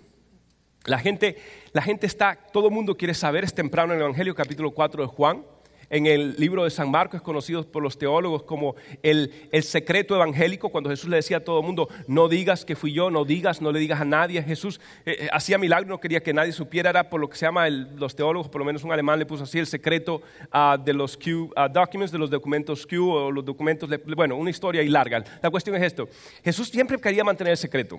la 0.89 0.99
gente, 0.99 1.37
la 1.73 1.83
gente 1.83 2.07
está, 2.07 2.39
todo 2.53 2.69
el 2.69 2.75
mundo 2.75 2.97
quiere 2.97 3.15
saber, 3.15 3.45
es 3.45 3.55
temprano 3.55 3.93
en 3.93 3.99
el 3.99 4.05
Evangelio 4.05 4.35
capítulo 4.35 4.71
4 4.71 5.03
de 5.03 5.09
Juan, 5.09 5.45
en 5.91 6.07
el 6.07 6.37
libro 6.37 6.65
de 6.65 6.71
San 6.71 6.91
Marcos 6.91 7.17
es 7.17 7.23
conocido 7.23 7.65
por 7.65 7.83
los 7.83 7.97
teólogos 7.97 8.43
como 8.43 8.75
el, 9.03 9.33
secreto 9.63 10.15
evangélico, 10.15 10.69
cuando 10.69 10.91
Jesús 10.91 11.09
le 11.09 11.17
decía 11.17 11.39
a 11.39 11.41
todo 11.41 11.61
el 11.61 11.67
mundo, 11.67 11.89
no 12.07 12.29
digas 12.29 12.67
que 12.67 12.77
fui 12.77 12.93
yo, 12.93 13.11
no 13.11 13.25
digas, 13.25 13.63
no 13.63 13.73
le 13.73 13.79
digas 13.79 14.01
a 14.01 14.05
nadie. 14.05 14.43
Jesús 14.43 14.81
eh, 15.07 15.17
eh, 15.21 15.29
hacía 15.33 15.57
milagros, 15.57 15.89
no 15.89 15.99
quería 15.99 16.23
que 16.23 16.35
nadie 16.35 16.53
supiera, 16.53 16.91
era 16.91 17.09
por 17.09 17.21
lo 17.21 17.31
que 17.31 17.39
se 17.39 17.47
llama 17.47 17.71
los 17.71 18.15
teólogos, 18.15 18.51
por 18.51 18.59
lo 18.59 18.67
menos 18.67 18.85
un 18.85 18.93
alemán 18.93 19.19
le 19.19 19.25
puso 19.25 19.45
así, 19.45 19.59
el 19.59 19.67
secreto 19.67 20.21
ah, 20.53 20.77
de 20.83 20.93
los 20.93 21.17
Q 21.17 21.53
ah, 21.57 21.69
documents, 21.69 22.13
de 22.13 22.19
los 22.19 22.29
documentos 22.29 22.87
Q 22.87 23.11
o 23.11 23.33
los 23.33 23.45
documentos, 23.45 23.89
bueno, 24.15 24.37
una 24.37 24.51
historia 24.51 24.83
y 24.83 24.89
larga. 24.89 25.25
La 25.43 25.51
cuestión 25.51 25.75
es 25.77 25.83
esto, 25.83 26.07
Jesús 26.45 26.69
siempre 26.69 26.99
quería 26.99 27.25
mantener 27.25 27.53
el 27.53 27.59
secreto. 27.59 27.99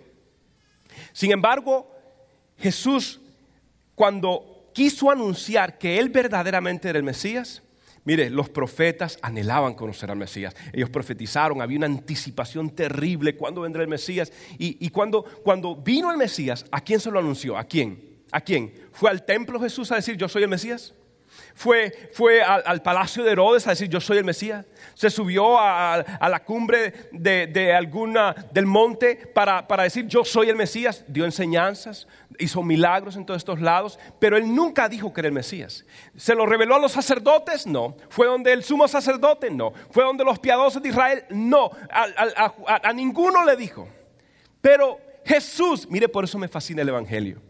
Sin 1.12 1.32
embargo, 1.32 1.99
Jesús, 2.60 3.22
cuando 3.96 4.72
quiso 4.74 5.10
anunciar 5.12 5.78
que 5.78 6.00
él 6.00 6.10
verdaderamente 6.10 6.90
era 6.90 6.98
el 6.98 7.04
Mesías, 7.04 7.64
Mire, 8.06 8.30
los 8.30 8.50
profetas 8.50 9.20
anhelaban 9.22 9.76
conocer 9.76 10.10
al 10.10 10.18
Mesías. 10.18 10.56
Ellos 10.74 10.90
profetizaron, 10.90 11.62
había 11.62 11.78
una 11.78 11.86
anticipación 11.86 12.72
terrible 12.72 13.36
cuando 13.36 13.62
vendrá 13.62 13.84
el 13.84 13.88
Mesías. 13.88 14.32
Y, 14.58 14.90
cuando, 14.90 15.24
cuando 15.44 15.76
vino 15.76 16.10
el 16.10 16.18
Mesías, 16.18 16.66
¿a 16.72 16.82
quién 16.82 17.00
se 17.00 17.12
lo 17.12 17.20
anunció? 17.20 17.58
¿A 17.58 17.66
quién? 17.66 18.24
¿A 18.32 18.42
quién? 18.42 18.74
¿Fue 18.94 19.10
al 19.10 19.26
templo 19.26 19.60
Jesús 19.60 19.92
a 19.92 19.96
decir, 19.96 20.16
yo 20.18 20.28
soy 20.28 20.44
el 20.44 20.50
Mesías? 20.50 20.96
Fue, 21.54 22.12
fue 22.14 22.42
al, 22.42 22.82
palacio 22.82 23.24
de 23.24 23.32
Herodes 23.32 23.68
a 23.68 23.72
decir 23.72 23.90
yo 23.90 24.00
soy 24.00 24.18
el 24.18 24.26
Mesías. 24.26 24.66
Se 24.94 25.10
subió 25.10 25.58
a, 25.60 26.04
la 26.22 26.44
cumbre 26.44 27.10
de, 27.12 27.74
alguna, 27.74 28.36
del 28.52 28.66
monte 28.66 29.16
para, 29.16 29.68
para, 29.68 29.84
decir 29.84 30.08
yo 30.08 30.24
soy 30.24 30.50
el 30.50 30.56
Mesías. 30.56 31.04
Dio 31.08 31.26
enseñanzas, 31.26 32.08
hizo 32.38 32.64
milagros 32.64 33.16
en 33.16 33.26
todos 33.26 33.40
estos 33.40 33.62
lados, 33.62 34.00
pero 34.20 34.38
él 34.38 34.54
nunca 34.54 34.90
dijo 34.90 35.14
que 35.14 35.22
era 35.22 35.28
el 35.28 35.34
Mesías. 35.34 35.86
¿Se 36.16 36.36
lo 36.36 36.46
reveló 36.46 36.76
a 36.76 36.80
los 36.80 36.92
sacerdotes? 36.92 37.68
No. 37.68 37.96
¿Fue 38.10 38.28
donde 38.28 38.54
el 38.54 38.64
sumo 38.64 38.88
sacerdote? 38.88 39.50
No. 39.50 39.74
¿Fue 39.92 40.04
donde 40.04 40.24
los 40.24 40.40
piadosos 40.40 40.82
de 40.82 40.90
Israel? 40.90 41.26
No. 41.30 41.72
a 41.92 42.94
ninguno 42.94 43.46
le 43.46 43.56
dijo. 43.56 43.88
Pero 44.62 45.00
Jesús, 45.26 45.88
mire 45.90 46.10
por 46.10 46.24
eso 46.24 46.38
me 46.38 46.48
fascina 46.48 46.82
el 46.82 46.90
Evangelio. 46.90 47.42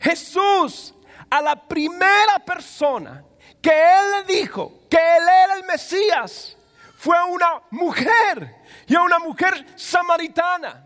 Jesús 0.00 0.94
a 1.30 1.42
la 1.42 1.56
primera 1.56 2.38
persona 2.44 3.24
que 3.60 3.70
él 3.70 4.26
le 4.26 4.34
dijo 4.34 4.80
que 4.88 4.96
él 4.96 5.22
era 5.22 5.54
el 5.54 5.64
Mesías 5.64 6.56
fue 6.96 7.16
una 7.24 7.62
mujer 7.70 8.56
y 8.86 8.94
a 8.94 9.02
una 9.02 9.18
mujer 9.18 9.66
samaritana. 9.76 10.84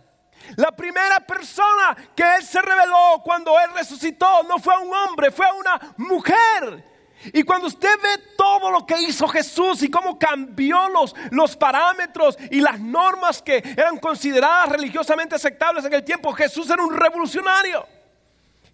La 0.57 0.73
primera 0.73 1.21
persona 1.21 1.97
que 2.15 2.37
él 2.37 2.43
se 2.43 2.61
reveló 2.61 3.23
cuando 3.25 3.59
él 3.61 3.73
resucitó 3.75 4.43
no 4.43 4.59
fue 4.59 4.75
a 4.75 4.81
un 4.81 4.93
hombre, 4.93 5.31
fue 5.31 5.47
a 5.47 5.55
una 5.55 5.95
mujer. 5.97 6.93
Y 7.33 7.45
cuando 7.45 7.69
usted 7.69 7.95
ve 8.03 8.35
todo 8.37 8.71
lo 8.71 8.85
que 8.85 9.01
hizo 9.01 9.29
Jesús 9.29 9.83
y 9.83 9.91
cómo 9.91 10.19
cambió 10.19 10.89
los, 10.89 11.15
los 11.31 11.57
parámetros 11.57 12.37
y 12.51 12.61
las 12.61 12.81
normas 12.81 13.41
que 13.41 13.63
eran 13.77 13.97
consideradas 13.99 14.71
religiosamente 14.71 15.37
aceptables 15.37 15.85
en 15.85 15.95
el 15.95 16.05
tiempo, 16.05 16.33
Jesús 16.33 16.69
era 16.69 16.83
un 16.83 16.95
revolucionario. 16.95 17.87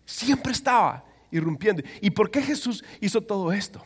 Siempre 0.07 0.53
estaba 0.53 1.05
irrumpiendo. 1.31 1.83
¿Y 2.01 2.11
por 2.11 2.31
qué 2.31 2.43
Jesús 2.43 2.85
hizo 3.01 3.21
todo 3.21 3.53
esto? 3.53 3.85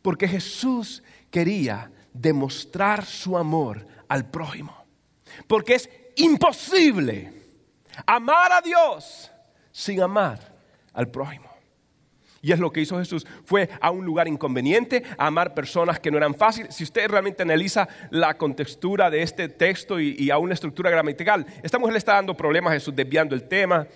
Porque 0.00 0.26
Jesús 0.26 1.02
quería 1.30 1.90
demostrar 2.12 3.04
su 3.04 3.36
amor 3.36 3.86
al 4.08 4.30
prójimo. 4.30 4.84
Porque 5.46 5.74
es 5.74 5.88
imposible 6.16 7.32
amar 8.06 8.52
a 8.52 8.60
Dios 8.60 9.30
sin 9.70 10.00
amar 10.02 10.38
al 10.92 11.10
prójimo. 11.10 11.52
Y 12.44 12.50
es 12.50 12.58
lo 12.58 12.72
que 12.72 12.80
hizo 12.80 12.98
Jesús. 12.98 13.24
Fue 13.44 13.70
a 13.80 13.92
un 13.92 14.04
lugar 14.04 14.26
inconveniente, 14.26 15.04
a 15.16 15.28
amar 15.28 15.54
personas 15.54 16.00
que 16.00 16.10
no 16.10 16.16
eran 16.16 16.34
fáciles. 16.34 16.74
Si 16.74 16.82
usted 16.82 17.08
realmente 17.08 17.44
analiza 17.44 17.88
la 18.10 18.36
contextura 18.36 19.10
de 19.10 19.22
este 19.22 19.48
texto 19.48 20.00
y, 20.00 20.16
y 20.18 20.30
a 20.30 20.38
una 20.38 20.54
estructura 20.54 20.90
gramatical, 20.90 21.46
esta 21.62 21.78
mujer 21.78 21.92
le 21.92 21.98
está 21.98 22.14
dando 22.14 22.36
problemas 22.36 22.72
a 22.72 22.74
Jesús, 22.74 22.96
desviando 22.96 23.36
el 23.36 23.46
tema, 23.46 23.86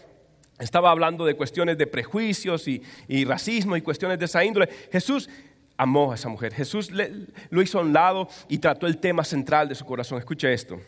estaba 0.58 0.90
hablando 0.90 1.24
de 1.24 1.34
cuestiones 1.34 1.76
de 1.76 1.86
prejuicios 1.86 2.66
y, 2.68 3.24
racismo 3.24 3.76
y 3.76 3.82
cuestiones 3.82 4.18
de 4.18 4.24
esa 4.24 4.44
índole. 4.44 4.68
Jesús 4.90 5.28
amó 5.76 6.12
a 6.12 6.14
esa 6.14 6.28
mujer. 6.28 6.54
Jesús 6.54 6.90
lo 7.50 7.62
hizo 7.62 7.78
a 7.78 7.82
un 7.82 7.92
lado 7.92 8.28
y 8.48 8.58
trató 8.58 8.86
el 8.86 8.98
tema 8.98 9.24
central 9.24 9.68
de 9.68 9.74
su 9.74 9.84
corazón. 9.84 10.18
Escuche 10.18 10.52
esto. 10.52 10.80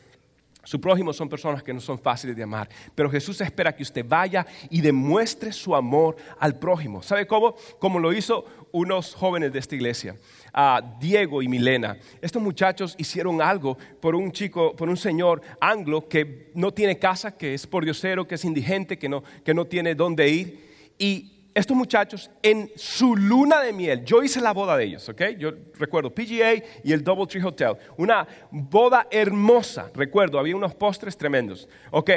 Su 0.68 0.78
prójimo 0.80 1.14
son 1.14 1.30
personas 1.30 1.62
que 1.62 1.72
no 1.72 1.80
son 1.80 1.98
fáciles 1.98 2.36
de 2.36 2.42
amar, 2.42 2.68
pero 2.94 3.10
Jesús 3.10 3.40
espera 3.40 3.74
que 3.74 3.82
usted 3.82 4.04
vaya 4.06 4.46
y 4.68 4.82
demuestre 4.82 5.50
su 5.50 5.74
amor 5.74 6.16
al 6.38 6.58
prójimo. 6.58 7.02
¿Sabe 7.02 7.26
cómo? 7.26 7.54
Como 7.78 7.98
lo 7.98 8.12
hizo 8.12 8.44
unos 8.72 9.14
jóvenes 9.14 9.52
de 9.52 9.58
esta 9.58 9.74
iglesia, 9.74 10.16
a 10.52 10.80
Diego 11.00 11.42
y 11.42 11.48
Milena. 11.48 11.96
Estos 12.20 12.42
muchachos 12.42 12.94
hicieron 12.98 13.40
algo 13.40 13.76
por 14.00 14.14
un 14.14 14.32
chico, 14.32 14.74
por 14.74 14.88
un 14.88 14.96
señor 14.96 15.42
anglo 15.60 16.08
que 16.08 16.50
no 16.54 16.72
tiene 16.72 16.98
casa, 16.98 17.36
que 17.36 17.54
es 17.54 17.66
por 17.66 17.84
diosero, 17.84 18.26
que 18.26 18.34
es 18.36 18.44
indigente, 18.44 18.98
que 18.98 19.08
no, 19.08 19.22
que 19.44 19.54
no 19.54 19.66
tiene 19.66 19.94
dónde 19.94 20.28
ir. 20.28 20.68
Y 20.98 21.38
estos 21.54 21.76
muchachos 21.76 22.30
en 22.42 22.70
su 22.76 23.16
luna 23.16 23.60
de 23.60 23.72
miel, 23.72 24.04
yo 24.04 24.22
hice 24.22 24.40
la 24.40 24.52
boda 24.52 24.76
de 24.76 24.84
ellos, 24.84 25.08
¿ok? 25.08 25.22
Yo 25.38 25.50
recuerdo 25.74 26.14
PGA 26.14 26.54
y 26.84 26.92
el 26.92 27.02
Double 27.02 27.26
Tree 27.26 27.42
Hotel, 27.42 27.76
una 27.96 28.26
boda 28.50 29.08
hermosa, 29.10 29.90
recuerdo, 29.94 30.38
había 30.38 30.54
unos 30.54 30.74
postres 30.74 31.16
tremendos, 31.16 31.68
¿ok? 31.90 32.10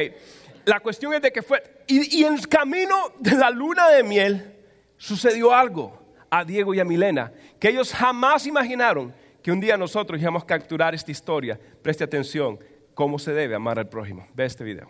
La 0.66 0.80
cuestión 0.80 1.14
es 1.14 1.22
de 1.24 1.32
que 1.32 1.41
fue, 1.41 1.64
y 1.88 2.24
en 2.24 2.36
el 2.36 2.47
camino 2.47 2.95
de 3.20 3.32
la 3.32 3.49
luna 3.49 3.89
de 3.89 4.04
miel 4.04 4.56
sucedió 4.97 5.54
algo 5.54 6.01
a 6.32 6.43
Diego 6.43 6.73
y 6.73 6.79
a 6.79 6.86
Milena, 6.86 7.32
que 7.59 7.69
ellos 7.69 7.93
jamás 7.93 8.47
imaginaron 8.47 9.13
que 9.43 9.51
un 9.51 9.59
día 9.59 9.77
nosotros 9.77 10.19
íbamos 10.19 10.41
a 10.43 10.47
capturar 10.47 10.95
esta 10.95 11.11
historia. 11.11 11.59
Preste 11.84 12.03
atención, 12.03 12.57
cómo 12.95 13.19
se 13.19 13.34
debe 13.34 13.53
amar 13.53 13.77
al 13.77 13.89
prójimo. 13.89 14.27
Ve 14.34 14.45
este 14.45 14.63
video 14.63 14.89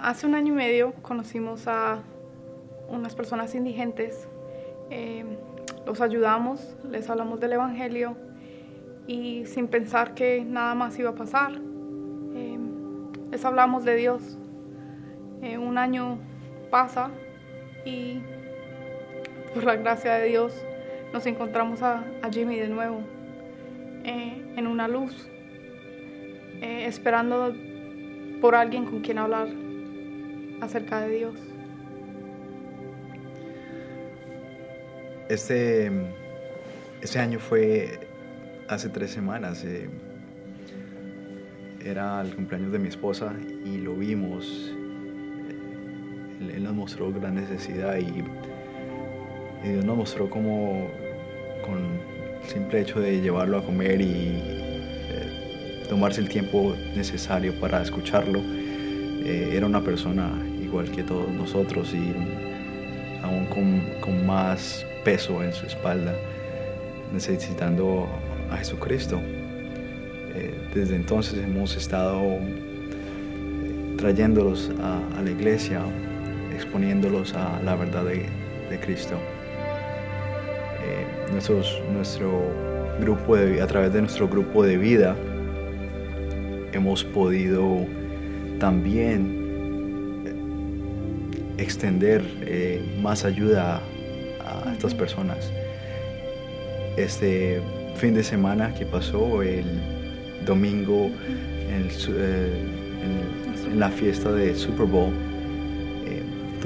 hace 0.00 0.26
un 0.26 0.34
año 0.34 0.52
y 0.52 0.56
medio 0.56 0.92
conocimos 1.02 1.66
a 1.66 1.98
unas 2.88 3.14
personas 3.14 3.54
indigentes, 3.54 4.28
eh, 4.90 5.24
los 5.86 6.00
ayudamos, 6.00 6.76
les 6.88 7.10
hablamos 7.10 7.40
del 7.40 7.54
Evangelio 7.54 8.16
y 9.06 9.46
sin 9.46 9.68
pensar 9.68 10.14
que 10.14 10.44
nada 10.44 10.74
más 10.74 10.98
iba 10.98 11.10
a 11.10 11.14
pasar, 11.14 11.52
eh, 12.34 12.58
les 13.30 13.44
hablamos 13.44 13.84
de 13.84 13.96
Dios. 13.96 14.38
Eh, 15.42 15.58
un 15.58 15.78
año 15.78 16.18
pasa 16.70 17.10
y 17.84 18.20
por 19.54 19.64
la 19.64 19.76
gracia 19.76 20.14
de 20.14 20.28
Dios 20.28 20.54
nos 21.12 21.26
encontramos 21.26 21.82
a, 21.82 22.04
Jimmy 22.30 22.56
de 22.56 22.68
nuevo 22.68 23.00
en 24.04 24.66
una 24.66 24.88
luz, 24.88 25.28
esperando 26.60 27.54
por 28.40 28.54
alguien 28.54 28.84
con 28.84 29.00
quien 29.00 29.18
hablar 29.18 29.48
acerca 30.60 31.00
de 31.00 31.16
Dios. 31.16 31.34
Este, 35.28 35.90
este 37.02 37.18
año 37.18 37.38
fue 37.38 38.00
hace 38.68 38.88
tres 38.88 39.10
semanas. 39.10 39.62
Eh, 39.64 39.88
era 41.84 42.20
el 42.22 42.34
cumpleaños 42.34 42.72
de 42.72 42.78
mi 42.78 42.88
esposa 42.88 43.34
y 43.64 43.78
lo 43.78 43.94
vimos. 43.94 44.74
Él, 46.40 46.62
nos 46.62 46.74
mostró 46.74 47.12
gran 47.12 47.34
necesidad 47.34 47.96
y, 47.98 48.24
Dios 49.68 49.84
nos 49.84 49.96
mostró 49.96 50.30
cómo 50.30 50.88
con 51.66 51.78
el 51.78 52.48
simple 52.48 52.80
hecho 52.80 53.00
de 53.00 53.20
llevarlo 53.20 53.58
a 53.58 53.64
comer 53.64 54.00
y 54.00 54.58
tomarse 55.88 56.20
el 56.20 56.28
tiempo 56.28 56.74
necesario 56.94 57.58
para 57.58 57.82
escucharlo. 57.82 58.40
Eh, 58.40 59.50
era 59.54 59.66
una 59.66 59.82
persona 59.82 60.30
igual 60.62 60.90
que 60.90 61.02
todos 61.02 61.28
nosotros 61.30 61.92
y 61.94 62.14
aún 63.22 63.46
con, 63.46 64.26
más 64.26 64.84
peso 65.04 65.42
en 65.42 65.52
su 65.52 65.66
espalda, 65.66 66.14
necesitando 67.12 68.06
a 68.50 68.56
Jesucristo. 68.58 69.20
Eh, 69.22 70.70
desde 70.74 70.96
entonces 70.96 71.42
hemos 71.42 71.74
estado 71.76 72.20
eh, 72.22 73.94
trayéndolos 73.96 74.70
a, 74.80 75.22
la 75.22 75.30
iglesia 75.30 75.82
exponiéndolos 76.58 77.34
a 77.34 77.60
la 77.64 77.74
verdad 77.76 78.04
de, 78.04 78.26
de 78.70 78.80
Cristo. 78.80 79.14
Eh, 80.84 81.06
nuestros, 81.32 81.80
nuestro 81.92 82.42
grupo 83.00 83.36
de, 83.36 83.62
a 83.62 83.66
través 83.66 83.92
de 83.92 84.00
nuestro 84.00 84.28
grupo 84.28 84.64
de 84.64 84.76
vida 84.76 85.16
hemos 86.72 87.04
podido 87.04 87.86
también 88.58 90.22
eh, 90.26 91.62
extender 91.62 92.22
eh, 92.42 92.82
más 93.00 93.24
ayuda 93.24 93.80
a 94.44 94.72
estas 94.72 94.94
personas. 94.94 95.52
Este 96.96 97.60
fin 97.94 98.14
de 98.14 98.24
semana 98.24 98.74
que 98.74 98.84
pasó, 98.84 99.42
el 99.42 99.64
domingo, 100.44 101.06
en, 101.68 101.88
eh, 102.08 102.52
en- 103.04 103.72
en 103.72 103.78
la 103.78 103.90
fiesta 103.90 104.32
de 104.32 104.54
Super 104.54 104.86
Bowl, 104.86 105.12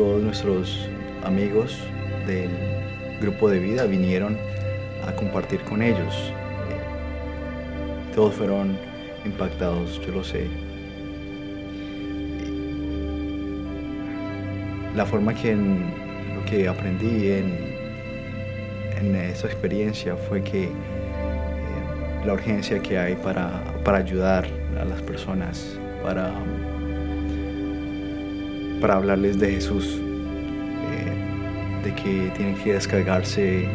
todos 0.02 0.20
nuestros 0.20 0.88
amigos 1.22 1.78
del 2.26 2.50
grupo 3.20 3.48
de 3.48 3.60
vida 3.60 3.84
vinieron 3.84 4.36
a 5.06 5.12
compartir 5.12 5.60
con 5.60 5.80
ellos. 5.80 6.32
Todos 8.12 8.34
fueron 8.34 8.76
impactados, 9.24 10.00
yo 10.04 10.12
lo 10.12 10.24
sé. 10.24 10.48
La 14.96 15.06
forma 15.06 15.34
que 15.34 15.54
lo 15.54 16.44
que 16.50 16.66
aprendí 16.66 17.30
en, 17.30 17.76
en 19.00 19.14
esa 19.14 19.46
experiencia 19.46 20.16
fue 20.16 20.42
que 20.42 20.64
eh, 20.64 20.70
la 22.26 22.32
urgencia 22.32 22.82
que 22.82 22.98
hay 22.98 23.14
para, 23.14 23.62
para 23.84 23.98
ayudar 23.98 24.48
a 24.80 24.84
las 24.84 25.00
personas, 25.02 25.78
para, 26.02 26.32
para 28.82 28.96
hablarles 28.96 29.38
de 29.38 29.52
Jesús, 29.52 29.96
eh, 29.96 31.84
de 31.84 31.94
que 31.94 32.32
tienen 32.36 32.56
que 32.56 32.72
descargarse 32.72 33.68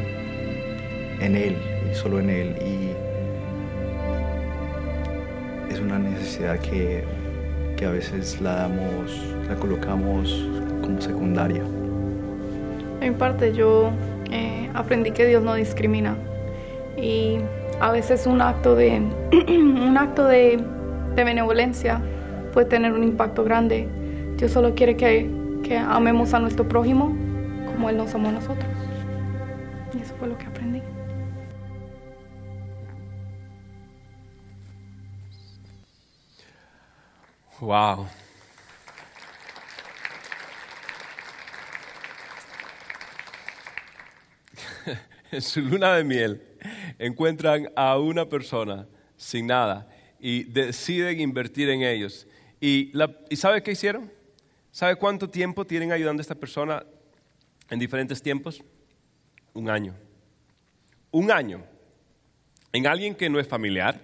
en 1.22 1.36
Él 1.38 1.56
y 1.90 1.96
solo 1.96 2.20
en 2.20 2.30
Él. 2.30 2.56
Y 2.62 2.92
es 5.72 5.80
una 5.80 5.98
necesidad 5.98 6.60
que, 6.60 7.06
que 7.78 7.86
a 7.86 7.92
veces 7.92 8.42
la 8.42 8.56
damos, 8.56 9.34
la 9.48 9.56
colocamos 9.56 10.46
como 10.82 11.00
secundaria. 11.00 11.64
En 13.00 13.14
parte 13.14 13.54
yo 13.54 13.92
eh, 14.30 14.70
aprendí 14.74 15.12
que 15.12 15.26
Dios 15.26 15.42
no 15.42 15.54
discrimina 15.56 16.18
y 16.98 17.38
a 17.80 17.92
veces 17.92 18.28
un 18.28 18.42
acto 18.42 18.76
de 18.76 19.02
un 19.48 19.98
acto 19.98 20.26
de, 20.26 20.62
de 21.16 21.24
benevolencia 21.24 22.02
puede 22.52 22.68
tener 22.68 22.92
un 22.92 23.04
impacto 23.06 23.46
grande. 23.46 23.88
Dios 24.38 24.52
solo 24.52 24.76
quiere 24.76 24.96
que, 24.96 25.28
amemos 25.78 26.34
a 26.34 26.40
nuestro 26.40 26.68
prójimo 26.68 27.16
como 27.66 27.90
Él 27.90 27.98
nos 27.98 28.14
amó 28.14 28.30
a 28.30 28.34
nosotros. 28.34 28.70
Y 29.94 30.02
eso 30.02 30.14
fue 30.20 30.28
lo 30.28 30.38
que 30.38 30.46
aprendí. 30.46 30.82
Wow. 37.60 38.06
en 45.32 45.42
su 45.42 45.62
luna 45.62 45.96
de 45.96 46.04
miel 46.04 46.44
encuentran 47.00 47.70
a 47.76 47.98
una 47.98 48.30
persona 48.30 48.88
sin 49.16 49.48
nada 49.48 49.90
y 50.20 50.44
deciden 50.44 51.20
invertir 51.20 51.70
en 51.70 51.82
ellos. 51.82 52.28
¿Y, 52.62 52.92
la- 52.96 53.16
¿y 53.30 53.36
sabe 53.36 53.64
qué 53.64 53.72
hicieron? 53.72 54.17
¿Sabe 54.78 54.96
cuánto 54.96 55.28
tiempo 55.28 55.66
tienen 55.66 55.92
ayudando 55.92 56.22
a 56.22 56.22
esta 56.22 56.36
persona 56.36 56.86
en 57.68 57.80
diferentes 57.80 58.22
tiempos? 58.22 58.64
Un 59.56 59.72
año. 59.72 59.96
Un 61.10 61.32
año. 61.32 61.64
En 62.72 62.86
alguien 62.86 63.16
que 63.16 63.28
no 63.28 63.40
es 63.40 63.48
familiar, 63.48 64.00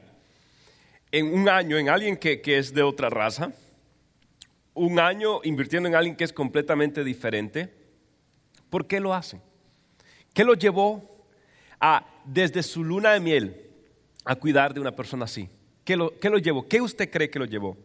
en 1.11 1.31
un 1.31 1.47
año 1.47 1.77
en 1.77 1.89
alguien 1.89 2.17
que, 2.17 2.41
que 2.41 2.57
es 2.57 2.73
de 2.73 2.81
otra 2.81 3.11
raza, 3.11 3.53
un 4.73 4.97
año 4.99 5.41
invirtiendo 5.43 5.87
en 5.89 5.93
alguien 5.93 6.15
que 6.15 6.23
es 6.23 6.33
completamente 6.33 7.03
diferente. 7.03 7.71
¿Por 8.71 8.87
qué 8.87 8.99
lo 8.99 9.13
hacen? 9.13 9.43
¿Qué 10.33 10.43
lo 10.43 10.55
llevó 10.55 11.23
a, 11.79 12.03
desde 12.25 12.63
su 12.63 12.83
luna 12.83 13.11
de 13.11 13.19
miel, 13.19 13.69
a 14.25 14.35
cuidar 14.37 14.73
de 14.73 14.79
una 14.79 14.95
persona 14.95 15.25
así? 15.25 15.47
¿Qué 15.85 15.95
lo, 15.95 16.19
qué 16.19 16.31
lo 16.31 16.39
llevó? 16.39 16.67
¿Qué 16.67 16.81
usted 16.81 17.11
cree 17.11 17.29
que 17.29 17.37
lo 17.37 17.45
llevó? 17.45 17.77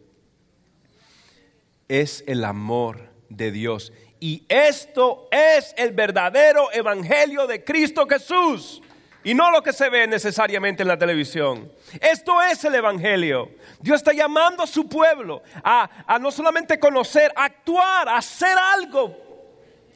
Es 1.89 2.23
el 2.25 2.45
amor 2.45 3.09
de 3.27 3.51
Dios. 3.51 3.91
Y 4.21 4.45
esto 4.47 5.27
es 5.31 5.73
el 5.77 5.91
verdadero 5.91 6.71
evangelio 6.71 7.45
de 7.47 7.65
Cristo 7.65 8.07
Jesús. 8.07 8.81
Y 9.21 9.33
no 9.33 9.51
lo 9.51 9.61
que 9.61 9.73
se 9.73 9.89
ve 9.89 10.07
necesariamente 10.07 10.83
en 10.83 10.87
la 10.87 10.97
televisión. 10.97 11.69
Esto 11.99 12.41
es 12.41 12.63
el 12.63 12.73
Evangelio. 12.75 13.51
Dios 13.81 13.97
está 13.97 14.13
llamando 14.13 14.63
a 14.63 14.67
su 14.67 14.87
pueblo 14.87 15.43
a, 15.61 15.89
a 16.07 16.17
no 16.17 16.31
solamente 16.31 16.79
conocer, 16.79 17.29
a 17.35 17.43
actuar, 17.43 18.07
a 18.07 18.15
hacer 18.15 18.57
algo 18.57 19.29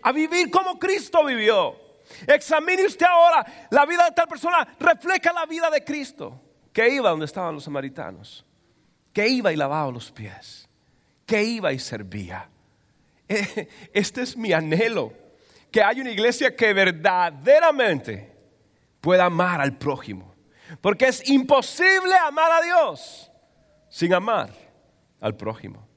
a 0.03 0.11
vivir 0.11 0.51
como 0.51 0.77
Cristo 0.77 1.25
vivió. 1.25 1.75
Examine 2.27 2.85
usted 2.85 3.05
ahora 3.05 3.45
la 3.71 3.85
vida 3.85 4.05
de 4.05 4.11
tal 4.11 4.27
persona, 4.27 4.67
refleja 4.79 5.33
la 5.33 5.45
vida 5.45 5.69
de 5.71 5.83
Cristo, 5.83 6.39
que 6.71 6.89
iba 6.89 7.09
donde 7.09 7.25
estaban 7.25 7.55
los 7.55 7.63
samaritanos, 7.63 8.45
que 9.11 9.27
iba 9.27 9.51
y 9.51 9.55
lavaba 9.55 9.91
los 9.91 10.11
pies, 10.11 10.69
que 11.26 11.43
iba 11.43 11.71
y 11.71 11.80
servía. 11.80 12.49
Este 13.93 14.21
es 14.21 14.38
mi 14.38 14.53
anhelo, 14.53 15.13
que 15.71 15.82
haya 15.82 16.01
una 16.01 16.11
iglesia 16.11 16.55
que 16.55 16.74
verdaderamente 16.74 18.32
pueda 19.01 19.26
amar 19.26 19.61
al 19.61 19.78
prójimo, 19.78 20.34
porque 20.82 21.07
es 21.07 21.28
imposible 21.30 22.15
amar 22.15 22.51
a 22.51 22.61
Dios 22.61 23.32
sin 23.89 24.13
amar 24.13 24.53
al 25.19 25.36
prójimo. 25.36 25.88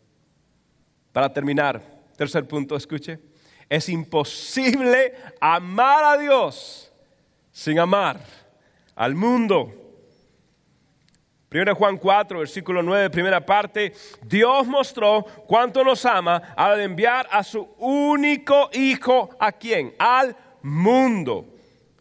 Para 1.13 1.33
terminar, 1.33 1.81
tercer 2.17 2.47
punto, 2.47 2.77
escuche. 2.77 3.19
Es 3.69 3.89
imposible 3.89 5.15
amar 5.41 6.05
a 6.05 6.19
Dios 6.19 6.93
sin 7.51 7.79
amar 7.79 8.21
al 8.95 9.15
mundo. 9.15 9.86
1 11.51 11.75
Juan 11.77 11.97
4, 11.97 12.41
versículo 12.41 12.83
9, 12.83 13.11
primera 13.11 13.45
parte, 13.45 13.93
Dios 14.23 14.67
mostró 14.67 15.25
cuánto 15.47 15.85
nos 15.85 16.05
ama 16.05 16.43
al 16.57 16.81
enviar 16.81 17.29
a 17.31 17.45
su 17.45 17.63
único 17.79 18.69
Hijo 18.73 19.31
a 19.39 19.53
quién? 19.53 19.95
Al 19.99 20.37
mundo. 20.63 21.47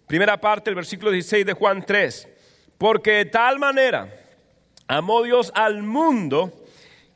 Primera 0.07 0.39
parte, 0.39 0.69
el 0.69 0.75
versículo 0.75 1.11
16 1.11 1.45
de 1.45 1.53
Juan 1.53 1.85
3, 1.85 2.27
porque 2.77 3.11
de 3.11 3.25
tal 3.25 3.59
manera 3.59 4.11
amó 4.87 5.21
Dios 5.21 5.51
al 5.55 5.83
mundo 5.83 6.51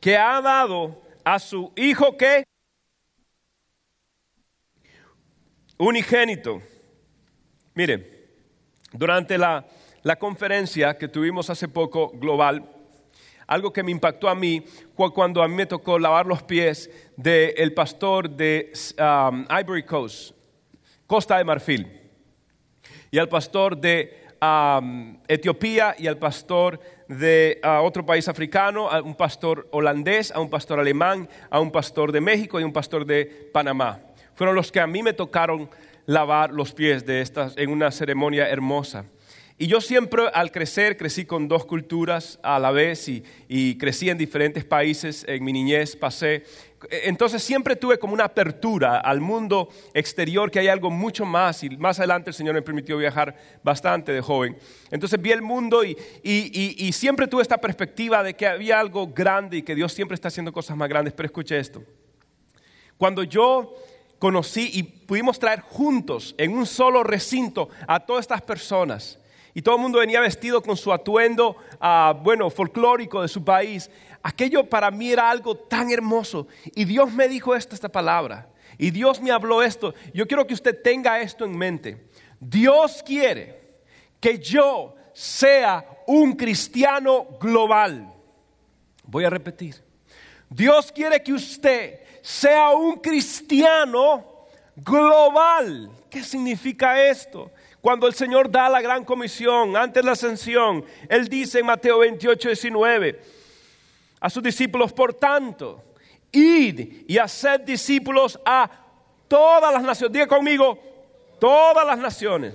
que 0.00 0.16
ha 0.16 0.40
dado 0.40 1.02
a 1.24 1.38
su 1.38 1.72
Hijo 1.76 2.16
que 2.16 2.44
unigénito. 5.78 6.62
Mire, 7.74 8.28
durante 8.92 9.38
la, 9.38 9.66
la 10.02 10.16
conferencia 10.16 10.96
que 10.96 11.08
tuvimos 11.08 11.50
hace 11.50 11.68
poco 11.68 12.10
global, 12.14 12.64
algo 13.46 13.72
que 13.72 13.82
me 13.82 13.90
impactó 13.90 14.28
a 14.28 14.34
mí 14.34 14.62
fue 14.96 15.12
cuando 15.12 15.42
a 15.42 15.48
mí 15.48 15.54
me 15.54 15.66
tocó 15.66 15.98
lavar 15.98 16.26
los 16.26 16.42
pies 16.42 16.90
del 17.16 17.74
pastor 17.74 18.30
de 18.30 18.72
um, 18.98 19.44
Ivory 19.50 19.82
Coast, 19.82 20.34
Costa 21.06 21.36
de 21.36 21.44
Marfil, 21.44 22.00
y 23.10 23.18
al 23.18 23.28
pastor 23.28 23.76
de 23.76 24.28
um, 24.40 25.18
Etiopía 25.26 25.96
y 25.98 26.06
al 26.06 26.16
pastor 26.16 26.78
de 27.08 27.60
uh, 27.64 27.84
otro 27.84 28.06
país 28.06 28.28
africano, 28.28 28.88
a 28.88 29.02
un 29.02 29.16
pastor 29.16 29.66
holandés, 29.72 30.30
a 30.30 30.38
un 30.38 30.48
pastor 30.48 30.78
alemán, 30.78 31.28
a 31.50 31.58
un 31.58 31.72
pastor 31.72 32.12
de 32.12 32.20
México 32.20 32.60
y 32.60 32.62
un 32.62 32.72
pastor 32.72 33.04
de 33.04 33.50
Panamá. 33.52 34.00
Fueron 34.34 34.54
los 34.54 34.70
que 34.70 34.78
a 34.78 34.86
mí 34.86 35.02
me 35.02 35.12
tocaron 35.12 35.68
lavar 36.06 36.52
los 36.52 36.72
pies 36.72 37.04
de 37.04 37.20
estas 37.20 37.56
en 37.56 37.70
una 37.70 37.90
ceremonia 37.90 38.48
hermosa. 38.48 39.06
Y 39.62 39.66
yo 39.66 39.82
siempre 39.82 40.22
al 40.32 40.52
crecer 40.52 40.96
crecí 40.96 41.26
con 41.26 41.46
dos 41.46 41.66
culturas 41.66 42.40
a 42.42 42.58
la 42.58 42.70
vez 42.70 43.06
y, 43.08 43.22
y 43.46 43.76
crecí 43.76 44.08
en 44.08 44.16
diferentes 44.16 44.64
países, 44.64 45.22
en 45.28 45.44
mi 45.44 45.52
niñez 45.52 45.96
pasé. 45.96 46.44
Entonces 46.90 47.42
siempre 47.42 47.76
tuve 47.76 47.98
como 47.98 48.14
una 48.14 48.24
apertura 48.24 48.98
al 48.98 49.20
mundo 49.20 49.68
exterior, 49.92 50.50
que 50.50 50.60
hay 50.60 50.68
algo 50.68 50.90
mucho 50.90 51.26
más 51.26 51.62
y 51.62 51.68
más 51.76 51.98
adelante 51.98 52.30
el 52.30 52.34
Señor 52.34 52.54
me 52.54 52.62
permitió 52.62 52.96
viajar 52.96 53.36
bastante 53.62 54.12
de 54.12 54.22
joven. 54.22 54.56
Entonces 54.90 55.20
vi 55.20 55.30
el 55.30 55.42
mundo 55.42 55.84
y, 55.84 55.90
y, 56.22 56.50
y, 56.58 56.86
y 56.86 56.92
siempre 56.92 57.26
tuve 57.26 57.42
esta 57.42 57.58
perspectiva 57.58 58.22
de 58.22 58.32
que 58.32 58.46
había 58.46 58.80
algo 58.80 59.08
grande 59.08 59.58
y 59.58 59.62
que 59.62 59.74
Dios 59.74 59.92
siempre 59.92 60.14
está 60.14 60.28
haciendo 60.28 60.54
cosas 60.54 60.74
más 60.74 60.88
grandes. 60.88 61.12
Pero 61.12 61.26
escuche 61.26 61.58
esto, 61.58 61.82
cuando 62.96 63.24
yo 63.24 63.74
conocí 64.18 64.70
y 64.72 64.84
pudimos 64.84 65.38
traer 65.38 65.60
juntos 65.60 66.34
en 66.38 66.54
un 66.54 66.64
solo 66.64 67.04
recinto 67.04 67.68
a 67.86 68.00
todas 68.00 68.22
estas 68.22 68.40
personas. 68.40 69.19
Y 69.54 69.62
todo 69.62 69.76
el 69.76 69.82
mundo 69.82 69.98
venía 69.98 70.20
vestido 70.20 70.62
con 70.62 70.76
su 70.76 70.92
atuendo, 70.92 71.56
uh, 71.80 72.14
bueno, 72.22 72.50
folclórico 72.50 73.22
de 73.22 73.28
su 73.28 73.44
país. 73.44 73.90
Aquello 74.22 74.68
para 74.68 74.90
mí 74.90 75.10
era 75.10 75.30
algo 75.30 75.56
tan 75.56 75.90
hermoso. 75.90 76.46
Y 76.74 76.84
Dios 76.84 77.12
me 77.12 77.28
dijo 77.28 77.54
esta, 77.54 77.74
esta 77.74 77.88
palabra. 77.88 78.48
Y 78.78 78.90
Dios 78.90 79.20
me 79.20 79.30
habló 79.30 79.62
esto. 79.62 79.94
Yo 80.14 80.26
quiero 80.26 80.46
que 80.46 80.54
usted 80.54 80.80
tenga 80.82 81.20
esto 81.20 81.44
en 81.44 81.56
mente. 81.56 82.08
Dios 82.38 83.02
quiere 83.04 83.60
que 84.20 84.38
yo 84.38 84.94
sea 85.12 85.84
un 86.06 86.34
cristiano 86.34 87.26
global. 87.40 88.12
Voy 89.04 89.24
a 89.24 89.30
repetir. 89.30 89.76
Dios 90.48 90.92
quiere 90.92 91.22
que 91.22 91.32
usted 91.32 92.00
sea 92.22 92.70
un 92.70 92.96
cristiano 92.96 94.46
global. 94.76 95.90
¿Qué 96.08 96.22
significa 96.24 97.02
esto? 97.02 97.50
Cuando 97.80 98.06
el 98.06 98.14
Señor 98.14 98.50
da 98.50 98.68
la 98.68 98.80
gran 98.80 99.04
comisión 99.04 99.76
antes 99.76 100.02
de 100.02 100.06
la 100.06 100.12
ascensión, 100.12 100.84
Él 101.08 101.28
dice 101.28 101.60
en 101.60 101.66
Mateo 101.66 101.98
28, 101.98 102.48
19 102.48 103.20
a 104.20 104.28
sus 104.28 104.42
discípulos, 104.42 104.92
por 104.92 105.14
tanto, 105.14 105.82
id 106.30 107.04
y 107.08 107.18
haced 107.18 107.60
discípulos 107.60 108.38
a 108.44 108.70
todas 109.26 109.72
las 109.72 109.82
naciones. 109.82 110.12
Diga 110.12 110.26
conmigo, 110.26 110.78
todas 111.40 111.86
las 111.86 111.98
naciones, 111.98 112.54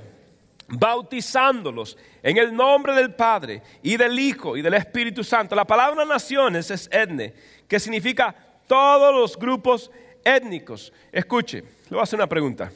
bautizándolos 0.67 1.97
en 2.21 2.37
el 2.37 2.55
nombre 2.55 2.93
del 2.93 3.15
Padre 3.15 3.63
y 3.81 3.97
del 3.97 4.17
Hijo 4.19 4.55
y 4.55 4.61
del 4.61 4.75
Espíritu 4.75 5.23
Santo. 5.23 5.55
La 5.55 5.65
palabra 5.65 6.05
naciones 6.05 6.69
es 6.69 6.87
etne, 6.91 7.33
que 7.67 7.79
significa 7.79 8.35
todos 8.67 9.13
los 9.13 9.37
grupos 9.37 9.89
étnicos. 10.23 10.93
Escuche, 11.11 11.61
le 11.61 11.89
voy 11.89 11.99
a 11.99 12.03
hacer 12.03 12.19
una 12.19 12.29
pregunta. 12.29 12.71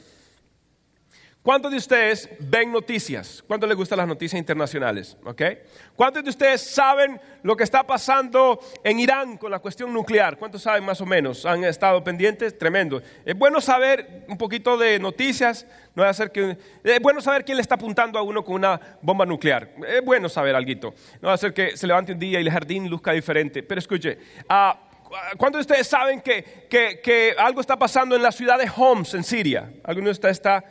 ¿Cuántos 1.42 1.70
de 1.70 1.78
ustedes 1.78 2.28
ven 2.38 2.70
noticias? 2.70 3.42
¿Cuántos 3.46 3.66
les 3.66 3.74
gustan 3.74 3.96
las 3.96 4.06
noticias 4.06 4.38
internacionales? 4.38 5.16
¿Cuántos 5.96 6.22
de 6.22 6.28
ustedes 6.28 6.60
saben 6.60 7.18
lo 7.42 7.56
que 7.56 7.64
está 7.64 7.82
pasando 7.82 8.60
en 8.84 9.00
Irán 9.00 9.38
con 9.38 9.50
la 9.50 9.58
cuestión 9.58 9.90
nuclear? 9.90 10.36
¿Cuántos 10.36 10.60
saben 10.60 10.84
más 10.84 11.00
o 11.00 11.06
menos? 11.06 11.46
¿Han 11.46 11.64
estado 11.64 12.04
pendientes? 12.04 12.58
Tremendo. 12.58 13.00
Es 13.24 13.34
bueno 13.34 13.62
saber 13.62 14.26
un 14.28 14.36
poquito 14.36 14.76
de 14.76 14.98
noticias. 14.98 15.66
No 15.94 16.06
es, 16.06 16.20
que, 16.30 16.58
es 16.84 17.00
bueno 17.00 17.22
saber 17.22 17.42
quién 17.42 17.56
le 17.56 17.62
está 17.62 17.76
apuntando 17.76 18.18
a 18.18 18.22
uno 18.22 18.44
con 18.44 18.56
una 18.56 18.98
bomba 19.00 19.24
nuclear. 19.24 19.70
Es 19.88 20.04
bueno 20.04 20.28
saber 20.28 20.54
algo. 20.54 20.94
No 21.22 21.28
va 21.28 21.32
a 21.32 21.38
ser 21.38 21.54
que 21.54 21.74
se 21.74 21.86
levante 21.86 22.12
un 22.12 22.18
día 22.18 22.38
y 22.38 22.42
el 22.42 22.52
jardín 22.52 22.90
luzca 22.90 23.12
diferente. 23.12 23.62
Pero 23.62 23.78
escuche, 23.78 24.18
uh, 24.50 24.90
¿Cuántos 25.36 25.58
de 25.58 25.72
ustedes 25.72 25.88
saben 25.88 26.20
que, 26.20 27.34
algo 27.36 27.60
está 27.60 27.76
pasando 27.76 28.14
en 28.14 28.22
la 28.22 28.30
ciudad 28.30 28.58
de 28.58 28.70
Homs, 28.74 29.14
en 29.14 29.24
Siria? 29.24 29.72
¿Alguno 29.82 30.06
de 30.06 30.12
ustedes 30.12 30.36
está 30.36 30.64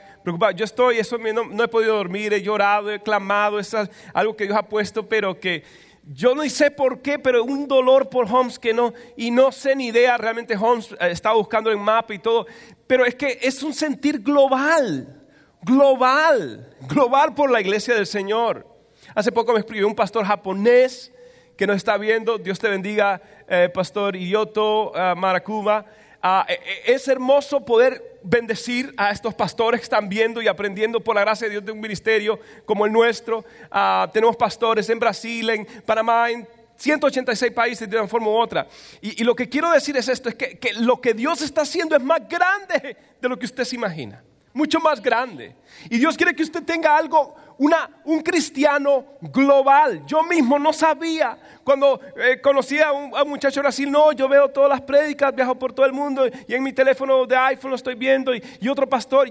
Yo 0.56 0.66
estoy, 0.66 0.98
eso 0.98 1.18
no, 1.18 1.64
he 1.64 1.68
podido 1.68 1.96
dormir, 1.96 2.34
he 2.34 2.42
llorado, 2.42 2.92
he 2.92 3.00
clamado, 3.00 3.60
es 3.60 3.76
algo 4.14 4.36
que 4.36 4.46
Dios 4.46 4.58
ha 4.58 4.64
puesto, 4.64 5.08
pero 5.08 5.40
que 5.40 5.64
yo 6.12 6.34
no 6.34 6.48
sé 6.50 6.72
por 6.72 7.02
qué, 7.02 7.20
pero 7.20 7.44
un 7.44 7.68
dolor 7.68 8.10
por 8.10 8.26
Homs 8.26 8.58
que 8.58 8.74
no, 8.74 8.94
y 9.16 9.30
no 9.32 9.52
sé 9.52 9.76
ni 9.76 9.88
idea, 9.88 10.18
realmente 10.18 10.56
Homs 10.56 10.92
eh, 10.94 11.12
estaba 11.12 11.36
buscando 11.36 11.70
el 11.70 11.78
mapa 11.78 12.14
y 12.14 12.20
todo, 12.20 12.48
pero 12.88 13.06
es 13.06 13.16
que 13.16 13.38
es 13.42 13.62
un 13.62 13.74
sentir 13.74 14.22
global, 14.22 15.22
global, 15.62 16.76
global 16.88 17.36
por 17.36 17.52
la 17.52 17.62
iglesia 17.62 17.94
del 17.94 18.08
Señor. 18.08 18.66
Hace 19.14 19.32
poco 19.32 19.54
me 19.54 19.60
escribió 19.60 19.88
un 19.88 19.96
pastor 19.96 20.26
japonés 20.26 21.12
que 21.56 21.68
nos 21.68 21.76
está 21.76 21.98
viendo, 21.98 22.38
Dios 22.38 22.58
te 22.58 22.70
bendiga, 22.70 23.22
eh, 23.48 23.70
Pastor 23.74 24.16
Iyoto 24.16 24.92
uh, 24.92 25.16
Maracuma. 25.16 25.86
Ah, 26.22 26.46
e, 26.50 26.54
e, 26.54 26.94
es 26.94 27.08
hermoso 27.08 27.64
poder 27.64 28.20
bendecir 28.24 28.94
a 28.98 29.12
estos 29.12 29.34
pastores 29.34 29.80
que 29.80 29.86
están 29.86 30.10
viendo 30.10 30.42
y 30.42 30.48
aprendiendo 30.48 31.00
por 31.00 31.16
la 31.16 31.22
gracia 31.22 31.48
de 31.48 31.52
Dios 31.52 31.66
de 31.66 31.72
un 31.72 31.80
ministerio 31.80 32.40
como 32.66 32.86
el 32.86 32.92
nuestro. 32.92 33.46
Ah, 33.72 34.10
tenemos 34.12 34.36
pastores 34.36 34.90
en 34.90 35.00
Brasil, 35.00 35.50
en 35.50 35.66
Panamá, 35.86 36.30
en 36.30 36.48
186 36.76 37.52
países 37.52 37.90
de 37.90 37.98
una 37.98 38.08
forma 38.08 38.28
u 38.28 38.38
otra. 38.38 38.68
Y, 39.02 39.24
lo 39.24 39.36
que 39.36 39.48
quiero 39.48 39.72
decir 39.72 39.96
es 39.98 40.08
esto, 40.08 40.30
es 40.30 40.36
que, 40.36 40.58
que, 40.58 40.74
lo 40.74 41.00
que 41.00 41.14
Dios 41.14 41.42
está 41.42 41.62
haciendo 41.62 41.96
es 41.96 42.04
más 42.04 42.28
grande 42.28 42.98
de 43.22 43.30
lo 43.30 43.38
que 43.38 43.46
usted 43.46 43.64
se 43.64 43.76
imagina, 43.76 44.24
mucho 44.54 44.80
más 44.80 45.02
grande. 45.02 45.56
Y 45.90 45.98
Dios 45.98 46.18
quiere 46.18 46.34
que 46.34 46.44
usted 46.44 46.64
tenga 46.64 46.98
algo 46.98 47.36
un 47.60 48.22
cristiano 48.22 49.06
global. 49.22 50.04
Yo 50.06 50.24
mismo 50.24 50.58
no 50.58 50.72
sabía. 50.72 51.38
Cuando 51.64 52.00
eh, 52.16 52.40
conocí 52.42 52.80
a 52.80 52.92
un, 52.92 53.12
muchacho 53.28 53.60
Brasil, 53.60 53.92
no, 53.92 54.14
yo 54.14 54.30
veo 54.30 54.50
todas 54.50 54.70
las 54.70 54.82
prédicas, 54.82 55.36
viajo 55.36 55.56
por 55.56 55.74
todo 55.74 55.86
el 55.86 55.92
mundo 55.94 56.26
y 56.48 56.54
en 56.54 56.64
mi 56.64 56.72
teléfono 56.72 57.26
de 57.26 57.36
iPhone 57.36 57.72
lo 57.72 57.76
estoy 57.76 57.96
viendo 57.96 58.34
y, 58.34 58.70
otro 58.70 58.88
pastor, 58.88 59.30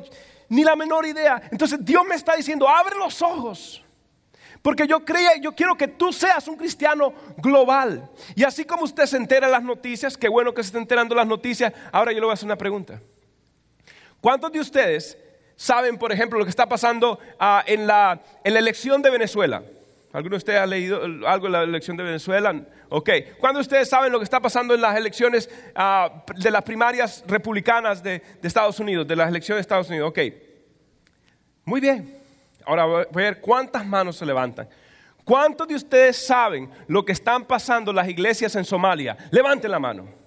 ni 0.49 0.62
la 0.62 0.76
menor 0.76 1.07
idea. 1.07 1.41
Entonces 1.51 1.83
Dios 1.83 2.05
me 2.07 2.16
está 2.16 2.37
diciendo, 2.37 2.68
abre 2.68 2.97
los 2.97 3.22
ojos. 3.22 3.83
Porque 4.61 4.87
yo 4.87 5.05
creía, 5.05 5.37
yo 5.37 5.55
quiero 5.55 5.76
que 5.76 5.89
tú 5.89 6.12
seas 6.12 6.47
un 6.49 6.57
cristiano 6.57 7.14
global. 7.39 8.11
Y 8.35 8.45
así 8.45 8.64
como 8.64 8.83
usted 8.83 9.07
se 9.07 9.16
entera 9.16 9.47
de 9.47 9.53
las 9.53 9.62
noticias, 9.62 10.16
qué 10.16 10.29
bueno 10.29 10.53
que 10.53 10.62
se 10.62 10.68
esté 10.68 10.79
enterando 10.79 11.14
las 11.14 11.26
noticias, 11.26 11.72
ahora 11.93 12.12
yo 12.12 12.18
le 12.18 12.24
voy 12.24 12.33
a 12.33 12.35
hacer 12.35 12.47
una 12.47 12.59
pregunta. 12.59 13.01
¿Cuántos 14.20 14.51
de 14.53 14.61
ustedes 14.61 15.16
saben, 15.59 15.98
por 15.98 16.12
ejemplo, 16.12 16.38
lo 16.38 16.44
que 16.44 16.50
está 16.50 16.68
pasando 16.68 17.18
ah, 17.38 17.64
en, 17.66 17.86
la, 17.86 18.20
elección 18.44 19.02
de 19.02 19.11
Venezuela. 19.11 19.62
¿Alguno 20.12 20.34
de 20.34 20.38
ustedes 20.38 20.61
ha 20.61 20.66
leído 20.66 21.02
algo 21.26 21.46
de 21.46 21.52
la 21.52 21.62
elección 21.64 21.96
de 21.96 22.04
Venezuela? 22.04 22.54
Ok. 22.88 23.11
¿Cuándo 23.38 23.61
ustedes 23.61 23.90
saben 23.90 24.12
lo 24.12 24.18
que 24.18 24.24
está 24.24 24.40
pasando 24.40 24.72
en 24.74 24.80
las 24.80 24.96
elecciones 24.96 25.50
ah, 25.74 26.24
de 26.36 26.50
las 26.50 26.62
primarias 26.62 27.24
republicanas 27.26 28.02
de, 28.02 28.22
de, 28.40 28.48
Estados 28.48 28.78
Unidos, 28.78 29.06
de 29.06 29.16
las 29.16 29.28
elecciones 29.28 29.59
de 29.59 29.62
Estados 29.62 29.88
Unidos? 29.88 30.11
Ok. 30.11 30.18
Muy 31.64 31.80
bien. 31.80 32.18
Ahora 32.64 32.84
voy 32.86 33.04
a 33.04 33.30
ver 33.30 33.40
cuántas 33.40 33.84
manos 33.84 34.16
se 34.16 34.24
levantan. 34.24 34.68
¿Cuántos 35.24 35.66
de 35.66 35.74
ustedes 35.74 36.16
saben 36.16 36.70
lo 36.86 37.04
que 37.04 37.12
están 37.12 37.44
pasando 37.44 37.92
las 37.92 38.09
iglesias 38.09 38.54
en 38.54 38.64
Somalia? 38.64 39.16
Levanten 39.32 39.72
la 39.72 39.80
mano. 39.80 40.18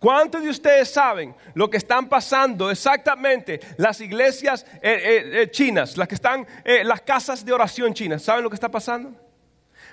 ¿Cuántos 0.00 0.42
de 0.42 0.48
ustedes 0.48 0.90
saben 0.90 1.34
lo 1.52 1.68
que 1.68 1.76
están 1.76 2.08
pasando 2.08 2.70
exactamente 2.70 3.60
las 3.76 4.00
iglesias 4.00 4.64
eh, 4.76 4.80
eh, 4.82 5.42
eh, 5.42 5.50
chinas, 5.50 5.98
las 5.98 6.08
que 6.08 6.14
están, 6.14 6.46
las 6.64 7.02
casas 7.02 7.44
de 7.44 7.52
oración 7.52 7.92
chinas? 7.92 8.22
¿Saben 8.22 8.42
lo 8.42 8.48
que 8.48 8.54
está 8.54 8.70
pasando? 8.70 9.12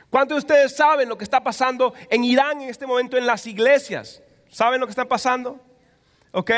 ¿Cuántos 0.10 0.38
de 0.38 0.40
ustedes 0.40 0.78
saben 0.78 1.10
lo 1.10 1.18
que 1.18 1.26
está 1.26 1.44
pasando 1.44 1.94
en 2.10 2.24
Irán 2.24 2.62
en 2.62 2.70
este 2.70 2.88
momento 2.88 3.18
en 3.18 3.26
las 3.26 3.46
iglesias? 3.48 4.24
¿Saben 4.50 4.80
lo 4.80 4.88
que 4.88 4.92
está 4.92 5.04
pasando? 5.04 5.60
¿Ok? 6.32 6.52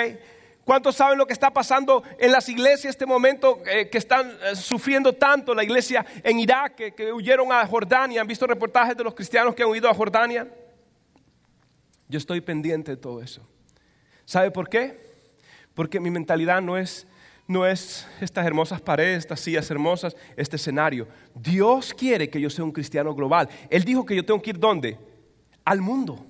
¿Cuántos 0.64 0.96
saben 0.96 1.18
lo 1.18 1.26
que 1.26 1.34
está 1.34 1.50
pasando 1.50 2.04
en 2.20 2.32
las 2.32 2.48
iglesias 2.50 2.86
en 2.86 2.90
este 2.92 3.08
momento 3.08 3.64
que 3.64 3.98
están 3.98 4.32
sufriendo 4.54 5.14
tanto? 5.14 5.56
La 5.56 5.64
iglesia 5.64 6.06
en 6.22 6.40
Irak, 6.40 6.76
que, 6.76 6.94
que 6.94 7.12
huyeron 7.12 7.52
a 7.52 7.66
Jordania. 7.66 8.22
¿Han 8.22 8.28
visto 8.28 8.46
reportajes 8.46 8.96
de 8.96 9.04
los 9.04 9.16
cristianos 9.16 9.56
que 9.56 9.64
han 9.64 9.70
huido 9.70 9.90
a 9.90 9.94
Jordania? 9.96 10.48
Yo 12.10 12.18
estoy 12.18 12.42
pendiente 12.42 12.92
de 12.92 12.98
todo 12.98 13.22
eso. 13.22 13.48
¿Sabe 14.26 14.52
por 14.52 14.68
qué? 14.68 15.00
Porque 15.74 16.00
mi 16.00 16.10
mentalidad 16.10 16.62
no 16.62 16.78
es, 16.78 17.08
no 17.48 17.66
es 17.66 18.06
estas 18.20 18.46
hermosas 18.46 18.82
paredes, 18.82 19.20
estas 19.20 19.40
sillas 19.40 19.70
hermosas, 19.72 20.16
este 20.36 20.58
escenario. 20.58 21.08
Dios 21.34 21.94
quiere 21.94 22.30
que 22.30 22.42
yo 22.42 22.50
sea 22.50 22.66
un 22.66 22.72
cristiano 22.72 23.14
global. 23.16 23.48
Él 23.70 23.84
dijo 23.84 24.06
que 24.06 24.16
yo 24.16 24.26
tengo 24.26 24.42
que 24.42 24.50
ir 24.50 24.60
¿dónde? 24.60 24.98
Al 25.64 25.82
mundo. 25.82 26.26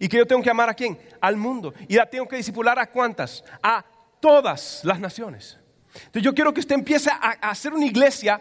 ¿Y 0.00 0.08
que 0.08 0.16
yo 0.16 0.26
tengo 0.26 0.42
que 0.42 0.50
amar 0.50 0.68
a 0.68 0.74
quién? 0.74 0.98
Al 1.20 1.36
mundo. 1.36 1.74
¿Y 1.88 1.96
la 1.96 2.06
tengo 2.06 2.26
que 2.26 2.36
discipular 2.36 2.78
a 2.78 2.90
cuántas? 2.90 3.44
A 3.62 3.84
todas 4.20 4.80
las 4.84 5.00
naciones. 5.00 5.58
Entonces 5.94 6.22
yo 6.22 6.34
quiero 6.34 6.52
que 6.52 6.60
usted 6.60 6.74
empiece 6.74 7.10
a, 7.10 7.30
hacer 7.50 7.72
una 7.72 7.86
iglesia, 7.86 8.40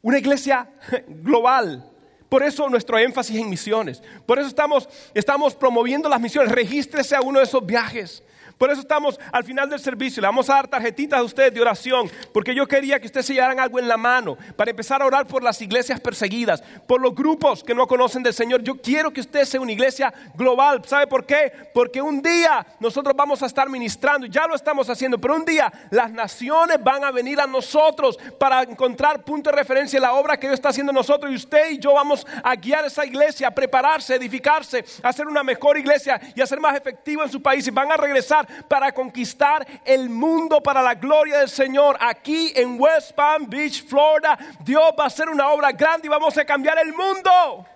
una 0.00 0.18
iglesia 0.18 0.68
global, 1.08 1.91
por 2.32 2.42
eso 2.42 2.66
nuestro 2.70 2.96
énfasis 2.96 3.36
en 3.36 3.50
misiones. 3.50 4.02
Por 4.24 4.38
eso 4.38 4.48
estamos, 4.48 4.88
estamos 5.12 5.54
promoviendo 5.54 6.08
las 6.08 6.18
misiones. 6.18 6.50
Regístrese 6.50 7.14
a 7.14 7.20
uno 7.20 7.40
de 7.40 7.44
esos 7.44 7.66
viajes. 7.66 8.22
Por 8.62 8.70
eso 8.70 8.82
estamos 8.82 9.18
al 9.32 9.42
final 9.42 9.68
del 9.68 9.80
servicio. 9.80 10.20
Le 10.20 10.28
vamos 10.28 10.48
a 10.48 10.54
dar 10.54 10.68
tarjetitas 10.68 11.18
a 11.18 11.24
ustedes 11.24 11.52
de 11.52 11.60
oración. 11.60 12.08
Porque 12.32 12.54
yo 12.54 12.64
quería 12.68 13.00
que 13.00 13.06
ustedes 13.06 13.26
se 13.26 13.34
llevaran 13.34 13.58
algo 13.58 13.80
en 13.80 13.88
la 13.88 13.96
mano. 13.96 14.38
Para 14.54 14.70
empezar 14.70 15.02
a 15.02 15.06
orar 15.06 15.26
por 15.26 15.42
las 15.42 15.60
iglesias 15.60 15.98
perseguidas. 15.98 16.62
Por 16.86 17.00
los 17.00 17.12
grupos 17.12 17.64
que 17.64 17.74
no 17.74 17.88
conocen 17.88 18.22
del 18.22 18.32
Señor. 18.32 18.62
Yo 18.62 18.80
quiero 18.80 19.12
que 19.12 19.20
usted 19.20 19.46
sea 19.46 19.60
una 19.60 19.72
iglesia 19.72 20.14
global. 20.36 20.80
¿Sabe 20.86 21.08
por 21.08 21.26
qué? 21.26 21.52
Porque 21.74 22.00
un 22.00 22.22
día 22.22 22.64
nosotros 22.78 23.16
vamos 23.16 23.42
a 23.42 23.46
estar 23.46 23.68
ministrando. 23.68 24.28
Ya 24.28 24.46
lo 24.46 24.54
estamos 24.54 24.88
haciendo. 24.88 25.20
Pero 25.20 25.34
un 25.34 25.44
día 25.44 25.72
las 25.90 26.12
naciones 26.12 26.78
van 26.84 27.02
a 27.02 27.10
venir 27.10 27.40
a 27.40 27.48
nosotros. 27.48 28.16
Para 28.38 28.62
encontrar 28.62 29.24
punto 29.24 29.50
de 29.50 29.56
referencia 29.56 29.96
en 29.96 30.02
la 30.04 30.12
obra 30.12 30.36
que 30.36 30.46
Dios 30.46 30.54
está 30.54 30.68
haciendo 30.68 30.92
nosotros. 30.92 31.32
Y 31.32 31.34
usted 31.34 31.72
y 31.72 31.78
yo 31.80 31.94
vamos 31.94 32.24
a 32.44 32.54
guiar 32.54 32.84
esa 32.84 33.04
iglesia. 33.04 33.50
Prepararse, 33.50 34.14
edificarse. 34.14 34.84
A 35.02 35.08
hacer 35.08 35.26
una 35.26 35.42
mejor 35.42 35.76
iglesia. 35.78 36.20
Y 36.36 36.40
a 36.40 36.46
ser 36.46 36.60
más 36.60 36.76
efectivo 36.76 37.24
en 37.24 37.28
su 37.28 37.42
país. 37.42 37.66
Y 37.66 37.72
van 37.72 37.90
a 37.90 37.96
regresar 37.96 38.51
para 38.68 38.92
conquistar 38.92 39.66
el 39.84 40.08
mundo 40.08 40.62
para 40.62 40.82
la 40.82 40.94
gloria 40.94 41.38
del 41.38 41.48
Señor. 41.48 41.96
Aquí 42.00 42.52
en 42.54 42.80
West 42.80 43.12
Palm 43.12 43.48
Beach, 43.48 43.84
Florida, 43.86 44.38
Dios 44.60 44.92
va 44.98 45.04
a 45.04 45.06
hacer 45.06 45.28
una 45.28 45.48
obra 45.50 45.72
grande 45.72 46.06
y 46.06 46.10
vamos 46.10 46.36
a 46.38 46.44
cambiar 46.44 46.78
el 46.78 46.92
mundo. 46.92 47.66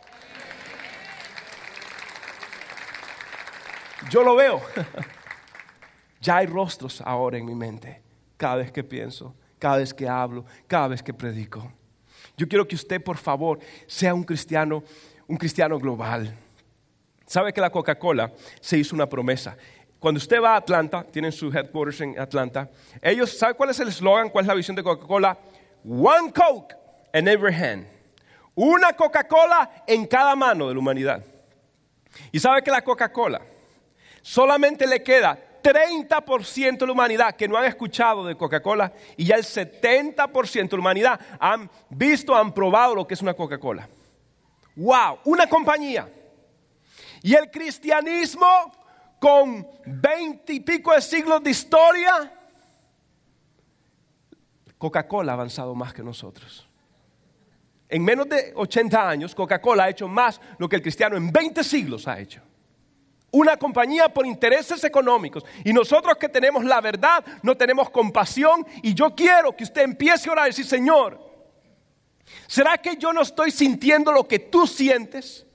Yo 4.11 4.22
lo 4.22 4.37
veo. 4.37 4.61
Ya 6.18 6.39
hay 6.39 6.47
rostros 6.47 7.01
ahora 7.03 7.39
en 7.39 7.45
mi 7.45 7.55
mente, 7.55 8.03
cada 8.37 8.57
vez 8.57 8.72
que 8.72 8.83
pienso, 8.83 9.37
cada 9.61 9.77
vez 9.77 9.95
que 9.95 10.09
hablo, 10.09 10.45
cada 10.66 10.89
vez 10.89 11.01
que 11.01 11.14
predico. 11.14 11.70
Yo 12.37 12.49
quiero 12.49 12.66
que 12.66 12.74
usted, 12.74 13.01
por 13.01 13.16
favor, 13.16 13.61
sea 13.87 14.12
un 14.12 14.24
cristiano, 14.24 14.83
un 15.29 15.37
cristiano 15.37 15.79
global. 15.79 16.37
¿Sabe 17.27 17.53
que 17.53 17.61
la 17.61 17.70
Coca-Cola 17.70 18.33
se 18.61 18.79
hizo 18.79 18.95
una 18.95 19.09
promesa? 19.09 19.57
Cuando 20.07 20.18
usted 20.18 20.40
va 20.40 20.52
a 20.52 20.59
Atlanta, 20.59 21.02
tienen 21.02 21.32
su 21.32 21.48
headquarters 21.48 22.00
en 22.00 22.16
Atlanta, 22.16 22.70
ellos, 23.02 23.36
¿sabe 23.36 23.54
cuál 23.54 23.70
es 23.70 23.80
el 23.80 23.88
eslogan? 23.88 24.30
¿Cuál 24.30 24.44
es 24.44 24.46
la 24.46 24.54
visión 24.54 24.76
de 24.76 24.84
Coca-Cola? 24.84 25.36
One 25.84 26.32
Coke 26.32 26.76
in 27.12 27.26
every 27.26 27.52
hand. 27.52 27.88
Una 28.54 28.92
Coca-Cola 28.92 29.82
en 29.84 30.07
cada 30.07 30.36
mano 30.36 30.68
de 30.68 30.74
la 30.74 30.78
humanidad. 30.78 31.24
Y 32.30 32.38
sabe 32.38 32.62
que 32.62 32.70
la 32.70 32.82
Coca-Cola 32.82 33.42
solamente 34.22 34.86
le 34.86 35.02
queda 35.02 35.36
30% 35.61 36.78
de 36.78 36.86
la 36.86 36.92
humanidad 36.92 37.34
que 37.34 37.48
no 37.48 37.57
han 37.57 37.64
escuchado 37.64 38.24
de 38.24 38.36
Coca-Cola 38.36 38.92
y 39.16 39.24
ya 39.24 39.34
el 39.34 39.42
70% 39.42 40.68
de 40.68 40.76
la 40.76 40.80
humanidad 40.80 41.20
han 41.40 41.68
visto, 41.90 42.32
han 42.32 42.52
probado 42.54 42.94
lo 42.94 43.09
que 43.09 43.14
es 43.14 43.22
una 43.22 43.34
Coca-Cola. 43.34 43.88
¡Wow! 44.76 45.18
Una 45.24 45.48
compañía. 45.48 46.09
Y 47.24 47.34
el 47.34 47.50
cristianismo 47.50 48.46
con 49.18 49.66
veinte 49.86 50.52
y 50.52 50.60
pico 50.60 50.92
de 50.92 51.00
siglos 51.00 51.42
de 51.42 51.50
historia, 51.50 52.32
Coca-Cola 54.78 55.32
ha 55.32 55.34
avanzado 55.34 55.74
más 55.74 55.94
que 55.94 56.02
nosotros. 56.02 56.66
En 57.88 58.04
menos 58.04 58.28
de 58.28 58.52
80 58.54 59.08
años, 59.08 59.34
Coca-Cola 59.34 59.84
ha 59.84 59.90
hecho 59.90 60.08
más 60.08 60.40
lo 60.58 60.68
que 60.68 60.76
el 60.76 60.82
cristiano 60.82 61.16
en 61.16 61.30
20 61.30 61.62
siglos 61.62 62.08
ha 62.08 62.18
hecho. 62.18 62.40
Una 63.30 63.56
compañía 63.56 64.08
por 64.08 64.26
intereses 64.26 64.82
económicos. 64.84 65.44
Y 65.64 65.72
nosotros 65.72 66.16
que 66.16 66.28
tenemos 66.28 66.64
la 66.64 66.80
verdad, 66.80 67.24
no 67.42 67.56
tenemos 67.56 67.90
compasión. 67.90 68.66
Y 68.82 68.94
yo 68.94 69.14
quiero 69.14 69.54
que 69.54 69.64
usted 69.64 69.82
empiece 69.82 70.28
a 70.28 70.32
orar 70.32 70.46
y 70.46 70.50
decir, 70.50 70.66
Señor, 70.66 71.20
¿será 72.46 72.78
que 72.78 72.96
yo 72.96 73.12
no 73.12 73.22
estoy 73.22 73.50
sintiendo 73.50 74.10
lo 74.10 74.26
que 74.26 74.38
tú 74.38 74.66
sientes? 74.66 75.45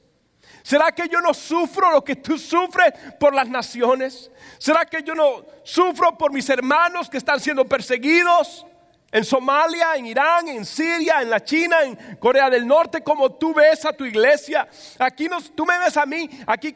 ¿Será 0.64 0.91
que 0.91 1.07
yo 1.07 1.22
no 1.22 1.34
sufro 1.34 1.91
lo 1.91 2.03
que 2.03 2.16
tú 2.16 2.38
sufres 2.38 2.93
por 3.20 3.34
las 3.34 3.47
naciones? 3.49 4.32
¿Será 4.57 4.86
que 4.86 5.01
yo 5.03 5.16
no 5.16 5.45
sufro 5.64 6.18
por 6.18 6.32
mis 6.32 6.49
hermanos 6.49 7.09
que 7.09 7.18
están 7.18 7.39
siendo 7.39 7.66
perseguidos 7.66 8.66
en 9.12 9.26
Somalia, 9.26 9.95
en 9.95 10.05
Irán, 10.05 10.47
en 10.47 10.66
Siria, 10.66 11.22
en 11.22 11.30
la 11.30 11.43
China, 11.43 11.84
en 11.84 12.16
Corea 12.18 12.49
del 12.49 12.68
Norte? 12.68 13.01
Como 13.01 13.32
tú 13.32 13.53
ves 13.53 13.86
a 13.86 13.93
tu 13.93 14.05
iglesia. 14.05 14.68
Aquí 14.99 15.28
nos, 15.28 15.55
tú 15.55 15.66
me 15.66 15.78
ves 15.80 15.97
a 15.97 16.05
mí, 16.05 16.30
aquí 16.45 16.76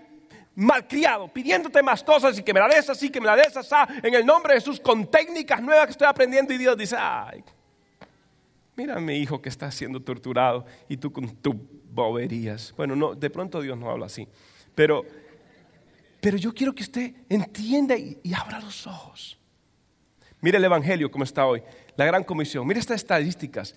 malcriado, 0.56 1.28
pidiéndote 1.28 1.84
más 1.84 2.04
cosas 2.04 2.40
y 2.40 2.44
que 2.44 2.54
me 2.54 2.60
la 2.60 2.68
des 2.68 2.90
así, 2.90 3.10
que 3.10 3.20
me 3.20 3.28
la 3.28 3.36
des 3.36 3.56
así, 3.56 3.76
en 4.02 4.14
el 4.14 4.26
nombre 4.26 4.54
de 4.54 4.62
Jesús, 4.62 4.80
con 4.80 5.06
técnicas 5.12 5.62
nuevas 5.62 5.86
que 5.86 5.92
estoy 5.92 6.08
aprendiendo. 6.08 6.54
Y 6.54 6.58
Dios 6.58 6.78
dice, 6.78 6.96
ay, 6.98 7.44
mira 8.76 8.96
a 8.96 9.00
mi 9.00 9.18
hijo 9.18 9.42
que 9.42 9.50
está 9.50 9.70
siendo 9.72 10.02
torturado 10.02 10.66
y 10.88 10.98
tú 10.98 11.12
con 11.12 11.36
tu 11.38 11.75
boberías. 11.96 12.74
Bueno, 12.76 12.96
no, 12.96 13.16
de 13.16 13.30
pronto 13.30 13.62
Dios 13.62 13.78
no 13.78 13.90
habla 13.90 14.08
así. 14.08 14.28
Pero, 14.76 15.04
pero 16.22 16.38
yo 16.38 16.54
quiero 16.54 16.76
que 16.76 16.84
usted 16.84 17.14
entienda 17.30 17.98
y, 17.98 18.20
abra 18.34 18.60
los 18.60 18.86
ojos. 18.86 19.38
Mire 20.42 20.58
el 20.58 20.66
Evangelio 20.66 21.10
como 21.10 21.24
está 21.24 21.46
hoy, 21.46 21.64
la 21.96 22.06
gran 22.06 22.24
comisión. 22.24 22.68
Mire 22.68 22.80
estas 22.80 22.98
estadísticas. 22.98 23.74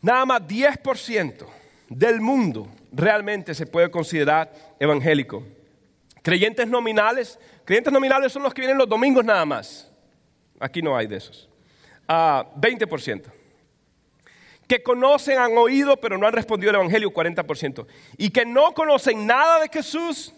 Nada 0.00 0.24
más 0.24 0.42
10% 0.42 1.44
del 1.90 2.20
mundo 2.20 2.68
realmente 2.92 3.52
se 3.54 3.66
puede 3.66 3.90
considerar 3.90 4.52
evangélico. 4.78 5.42
Creyentes 6.22 6.68
nominales, 6.68 7.38
creyentes 7.64 7.92
nominales 7.92 8.32
son 8.32 8.44
los 8.44 8.54
que 8.54 8.62
vienen 8.62 8.78
los 8.78 8.88
domingos 8.88 9.24
nada 9.24 9.44
más. 9.44 9.90
Aquí 10.60 10.80
no 10.80 10.96
hay 10.96 11.06
de 11.06 11.16
esos. 11.16 11.48
20%. 12.06 13.37
Que 14.68 14.82
conocen, 14.82 15.38
han 15.38 15.56
oído, 15.56 15.96
pero 15.96 16.18
no 16.18 16.26
han 16.26 16.32
respondido 16.34 16.70
al 16.70 16.76
Evangelio, 16.76 17.10
40%. 17.10 17.86
Y 18.18 18.30
que 18.30 18.44
no 18.44 18.74
conocen 18.74 19.26
nada 19.26 19.60
de 19.60 19.68
Jesús, 19.68 20.34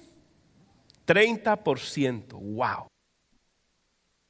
30%. 1.07 2.29
¡Wow! 2.33 2.87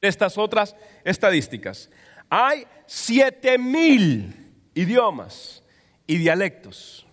Estas 0.01 0.37
otras 0.37 0.75
estadísticas. 1.03 1.89
Hay 2.29 2.65
7 2.87 3.57
mil 3.57 4.33
idiomas 4.73 5.63
y 6.07 6.17
dialectos. 6.17 7.05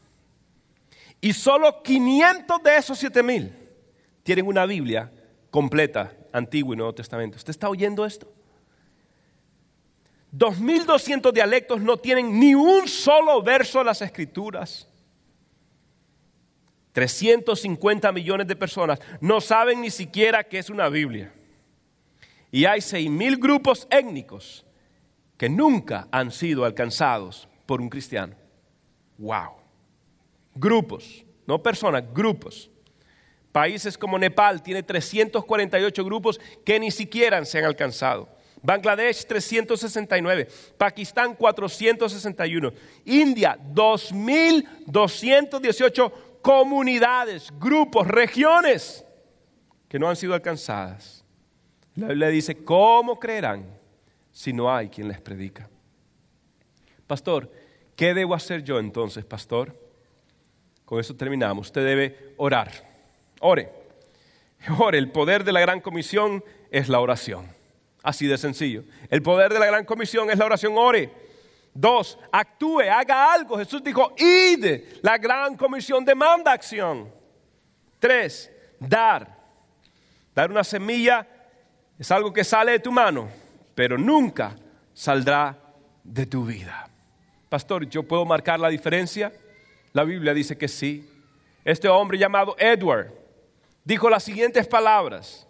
Y 1.20 1.32
solo 1.32 1.82
500 1.82 2.62
de 2.62 2.76
esos 2.76 2.98
7 2.98 3.22
mil 3.22 3.52
tienen 4.22 4.46
una 4.46 4.64
Biblia 4.64 5.12
completa, 5.50 6.14
Antiguo 6.32 6.72
y 6.72 6.76
Nuevo 6.76 6.94
Testamento. 6.94 7.36
¿Usted 7.36 7.50
está 7.50 7.68
oyendo 7.68 8.06
esto? 8.06 8.32
2.200 10.32 11.32
dialectos 11.32 11.80
no 11.80 11.96
tienen 11.96 12.38
ni 12.38 12.54
un 12.54 12.86
solo 12.86 13.42
verso 13.42 13.78
de 13.78 13.84
las 13.86 14.02
escrituras. 14.02 14.88
350 16.92 18.12
millones 18.12 18.46
de 18.46 18.56
personas 18.56 18.98
no 19.20 19.40
saben 19.40 19.80
ni 19.80 19.90
siquiera 19.90 20.44
qué 20.44 20.58
es 20.58 20.68
una 20.68 20.88
Biblia. 20.88 21.32
Y 22.50 22.64
hay 22.64 22.80
6.000 22.80 23.38
grupos 23.38 23.86
étnicos 23.90 24.64
que 25.36 25.48
nunca 25.48 26.08
han 26.10 26.30
sido 26.30 26.64
alcanzados 26.64 27.48
por 27.66 27.80
un 27.80 27.88
cristiano. 27.88 28.34
¡Wow! 29.18 29.52
Grupos, 30.54 31.24
no 31.46 31.62
personas, 31.62 32.02
grupos. 32.12 32.70
Países 33.52 33.96
como 33.96 34.18
Nepal 34.18 34.62
tiene 34.62 34.82
348 34.82 36.04
grupos 36.04 36.40
que 36.64 36.80
ni 36.80 36.90
siquiera 36.90 37.44
se 37.44 37.58
han 37.58 37.64
alcanzado. 37.64 38.28
Bangladesh 38.62 39.26
369, 39.26 40.48
Pakistán 40.76 41.34
461, 41.34 42.72
India 43.04 43.58
2218 43.60 46.12
comunidades, 46.42 47.50
grupos, 47.58 48.06
regiones 48.06 49.04
que 49.88 49.98
no 49.98 50.08
han 50.08 50.16
sido 50.16 50.34
alcanzadas. 50.34 51.24
La 51.96 52.08
Biblia 52.08 52.28
dice, 52.28 52.62
¿cómo 52.64 53.18
creerán 53.18 53.66
si 54.30 54.52
no 54.52 54.72
hay 54.72 54.88
quien 54.88 55.08
les 55.08 55.20
predica? 55.20 55.68
Pastor, 57.06 57.50
¿qué 57.96 58.14
debo 58.14 58.34
hacer 58.34 58.62
yo 58.62 58.78
entonces, 58.78 59.24
pastor? 59.24 59.74
Con 60.84 61.00
eso 61.00 61.16
terminamos. 61.16 61.68
Usted 61.68 61.84
debe 61.84 62.34
orar. 62.36 62.70
Ore. 63.40 63.70
Ore. 64.78 64.98
El 64.98 65.10
poder 65.10 65.44
de 65.44 65.52
la 65.52 65.60
gran 65.60 65.80
comisión 65.80 66.44
es 66.70 66.88
la 66.88 67.00
oración. 67.00 67.57
Así 68.02 68.26
de 68.26 68.38
sencillo. 68.38 68.84
El 69.10 69.22
poder 69.22 69.52
de 69.52 69.58
la 69.58 69.66
gran 69.66 69.84
comisión 69.84 70.30
es 70.30 70.38
la 70.38 70.46
oración 70.46 70.74
ore. 70.76 71.10
Dos, 71.74 72.18
actúe, 72.32 72.80
haga 72.80 73.32
algo. 73.32 73.58
Jesús 73.58 73.82
dijo, 73.82 74.14
id. 74.16 74.82
La 75.02 75.18
gran 75.18 75.56
comisión 75.56 76.04
demanda 76.04 76.52
acción. 76.52 77.12
Tres, 77.98 78.50
dar. 78.78 79.36
Dar 80.34 80.50
una 80.50 80.64
semilla 80.64 81.26
es 81.98 82.10
algo 82.10 82.32
que 82.32 82.44
sale 82.44 82.72
de 82.72 82.78
tu 82.78 82.92
mano, 82.92 83.28
pero 83.74 83.98
nunca 83.98 84.56
saldrá 84.94 85.58
de 86.04 86.26
tu 86.26 86.44
vida. 86.44 86.88
Pastor, 87.48 87.88
¿yo 87.88 88.02
puedo 88.02 88.24
marcar 88.24 88.60
la 88.60 88.68
diferencia? 88.68 89.32
La 89.92 90.04
Biblia 90.04 90.32
dice 90.34 90.56
que 90.56 90.68
sí. 90.68 91.10
Este 91.64 91.88
hombre 91.88 92.18
llamado 92.18 92.54
Edward 92.58 93.12
dijo 93.84 94.08
las 94.08 94.22
siguientes 94.22 94.66
palabras. 94.66 95.46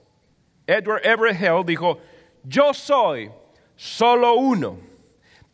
Edward 0.66 1.04
Everett 1.04 1.40
Hell 1.40 1.64
dijo, 1.64 1.98
yo 2.44 2.72
soy 2.74 3.30
solo 3.76 4.34
uno, 4.34 4.78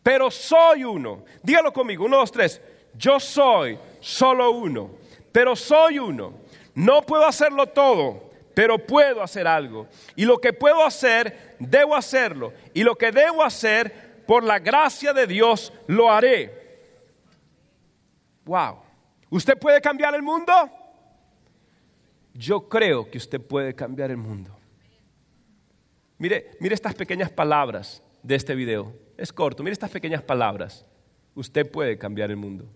pero 0.03 0.31
soy 0.31 0.85
uno. 0.85 1.25
Dígalo 1.43 1.73
conmigo, 1.73 2.05
uno, 2.05 2.19
dos, 2.19 2.33
tres. 2.33 2.61
Yo 2.95 3.19
soy 3.19 3.79
solo 4.01 4.51
uno, 4.51 4.91
pero 5.33 5.57
soy 5.57 5.99
uno. 5.99 6.35
No 6.75 7.03
puedo 7.03 7.25
hacerlo 7.25 7.67
todo, 7.67 8.31
pero 8.55 8.79
puedo 8.79 9.23
hacer 9.23 9.47
algo. 9.47 9.87
Y 10.17 10.25
lo 10.25 10.39
que 10.39 10.53
puedo 10.53 10.85
hacer, 10.85 11.57
debo 11.59 11.95
hacerlo. 11.95 12.53
Y 12.73 12.83
lo 12.83 12.97
que 12.97 13.13
debo 13.13 13.43
hacer, 13.43 14.25
por 14.27 14.45
la 14.45 14.59
gracia 14.59 15.13
de 15.13 15.27
Dios, 15.27 15.73
lo 15.87 16.11
haré. 16.11 16.65
Wow. 18.45 18.79
¿Usted 19.31 19.59
puede 19.59 19.81
cambiar 19.81 20.15
el 20.15 20.23
mundo? 20.23 20.53
Yo 22.35 22.69
creo 22.69 23.11
que 23.11 23.19
usted 23.19 23.41
puede 23.41 23.75
cambiar 23.75 24.11
el 24.11 24.17
mundo. 24.17 24.54
Mire, 26.25 26.53
mire 26.59 26.75
estas 26.75 26.95
pequeñas 26.95 27.31
palabras 27.31 28.03
de 28.23 28.35
este 28.35 28.55
video. 28.55 28.95
Es 29.19 29.31
corto, 29.31 29.63
mire 29.63 29.75
estas 29.75 29.91
pequeñas 29.91 30.23
palabras. 30.23 30.87
Usted 31.35 31.71
puede 31.71 31.99
cambiar 31.99 32.31
el 32.31 32.39
mundo. 32.39 32.67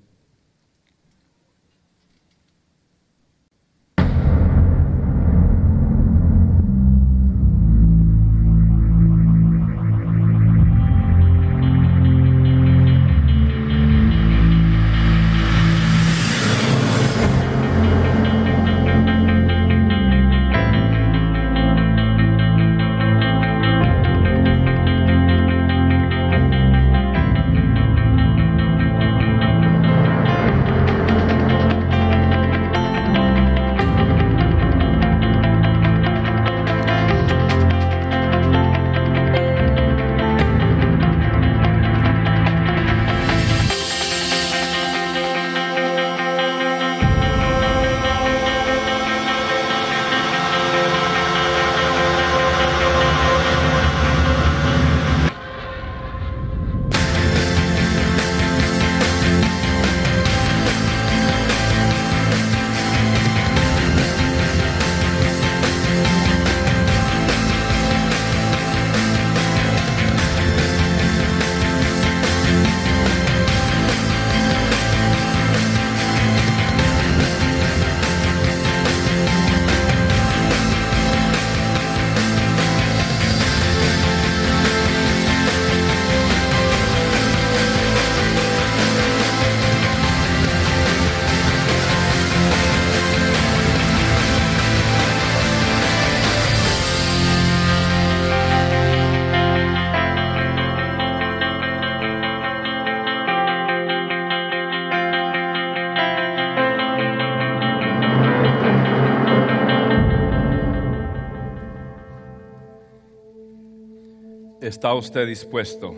¿Está 114.78 114.94
usted 114.94 115.26
dispuesto 115.26 115.92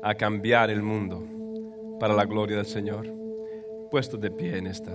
a 0.00 0.14
cambiar 0.14 0.70
el 0.70 0.82
mundo 0.82 1.26
para 1.98 2.14
la 2.14 2.24
gloria 2.24 2.58
del 2.58 2.64
Señor? 2.64 3.08
Puesto 3.90 4.16
de 4.16 4.30
pie 4.30 4.56
en 4.56 4.68
esta 4.68 4.92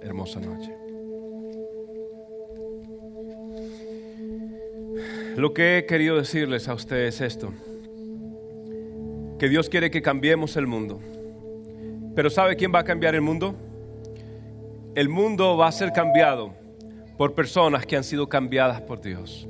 hermosa 0.00 0.40
noche. 0.40 0.74
Lo 5.36 5.54
que 5.54 5.78
he 5.78 5.86
querido 5.86 6.16
decirles 6.16 6.66
a 6.66 6.74
ustedes 6.74 7.20
es 7.20 7.34
esto, 7.34 7.52
que 9.38 9.48
Dios 9.48 9.68
quiere 9.68 9.88
que 9.88 10.02
cambiemos 10.02 10.56
el 10.56 10.66
mundo. 10.66 10.98
Pero 12.16 12.28
¿sabe 12.28 12.56
quién 12.56 12.74
va 12.74 12.80
a 12.80 12.84
cambiar 12.84 13.14
el 13.14 13.22
mundo? 13.22 13.54
El 14.96 15.08
mundo 15.08 15.56
va 15.56 15.68
a 15.68 15.72
ser 15.72 15.92
cambiado 15.92 16.54
por 17.16 17.34
personas 17.34 17.86
que 17.86 17.96
han 17.96 18.02
sido 18.02 18.28
cambiadas 18.28 18.80
por 18.80 19.00
Dios. 19.00 19.46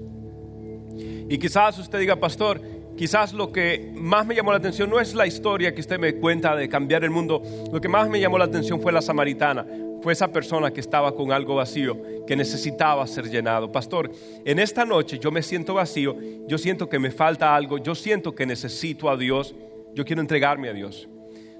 Y 1.31 1.39
quizás 1.39 1.79
usted 1.79 2.01
diga, 2.01 2.17
pastor, 2.17 2.61
quizás 2.99 3.33
lo 3.33 3.53
que 3.53 3.93
más 3.95 4.27
me 4.27 4.35
llamó 4.35 4.51
la 4.51 4.59
atención 4.59 4.91
no 4.91 4.99
es 4.99 5.15
la 5.15 5.25
historia 5.25 5.73
que 5.73 5.81
usted 5.81 6.01
me 6.01 6.17
cuenta 6.17 6.57
de 6.57 6.69
cambiar 6.69 7.05
el 7.05 7.11
mundo, 7.11 7.41
lo 7.73 7.81
que 7.81 7.89
más 7.89 8.09
me 8.09 8.19
llamó 8.19 8.39
la 8.39 8.47
atención 8.47 8.83
fue 8.83 8.91
la 8.91 9.01
samaritana, 9.01 9.65
fue 10.03 10.13
esa 10.13 10.33
persona 10.33 10.73
que 10.73 10.81
estaba 10.81 11.15
con 11.15 11.31
algo 11.31 11.55
vacío, 11.55 11.97
que 12.27 12.35
necesitaba 12.35 13.07
ser 13.07 13.31
llenado. 13.31 13.71
Pastor, 13.71 14.11
en 14.45 14.59
esta 14.59 14.85
noche 14.85 15.19
yo 15.21 15.31
me 15.31 15.43
siento 15.43 15.75
vacío, 15.75 16.17
yo 16.49 16.59
siento 16.59 16.89
que 16.89 16.99
me 16.99 17.13
falta 17.13 17.55
algo, 17.55 17.79
yo 17.79 17.95
siento 17.95 18.35
que 18.35 18.45
necesito 18.45 19.09
a 19.09 19.17
Dios, 19.17 19.55
yo 19.95 20.05
quiero 20.05 20.21
entregarme 20.21 20.69
a 20.69 20.73
Dios. 20.73 21.09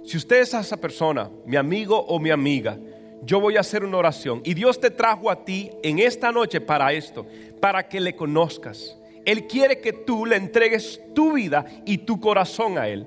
Si 0.05 0.17
usted 0.17 0.41
es 0.41 0.55
esa 0.55 0.77
persona, 0.77 1.31
mi 1.47 1.57
amigo 1.57 1.97
o 1.97 2.19
mi 2.19 2.31
amiga, 2.31 2.77
yo 3.23 3.41
voy 3.41 3.57
a 3.57 3.61
hacer 3.61 3.85
una 3.85 3.99
oración 3.99 4.41
y 4.45 4.55
Dios 4.55 4.81
te 4.81 4.91
trajo 4.91 5.31
a 5.31 5.45
ti 5.45 5.71
en 5.85 6.01
esta 6.01 6.33
noche 6.33 6.61
para 6.61 6.93
esto, 6.93 7.27
para 7.61 7.89
que 7.89 8.01
le 8.01 8.17
conozcas 8.17 8.99
él 9.29 9.47
quiere 9.47 9.79
que 9.79 9.93
tú 9.93 10.25
le 10.25 10.37
entregues 10.37 11.03
tu 11.15 11.35
vida 11.35 11.67
y 11.85 11.99
tu 11.99 12.19
corazón 12.19 12.79
a 12.79 12.89
Él, 12.89 13.07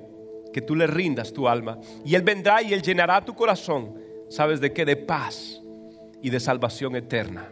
que 0.53 0.61
tú 0.61 0.75
le 0.75 0.85
rindas 0.85 1.33
tu 1.33 1.47
alma. 1.47 1.79
Y 2.05 2.13
Él 2.13 2.21
vendrá 2.21 2.61
y 2.61 2.73
Él 2.73 2.83
llenará 2.83 3.25
tu 3.25 3.33
corazón, 3.33 3.95
¿sabes 4.29 4.61
de 4.61 4.71
qué? 4.71 4.85
De 4.85 4.97
paz 4.97 5.63
y 6.21 6.29
de 6.29 6.39
salvación 6.39 6.95
eterna. 6.95 7.51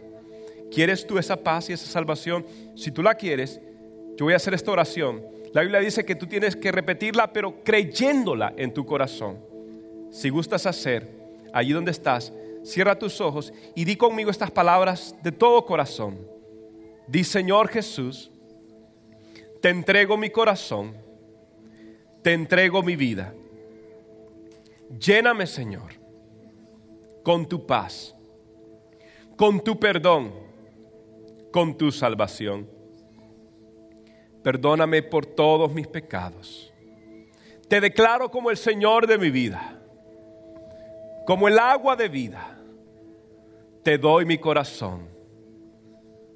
¿Quieres 0.70 1.04
tú 1.04 1.18
esa 1.18 1.36
paz 1.36 1.68
y 1.68 1.72
esa 1.72 1.86
salvación? 1.86 2.46
Si 2.76 2.92
tú 2.92 3.02
la 3.02 3.16
quieres, 3.16 3.60
yo 4.16 4.26
voy 4.26 4.34
a 4.34 4.36
hacer 4.36 4.54
esta 4.54 4.70
oración. 4.70 5.20
La 5.52 5.62
Biblia 5.62 5.80
dice 5.80 6.04
que 6.04 6.14
tú 6.14 6.28
tienes 6.28 6.54
que 6.54 6.70
repetirla, 6.70 7.32
pero 7.32 7.64
creyéndola 7.64 8.54
en 8.56 8.72
tu 8.72 8.86
corazón. 8.86 9.40
Si 10.12 10.28
gustas 10.28 10.64
hacer, 10.66 11.10
allí 11.52 11.72
donde 11.72 11.90
estás, 11.90 12.32
cierra 12.62 12.96
tus 12.96 13.20
ojos 13.20 13.52
y 13.74 13.84
di 13.84 13.96
conmigo 13.96 14.30
estas 14.30 14.52
palabras 14.52 15.16
de 15.24 15.32
todo 15.32 15.66
corazón. 15.66 16.20
Di, 17.08 17.24
Señor 17.24 17.66
Jesús, 17.66 18.29
te 19.60 19.68
entrego 19.68 20.16
mi 20.16 20.30
corazón, 20.30 20.96
te 22.22 22.32
entrego 22.32 22.82
mi 22.82 22.96
vida. 22.96 23.34
Lléname, 24.98 25.46
Señor, 25.46 25.92
con 27.22 27.46
tu 27.46 27.66
paz, 27.66 28.14
con 29.36 29.62
tu 29.62 29.78
perdón, 29.78 30.32
con 31.52 31.76
tu 31.76 31.92
salvación. 31.92 32.68
Perdóname 34.42 35.02
por 35.02 35.26
todos 35.26 35.72
mis 35.72 35.86
pecados. 35.86 36.72
Te 37.68 37.80
declaro 37.80 38.30
como 38.30 38.50
el 38.50 38.56
Señor 38.56 39.06
de 39.06 39.18
mi 39.18 39.30
vida, 39.30 39.78
como 41.26 41.46
el 41.46 41.58
agua 41.58 41.94
de 41.94 42.08
vida. 42.08 42.58
Te 43.84 43.96
doy 43.96 44.24
mi 44.24 44.38
corazón, 44.38 45.08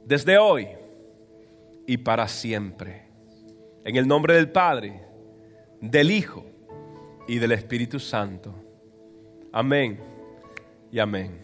desde 0.04 0.38
hoy 0.38 0.68
y 1.86 1.96
para 1.96 2.28
siempre. 2.28 3.03
En 3.84 3.96
el 3.96 4.08
nombre 4.08 4.34
del 4.34 4.50
Padre, 4.50 4.98
del 5.78 6.10
Hijo 6.10 6.46
y 7.28 7.38
del 7.38 7.52
Espíritu 7.52 8.00
Santo. 8.00 8.54
Amén 9.52 10.00
y 10.90 10.98
amén. 10.98 11.43